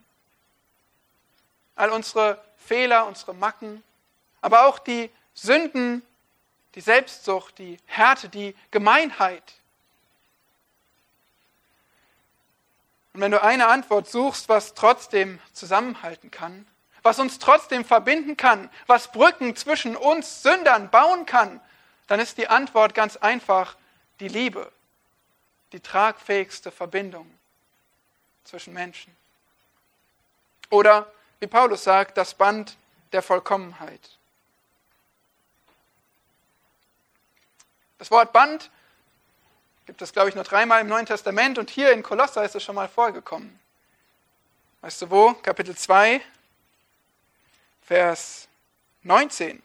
All 1.75 1.89
unsere 1.91 2.41
Fehler, 2.57 3.07
unsere 3.07 3.33
Macken, 3.33 3.83
aber 4.41 4.67
auch 4.67 4.79
die 4.79 5.09
Sünden, 5.33 6.03
die 6.75 6.81
Selbstsucht, 6.81 7.57
die 7.57 7.77
Härte, 7.87 8.29
die 8.29 8.55
Gemeinheit. 8.71 9.55
Und 13.13 13.21
wenn 13.21 13.31
du 13.31 13.41
eine 13.41 13.67
Antwort 13.67 14.07
suchst, 14.07 14.47
was 14.47 14.75
trotzdem 14.75 15.39
zusammenhalten 15.53 16.29
kann, 16.29 16.67
was 17.01 17.17
uns 17.17 17.39
trotzdem 17.39 17.83
verbinden 17.83 18.37
kann, 18.37 18.69
was 18.85 19.11
Brücken 19.11 19.55
zwischen 19.55 19.95
uns 19.95 20.43
Sündern 20.43 20.91
bauen 20.91 21.25
kann, 21.25 21.59
dann 22.07 22.19
ist 22.19 22.37
die 22.37 22.47
Antwort 22.47 22.93
ganz 22.93 23.17
einfach 23.17 23.75
die 24.19 24.27
Liebe, 24.27 24.71
die 25.71 25.79
tragfähigste 25.79 26.71
Verbindung 26.71 27.38
zwischen 28.49 28.73
Menschen. 28.73 29.15
Oder 30.69 31.11
wie 31.39 31.47
Paulus 31.47 31.83
sagt, 31.83 32.17
das 32.17 32.33
Band 32.33 32.77
der 33.11 33.21
Vollkommenheit. 33.21 34.01
Das 37.97 38.11
Wort 38.11 38.31
Band 38.33 38.69
gibt 39.85 40.01
es, 40.01 40.13
glaube 40.13 40.29
ich, 40.29 40.35
nur 40.35 40.43
dreimal 40.43 40.81
im 40.81 40.87
Neuen 40.87 41.05
Testament 41.05 41.57
und 41.57 41.69
hier 41.69 41.91
in 41.91 42.03
Kolosser 42.03 42.43
ist 42.43 42.55
es 42.55 42.63
schon 42.63 42.75
mal 42.75 42.87
vorgekommen. 42.87 43.59
Weißt 44.81 45.01
du 45.01 45.09
wo? 45.09 45.33
Kapitel 45.33 45.75
2, 45.75 46.21
Vers 47.83 48.47
19. 49.03 49.61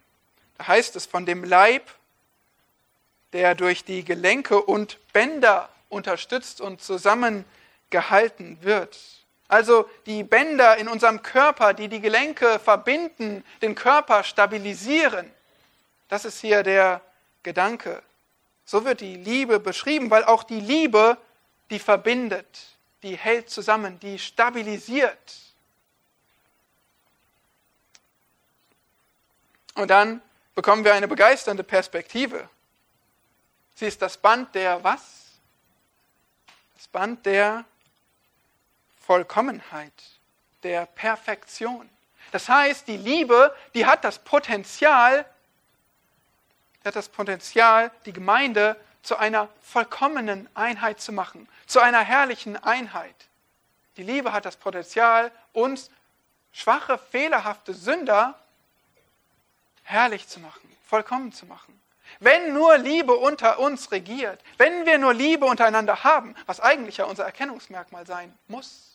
Da 0.58 0.66
heißt 0.68 0.96
es 0.96 1.06
von 1.06 1.26
dem 1.26 1.44
Leib, 1.44 1.90
der 3.32 3.54
durch 3.54 3.84
die 3.84 4.04
Gelenke 4.04 4.62
und 4.62 4.98
Bänder 5.12 5.68
unterstützt 5.88 6.60
und 6.60 6.82
zusammengehalten 7.90 8.58
wird. 8.62 8.98
Also 9.48 9.88
die 10.06 10.24
Bänder 10.24 10.76
in 10.78 10.88
unserem 10.88 11.22
Körper, 11.22 11.74
die 11.74 11.88
die 11.88 12.00
Gelenke 12.00 12.58
verbinden, 12.58 13.44
den 13.62 13.74
Körper 13.74 14.24
stabilisieren. 14.24 15.30
Das 16.08 16.24
ist 16.24 16.40
hier 16.40 16.62
der 16.62 17.00
Gedanke. 17.42 18.02
So 18.64 18.84
wird 18.84 19.00
die 19.00 19.16
Liebe 19.16 19.60
beschrieben, 19.60 20.10
weil 20.10 20.24
auch 20.24 20.42
die 20.42 20.60
Liebe, 20.60 21.18
die 21.70 21.78
verbindet, 21.78 22.66
die 23.02 23.16
hält 23.16 23.50
zusammen, 23.50 24.00
die 24.00 24.18
stabilisiert. 24.18 25.36
Und 29.74 29.88
dann 29.88 30.22
bekommen 30.54 30.84
wir 30.84 30.94
eine 30.94 31.08
begeisternde 31.08 31.64
Perspektive. 31.64 32.48
Sie 33.74 33.86
ist 33.86 34.00
das 34.00 34.16
Band 34.16 34.54
der 34.54 34.82
was? 34.82 35.02
Das 36.76 36.88
Band 36.88 37.26
der 37.26 37.64
Vollkommenheit, 39.06 39.92
der 40.62 40.86
Perfektion. 40.86 41.88
Das 42.32 42.48
heißt, 42.48 42.88
die 42.88 42.96
Liebe, 42.96 43.54
die 43.74 43.86
hat 43.86 44.02
das 44.04 44.18
Potenzial, 44.18 45.26
hat 46.84 46.96
das 46.96 47.08
Potenzial, 47.08 47.90
die 48.06 48.12
Gemeinde 48.12 48.76
zu 49.02 49.16
einer 49.16 49.48
vollkommenen 49.62 50.48
Einheit 50.54 51.00
zu 51.00 51.12
machen, 51.12 51.48
zu 51.66 51.80
einer 51.80 52.00
herrlichen 52.00 52.56
Einheit. 52.56 53.14
Die 53.96 54.02
Liebe 54.02 54.32
hat 54.32 54.46
das 54.46 54.56
Potenzial, 54.56 55.30
uns 55.52 55.90
schwache, 56.52 56.98
fehlerhafte 56.98 57.74
Sünder 57.74 58.38
herrlich 59.82 60.26
zu 60.28 60.40
machen, 60.40 60.74
vollkommen 60.86 61.32
zu 61.32 61.46
machen. 61.46 61.78
Wenn 62.20 62.54
nur 62.54 62.78
Liebe 62.78 63.14
unter 63.14 63.58
uns 63.58 63.92
regiert, 63.92 64.40
wenn 64.56 64.86
wir 64.86 64.98
nur 64.98 65.12
Liebe 65.12 65.46
untereinander 65.46 66.04
haben, 66.04 66.34
was 66.46 66.60
eigentlich 66.60 66.98
ja 66.98 67.04
unser 67.04 67.24
Erkennungsmerkmal 67.24 68.06
sein 68.06 68.36
muss, 68.48 68.93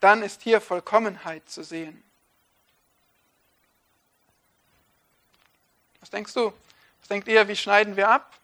dann 0.00 0.22
ist 0.22 0.42
hier 0.42 0.60
Vollkommenheit 0.60 1.48
zu 1.48 1.62
sehen. 1.62 2.02
Was 6.00 6.10
denkst 6.10 6.32
du? 6.34 6.52
Was 7.00 7.08
denkt 7.08 7.28
ihr, 7.28 7.48
wie 7.48 7.56
schneiden 7.56 7.96
wir 7.96 8.08
ab? 8.08 8.38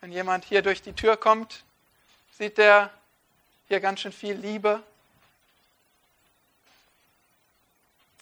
Wenn 0.00 0.12
jemand 0.12 0.44
hier 0.44 0.62
durch 0.62 0.82
die 0.82 0.92
Tür 0.92 1.16
kommt, 1.16 1.64
sieht 2.32 2.58
der 2.58 2.92
hier 3.68 3.80
ganz 3.80 4.00
schön 4.00 4.12
viel 4.12 4.34
Liebe. 4.34 4.82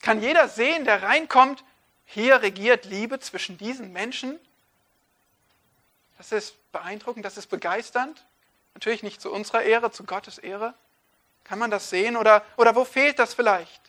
Kann 0.02 0.20
jeder 0.20 0.48
sehen, 0.48 0.84
der 0.84 1.02
reinkommt, 1.02 1.64
hier 2.06 2.42
regiert 2.42 2.84
Liebe 2.84 3.20
zwischen 3.20 3.58
diesen 3.58 3.92
Menschen? 3.92 4.38
Das 6.18 6.30
ist 6.30 6.56
beeindruckend, 6.72 7.24
das 7.24 7.36
ist 7.36 7.46
begeisternd. 7.48 8.24
Natürlich 8.74 9.02
nicht 9.02 9.20
zu 9.20 9.32
unserer 9.32 9.62
Ehre, 9.62 9.90
zu 9.90 10.04
Gottes 10.04 10.38
Ehre. 10.38 10.74
Kann 11.44 11.58
man 11.58 11.70
das 11.70 11.90
sehen 11.90 12.16
oder, 12.16 12.44
oder 12.56 12.74
wo 12.74 12.84
fehlt 12.84 13.18
das 13.18 13.34
vielleicht? 13.34 13.80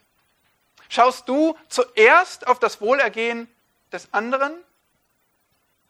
Schaust 0.90 1.28
du 1.28 1.58
zuerst 1.68 2.48
auf 2.48 2.60
das 2.60 2.82
Wohlergehen 2.82 3.50
des 3.92 4.14
anderen 4.14 4.54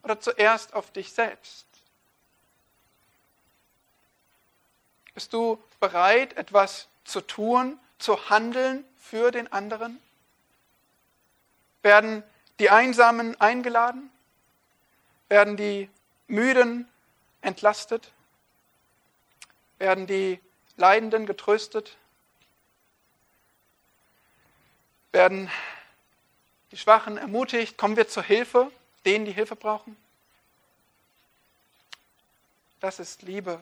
oder 0.03 0.20
zuerst 0.20 0.74
auf 0.74 0.91
dich 0.91 1.11
selbst? 1.11 1.66
Bist 5.13 5.34
du 5.34 5.61
bereit, 5.80 6.34
etwas 6.38 6.88
zu 7.03 7.22
tun, 7.22 7.80
zu 7.99 8.30
handeln 8.30 8.86
für 8.97 9.32
den 9.32 9.51
anderen? 9.51 9.99
Werden 11.82 12.24
die 12.59 12.70
Einsamen 12.70 13.39
eingeladen? 13.39 14.11
Werden 15.30 15.57
die 15.57 15.89
Müden 16.28 16.89
entlastet? 17.41 18.11
Werden 19.80 20.05
die 20.07 20.39
Leidenden 20.78 21.26
getröstet? 21.26 21.96
Werden 25.12 25.50
die 26.72 26.78
Schwachen 26.78 27.18
ermutigt? 27.18 27.78
Kommen 27.78 27.96
wir 27.96 28.08
zur 28.08 28.24
Hilfe, 28.24 28.72
denen 29.06 29.26
die 29.26 29.32
Hilfe 29.32 29.56
brauchen? 29.56 29.96
Das 32.82 33.00
ist 33.00 33.22
Liebe. 33.22 33.60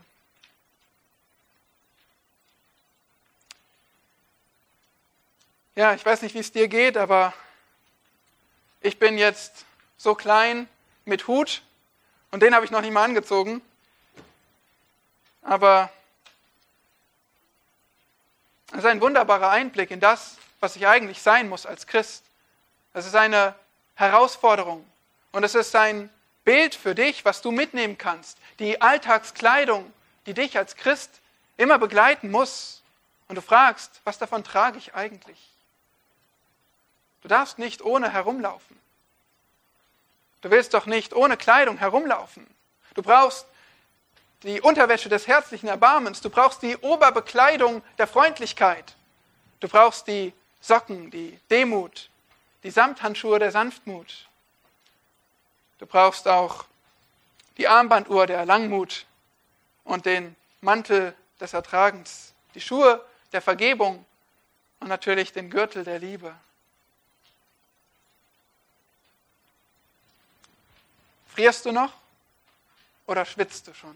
Ja, 5.76 5.94
ich 5.94 6.06
weiß 6.06 6.22
nicht, 6.22 6.36
wie 6.36 6.40
es 6.40 6.52
dir 6.52 6.68
geht, 6.68 6.98
aber 6.98 7.34
ich 8.82 9.00
bin 9.00 9.18
jetzt 9.18 9.66
so 9.98 10.14
klein 10.14 10.68
mit 11.06 11.28
Hut 11.28 11.64
und 12.32 12.42
den 12.42 12.54
habe 12.54 12.66
ich 12.66 12.72
noch 12.72 12.82
nicht 12.82 12.92
mal 12.92 13.04
angezogen. 13.04 13.62
Aber 15.42 15.92
es 18.74 18.80
ist 18.80 18.86
ein 18.86 19.02
wunderbarer 19.02 19.52
Einblick 19.52 19.92
in 19.92 20.00
das, 20.00 20.38
was 20.60 20.76
ich 20.76 20.88
eigentlich 20.88 21.22
sein 21.22 21.48
muss 21.48 21.66
als 21.66 21.86
Christ. 21.86 22.24
Es 22.94 23.06
ist 23.06 23.16
eine 23.16 23.54
Herausforderung 23.94 24.84
und 25.32 25.44
es 25.44 25.54
ist 25.54 25.76
ein 25.76 26.10
Bild 26.44 26.74
für 26.74 26.96
dich, 26.96 27.24
was 27.24 27.42
du 27.42 27.52
mitnehmen 27.52 27.98
kannst. 27.98 28.38
Die 28.58 28.82
Alltagskleidung, 28.82 29.94
die 30.26 30.34
dich 30.34 30.58
als 30.58 30.76
Christ 30.76 31.22
immer 31.56 31.78
begleiten 31.78 32.32
muss. 32.32 32.82
Und 33.28 33.36
du 33.36 33.42
fragst, 33.42 34.02
was 34.06 34.18
davon 34.18 34.44
trage 34.44 34.80
ich 34.80 34.96
eigentlich? 34.96 35.38
Du 37.22 37.28
darfst 37.28 37.60
nicht 37.60 37.84
ohne 37.84 38.12
herumlaufen. 38.12 38.78
Du 40.42 40.50
willst 40.50 40.74
doch 40.74 40.88
nicht 40.88 41.14
ohne 41.14 41.38
Kleidung 41.38 41.78
herumlaufen. 41.78 42.46
Du 42.96 43.04
brauchst 43.04 43.46
die 44.44 44.62
Unterwäsche 44.62 45.10
des 45.10 45.28
herzlichen 45.28 45.68
Erbarmens. 45.68 46.22
Du 46.22 46.30
brauchst 46.30 46.62
die 46.62 46.78
Oberbekleidung 46.78 47.82
der 47.98 48.08
Freundlichkeit. 48.08 48.96
Du 49.60 49.68
brauchst 49.68 50.08
die 50.08 50.34
Socken, 50.60 51.10
die 51.12 51.40
Demut, 51.50 52.10
die 52.64 52.72
Samthandschuhe 52.72 53.40
der 53.40 53.52
Sanftmut. 53.52 54.28
Du 55.80 55.86
brauchst 55.86 56.28
auch 56.28 56.66
die 57.58 57.68
Armbanduhr 57.68 58.28
der 58.28 58.46
Langmut 58.46 59.06
und 59.84 60.06
den 60.06 60.36
Mantel 60.62 61.16
des 61.40 61.54
Ertragens, 61.54 62.34
die 62.56 62.62
Schuhe 62.62 63.04
der 63.32 63.42
Vergebung 63.42 64.06
und 64.80 64.88
natürlich 64.88 65.32
den 65.32 65.50
Gürtel 65.50 65.84
der 65.84 66.00
Liebe. 66.00 66.36
Frierst 71.28 71.66
du 71.66 71.72
noch 71.72 71.94
oder 73.08 73.26
schwitzt 73.26 73.68
du 73.68 73.74
schon? 73.74 73.96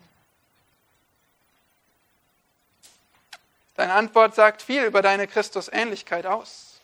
Deine 3.77 3.93
Antwort 3.93 4.35
sagt 4.35 4.61
viel 4.61 4.83
über 4.83 5.01
deine 5.01 5.25
Christusähnlichkeit 5.25 6.25
aus. 6.25 6.81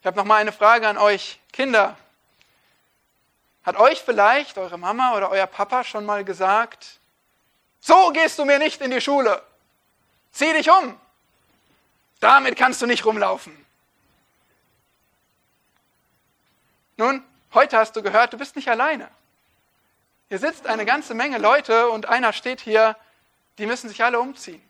Ich 0.00 0.06
habe 0.06 0.16
noch 0.16 0.24
mal 0.24 0.40
eine 0.40 0.50
Frage 0.50 0.88
an 0.88 0.98
euch 0.98 1.38
Kinder. 1.52 1.96
Hat 3.62 3.76
euch 3.76 4.02
vielleicht 4.02 4.58
eure 4.58 4.78
Mama 4.78 5.16
oder 5.16 5.30
euer 5.30 5.46
Papa 5.46 5.84
schon 5.84 6.04
mal 6.04 6.24
gesagt, 6.24 6.98
so 7.78 8.10
gehst 8.10 8.40
du 8.40 8.44
mir 8.44 8.58
nicht 8.58 8.80
in 8.80 8.90
die 8.90 9.00
Schule. 9.00 9.40
Zieh 10.32 10.52
dich 10.52 10.68
um. 10.68 10.98
Damit 12.18 12.56
kannst 12.56 12.82
du 12.82 12.86
nicht 12.86 13.04
rumlaufen. 13.04 13.64
Nun, 16.96 17.24
Heute 17.56 17.78
hast 17.78 17.96
du 17.96 18.02
gehört, 18.02 18.34
du 18.34 18.36
bist 18.36 18.54
nicht 18.54 18.68
alleine. 18.68 19.08
Hier 20.28 20.38
sitzt 20.38 20.66
eine 20.66 20.84
ganze 20.84 21.14
Menge 21.14 21.38
Leute 21.38 21.88
und 21.88 22.04
einer 22.04 22.34
steht 22.34 22.60
hier, 22.60 22.96
die 23.58 23.66
müssen 23.66 23.88
sich 23.88 24.02
alle 24.04 24.20
umziehen. 24.20 24.62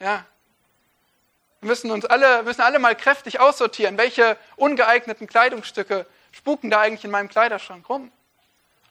Ja. 0.00 0.24
Wir 1.60 1.68
müssen 1.68 1.90
uns 1.90 2.04
alle, 2.04 2.42
müssen 2.42 2.60
alle 2.60 2.78
mal 2.78 2.94
kräftig 2.94 3.40
aussortieren, 3.40 3.96
welche 3.96 4.36
ungeeigneten 4.56 5.26
Kleidungsstücke 5.26 6.06
spuken 6.32 6.70
da 6.70 6.80
eigentlich 6.80 7.04
in 7.04 7.10
meinem 7.10 7.28
Kleiderschrank 7.28 7.88
rum? 7.88 8.12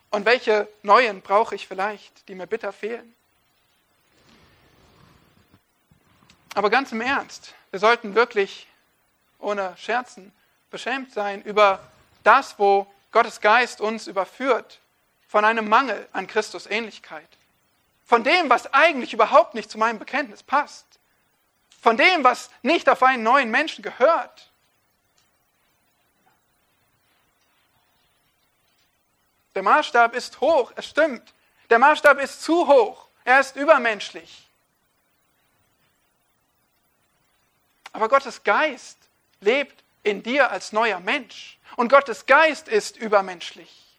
Und 0.10 0.26
welche 0.26 0.68
neuen 0.84 1.22
brauche 1.22 1.56
ich 1.56 1.68
vielleicht, 1.68 2.28
die 2.28 2.36
mir 2.36 2.48
bitter 2.48 2.72
fehlen? 2.72 3.16
Aber 6.56 6.70
ganz 6.70 6.92
im 6.92 7.02
Ernst, 7.02 7.56
wir 7.72 7.80
sollten 7.80 8.14
wirklich 8.14 8.68
ohne 9.40 9.76
Scherzen 9.78 10.32
beschämt 10.70 11.12
sein 11.12 11.42
über 11.42 11.80
das, 12.24 12.58
wo 12.60 12.88
Gottes 13.12 13.42
Geist 13.42 13.82
uns 13.82 14.08
überführt 14.08 14.80
von 15.28 15.46
einem 15.46 15.68
Mangel 15.68 16.08
an 16.14 16.28
Christus 16.28 16.68
Ähnlichkeit. 16.68 17.28
Von 18.14 18.24
dem, 18.24 18.48
was 18.48 18.72
eigentlich 18.72 19.12
überhaupt 19.12 19.56
nicht 19.56 19.72
zu 19.72 19.80
meinem 19.80 19.98
Bekenntnis 19.98 20.44
passt. 20.44 20.86
von 21.82 21.98
dem, 21.98 22.24
was 22.24 22.52
nicht 22.62 22.88
auf 22.88 23.02
einen 23.02 23.24
neuen 23.24 23.50
Menschen 23.50 23.82
gehört. 23.82 24.52
Der 29.56 29.64
Maßstab 29.64 30.14
ist 30.14 30.40
hoch, 30.42 30.72
es 30.76 30.86
stimmt. 30.86 31.34
Der 31.72 31.80
Maßstab 31.80 32.20
ist 32.20 32.44
zu 32.44 32.68
hoch, 32.68 33.08
er 33.24 33.40
ist 33.40 33.56
übermenschlich. 33.56 34.48
Aber 37.94 38.10
Gottes 38.10 38.44
Geist 38.44 39.00
lebt 39.40 39.84
in 40.04 40.22
dir 40.22 40.52
als 40.52 40.72
neuer 40.72 41.00
Mensch. 41.00 41.58
Und 41.78 41.90
Gottes 41.90 42.28
Geist 42.28 42.68
ist 42.68 42.96
übermenschlich. 42.96 43.98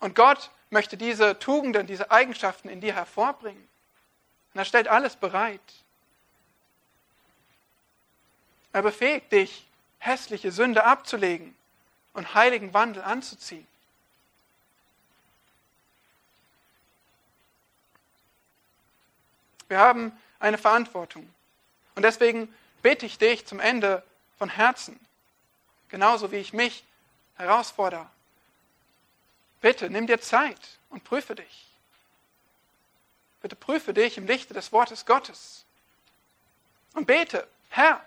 Und 0.00 0.14
Gott 0.14 0.50
möchte 0.70 0.96
diese 0.96 1.38
Tugenden, 1.38 1.86
diese 1.86 2.10
Eigenschaften 2.10 2.68
in 2.68 2.80
dir 2.80 2.94
hervorbringen. 2.94 3.68
Und 4.54 4.58
er 4.58 4.64
stellt 4.64 4.88
alles 4.88 5.16
bereit. 5.16 5.60
Er 8.72 8.82
befähigt 8.82 9.32
dich, 9.32 9.66
hässliche 9.98 10.52
Sünde 10.52 10.84
abzulegen 10.84 11.56
und 12.12 12.34
heiligen 12.34 12.74
Wandel 12.74 13.02
anzuziehen. 13.02 13.66
Wir 19.68 19.78
haben 19.78 20.12
eine 20.38 20.58
Verantwortung. 20.58 21.28
Und 21.94 22.02
deswegen 22.02 22.54
bitte 22.82 23.06
ich 23.06 23.18
dich 23.18 23.46
zum 23.46 23.58
Ende 23.58 24.02
von 24.38 24.48
Herzen, 24.48 25.00
genauso 25.88 26.30
wie 26.30 26.36
ich 26.36 26.52
mich 26.52 26.84
herausfordere. 27.36 28.08
Bitte 29.60 29.90
nimm 29.90 30.06
dir 30.06 30.20
Zeit 30.20 30.60
und 30.90 31.04
prüfe 31.04 31.34
dich. 31.34 31.66
Bitte 33.42 33.56
prüfe 33.56 33.94
dich 33.94 34.18
im 34.18 34.26
Lichte 34.26 34.54
des 34.54 34.72
Wortes 34.72 35.06
Gottes. 35.06 35.64
Und 36.94 37.06
bete, 37.06 37.46
Herr, 37.68 38.04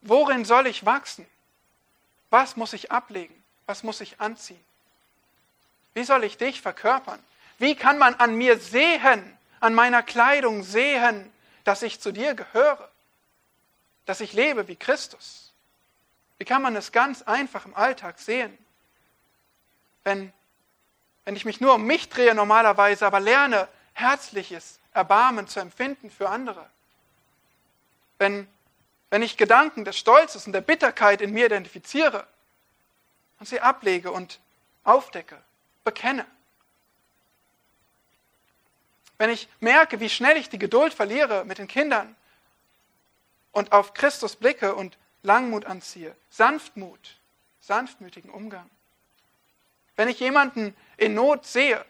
worin 0.00 0.44
soll 0.44 0.66
ich 0.66 0.84
wachsen? 0.84 1.26
Was 2.30 2.56
muss 2.56 2.72
ich 2.72 2.90
ablegen? 2.90 3.42
Was 3.66 3.82
muss 3.82 4.00
ich 4.00 4.20
anziehen? 4.20 4.64
Wie 5.94 6.04
soll 6.04 6.24
ich 6.24 6.36
dich 6.36 6.60
verkörpern? 6.60 7.22
Wie 7.58 7.76
kann 7.76 7.98
man 7.98 8.14
an 8.16 8.34
mir 8.34 8.58
sehen, 8.58 9.38
an 9.60 9.74
meiner 9.74 10.02
Kleidung 10.02 10.64
sehen, 10.64 11.32
dass 11.62 11.82
ich 11.82 12.00
zu 12.00 12.12
dir 12.12 12.34
gehöre? 12.34 12.90
dass 14.06 14.20
ich 14.20 14.32
lebe 14.32 14.68
wie 14.68 14.76
Christus? 14.76 15.52
Wie 16.38 16.44
kann 16.44 16.62
man 16.62 16.76
es 16.76 16.92
ganz 16.92 17.22
einfach 17.22 17.64
im 17.64 17.74
Alltag 17.74 18.18
sehen? 18.18 18.56
Wenn, 20.02 20.32
wenn 21.24 21.36
ich 21.36 21.44
mich 21.44 21.60
nur 21.60 21.74
um 21.74 21.84
mich 21.84 22.08
drehe 22.08 22.34
normalerweise, 22.34 23.06
aber 23.06 23.20
lerne, 23.20 23.68
herzliches 23.94 24.78
Erbarmen 24.92 25.48
zu 25.48 25.60
empfinden 25.60 26.10
für 26.10 26.28
andere. 26.28 26.68
Wenn, 28.18 28.46
wenn 29.10 29.22
ich 29.22 29.36
Gedanken 29.36 29.84
des 29.84 29.96
Stolzes 29.96 30.46
und 30.46 30.52
der 30.52 30.60
Bitterkeit 30.60 31.20
in 31.20 31.32
mir 31.32 31.46
identifiziere 31.46 32.26
und 33.38 33.48
sie 33.48 33.60
ablege 33.60 34.10
und 34.10 34.38
aufdecke, 34.84 35.38
bekenne. 35.82 36.26
Wenn 39.16 39.30
ich 39.30 39.48
merke, 39.60 40.00
wie 40.00 40.10
schnell 40.10 40.36
ich 40.36 40.48
die 40.48 40.58
Geduld 40.58 40.92
verliere 40.92 41.44
mit 41.44 41.58
den 41.58 41.68
Kindern 41.68 42.14
und 43.52 43.72
auf 43.72 43.94
Christus 43.94 44.36
blicke 44.36 44.74
und 44.74 44.98
Langmut 45.22 45.64
anziehe, 45.64 46.14
Sanftmut, 46.30 47.16
sanftmütigen 47.60 48.30
Umgang. 48.30 48.68
Wenn 49.96 50.08
ich 50.08 50.20
jemanden 50.20 50.76
in 50.96 51.14
Not 51.14 51.46
sehe 51.46 51.84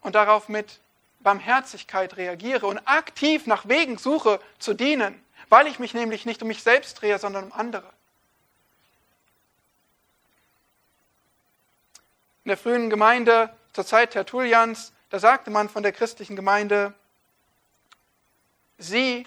und 0.00 0.14
darauf 0.14 0.48
mit 0.48 0.80
Barmherzigkeit 1.20 2.16
reagiere 2.16 2.66
und 2.66 2.78
aktiv 2.86 3.46
nach 3.46 3.66
Wegen 3.66 3.98
suche 3.98 4.40
zu 4.58 4.74
dienen, 4.74 5.20
weil 5.48 5.66
ich 5.66 5.78
mich 5.78 5.94
nämlich 5.94 6.26
nicht 6.26 6.42
um 6.42 6.48
mich 6.48 6.62
selbst 6.62 7.00
drehe, 7.00 7.18
sondern 7.18 7.44
um 7.44 7.52
andere. 7.52 7.86
In 12.44 12.50
der 12.50 12.58
frühen 12.58 12.90
Gemeinde 12.90 13.54
zur 13.72 13.86
Zeit 13.86 14.10
Tertullians, 14.10 14.92
da 15.08 15.18
sagte 15.18 15.50
man 15.50 15.70
von 15.70 15.82
der 15.82 15.92
christlichen 15.92 16.36
Gemeinde, 16.36 16.92
sie 18.76 19.26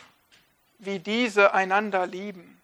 wie 0.78 1.00
diese 1.00 1.54
einander 1.54 2.06
lieben. 2.06 2.62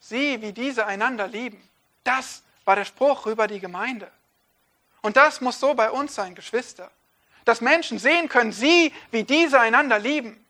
Sie, 0.00 0.42
wie 0.42 0.52
diese 0.52 0.86
einander 0.86 1.28
lieben. 1.28 1.69
Das 2.04 2.42
war 2.64 2.76
der 2.76 2.84
Spruch 2.84 3.26
über 3.26 3.46
die 3.46 3.60
Gemeinde. 3.60 4.10
Und 5.02 5.16
das 5.16 5.40
muss 5.40 5.60
so 5.60 5.74
bei 5.74 5.90
uns 5.90 6.14
sein, 6.14 6.34
Geschwister. 6.34 6.90
Dass 7.44 7.60
Menschen 7.60 7.98
sehen 7.98 8.28
können, 8.28 8.52
sie, 8.52 8.92
wie 9.10 9.24
diese 9.24 9.58
einander 9.58 9.98
lieben. 9.98 10.44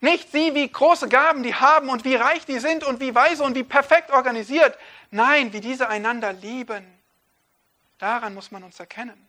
Nicht 0.00 0.30
sie, 0.30 0.54
wie 0.54 0.70
große 0.70 1.08
Gaben 1.08 1.42
die 1.42 1.54
haben 1.54 1.88
und 1.88 2.04
wie 2.04 2.14
reich 2.14 2.46
die 2.46 2.60
sind 2.60 2.84
und 2.84 3.00
wie 3.00 3.14
weise 3.14 3.42
und 3.42 3.54
wie 3.54 3.64
perfekt 3.64 4.10
organisiert. 4.10 4.78
Nein, 5.10 5.52
wie 5.52 5.60
diese 5.60 5.88
einander 5.88 6.32
lieben. 6.32 6.86
Daran 7.98 8.34
muss 8.34 8.50
man 8.50 8.62
uns 8.62 8.78
erkennen. 8.78 9.28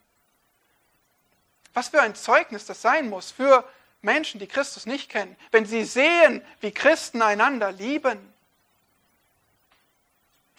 Was 1.73 1.89
für 1.89 2.01
ein 2.01 2.15
Zeugnis 2.15 2.65
das 2.65 2.81
sein 2.81 3.09
muss 3.09 3.31
für 3.31 3.67
Menschen, 4.01 4.39
die 4.39 4.47
Christus 4.47 4.85
nicht 4.85 5.09
kennen, 5.09 5.35
wenn 5.51 5.65
sie 5.65 5.83
sehen, 5.83 6.43
wie 6.61 6.71
Christen 6.71 7.21
einander 7.21 7.71
lieben. 7.71 8.28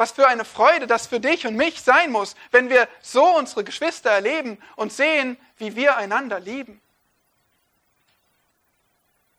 Was 0.00 0.12
für 0.12 0.26
eine 0.26 0.46
Freude 0.46 0.86
das 0.86 1.06
für 1.06 1.20
dich 1.20 1.46
und 1.46 1.56
mich 1.56 1.82
sein 1.82 2.10
muss, 2.10 2.34
wenn 2.52 2.70
wir 2.70 2.88
so 3.02 3.36
unsere 3.36 3.64
Geschwister 3.64 4.08
erleben 4.08 4.56
und 4.76 4.94
sehen, 4.94 5.36
wie 5.58 5.76
wir 5.76 5.98
einander 5.98 6.40
lieben. 6.40 6.80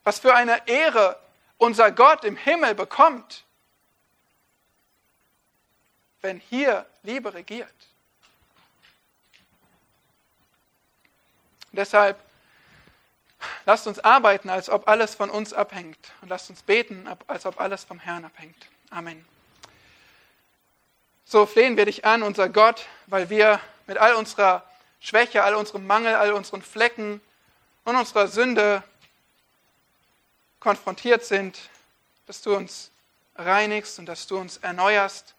Was 0.04 0.20
für 0.20 0.36
eine 0.36 0.68
Ehre 0.68 1.20
unser 1.58 1.90
Gott 1.90 2.24
im 2.26 2.38
Himmel 2.38 2.76
bekommt, 2.76 3.44
wenn 6.22 6.40
hier 6.40 6.86
Liebe 7.02 7.34
regiert. 7.34 7.74
deshalb 11.72 12.20
Lasst 13.66 13.88
uns 13.88 13.98
arbeiten, 13.98 14.52
als 14.52 14.70
ob 14.70 14.88
alles 14.88 15.16
von 15.16 15.32
uns 15.32 15.54
abhängt. 15.54 16.12
Und 16.22 16.30
lasst 16.30 16.52
uns 16.52 16.62
beten, 16.62 17.08
als 17.26 17.48
ob 17.48 17.60
alles 17.60 17.84
vom 17.84 17.98
Herrn 17.98 18.26
abhängt. 18.26 18.68
Amen. 18.92 19.31
So 21.32 21.46
flehen 21.46 21.78
wir 21.78 21.86
dich 21.86 22.04
an, 22.04 22.24
unser 22.24 22.50
Gott, 22.50 22.88
weil 23.08 23.30
wir 23.30 23.62
mit 23.88 23.98
all 23.98 24.16
unserer 24.16 24.66
Schwäche, 25.00 25.46
all 25.46 25.56
unserem 25.56 25.88
Mangel, 25.88 26.14
all 26.14 26.34
unseren 26.34 26.62
Flecken 26.62 27.22
und 27.86 27.96
unserer 27.96 28.28
Sünde 28.28 28.84
konfrontiert 30.60 31.24
sind, 31.24 31.58
dass 32.28 32.42
du 32.42 32.54
uns 32.54 32.92
reinigst 33.38 33.98
und 33.98 34.08
dass 34.08 34.28
du 34.28 34.38
uns 34.38 34.58
erneuerst, 34.58 35.34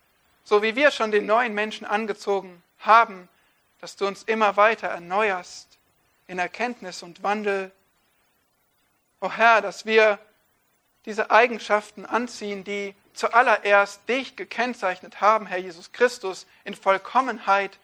so 0.44 0.62
wie 0.62 0.76
wir 0.76 0.92
schon 0.92 1.10
den 1.10 1.26
neuen 1.26 1.52
Menschen 1.52 1.86
angezogen 1.86 2.62
haben, 2.78 3.28
dass 3.82 3.94
du 3.94 4.06
uns 4.06 4.22
immer 4.22 4.56
weiter 4.56 4.88
erneuerst 4.88 5.76
in 6.26 6.38
Erkenntnis 6.38 7.02
und 7.02 7.22
Wandel. 7.22 7.70
O 9.20 9.30
Herr, 9.30 9.60
dass 9.60 9.84
wir 9.84 10.18
diese 11.04 11.30
Eigenschaften 11.30 12.06
anziehen, 12.06 12.64
die 12.64 12.94
zuallererst 13.14 14.08
dich 14.08 14.36
gekennzeichnet 14.36 15.20
haben, 15.20 15.46
Herr 15.46 15.58
Jesus 15.58 15.92
Christus, 15.92 16.46
in 16.64 16.74
Vollkommenheit 16.74 17.78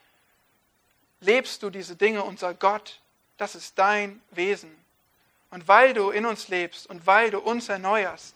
lebst 1.21 1.63
du 1.63 1.71
diese 1.71 1.97
Dinge, 1.97 2.23
unser 2.23 2.55
Gott, 2.55 3.01
das 3.37 3.55
ist 3.55 3.79
dein 3.79 4.21
Wesen. 4.31 4.75
Und 5.51 5.67
weil 5.69 5.95
du 5.95 6.11
in 6.11 6.27
uns 6.27 6.49
lebst 6.49 6.89
und 6.89 7.07
weil 7.07 7.31
du 7.31 7.39
uns 7.39 7.69
erneuerst, 7.69 8.35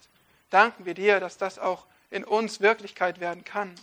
danken 0.50 0.86
wir 0.86 0.94
dir, 0.94 1.20
dass 1.20 1.36
das 1.36 1.58
auch 1.58 1.86
in 2.10 2.24
uns 2.24 2.60
Wirklichkeit 2.60 3.20
werden 3.20 3.44
kann. 3.44 3.74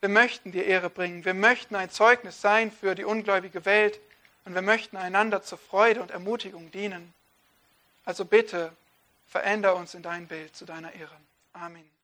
Wir 0.00 0.08
möchten 0.08 0.52
dir 0.52 0.64
Ehre 0.64 0.90
bringen, 0.90 1.24
wir 1.24 1.34
möchten 1.34 1.74
ein 1.74 1.90
Zeugnis 1.90 2.40
sein 2.40 2.70
für 2.70 2.94
die 2.94 3.04
ungläubige 3.04 3.64
Welt 3.64 3.98
und 4.44 4.54
wir 4.54 4.62
möchten 4.62 4.96
einander 4.96 5.42
zur 5.42 5.58
Freude 5.58 6.00
und 6.00 6.10
Ermutigung 6.10 6.70
dienen. 6.70 7.12
Also 8.04 8.24
bitte, 8.24 8.72
veränder 9.26 9.76
uns 9.76 9.94
in 9.94 10.02
dein 10.02 10.26
Bild 10.26 10.56
zu 10.56 10.64
deiner 10.64 10.94
Ehre. 10.94 11.16
Amen. 11.60 11.97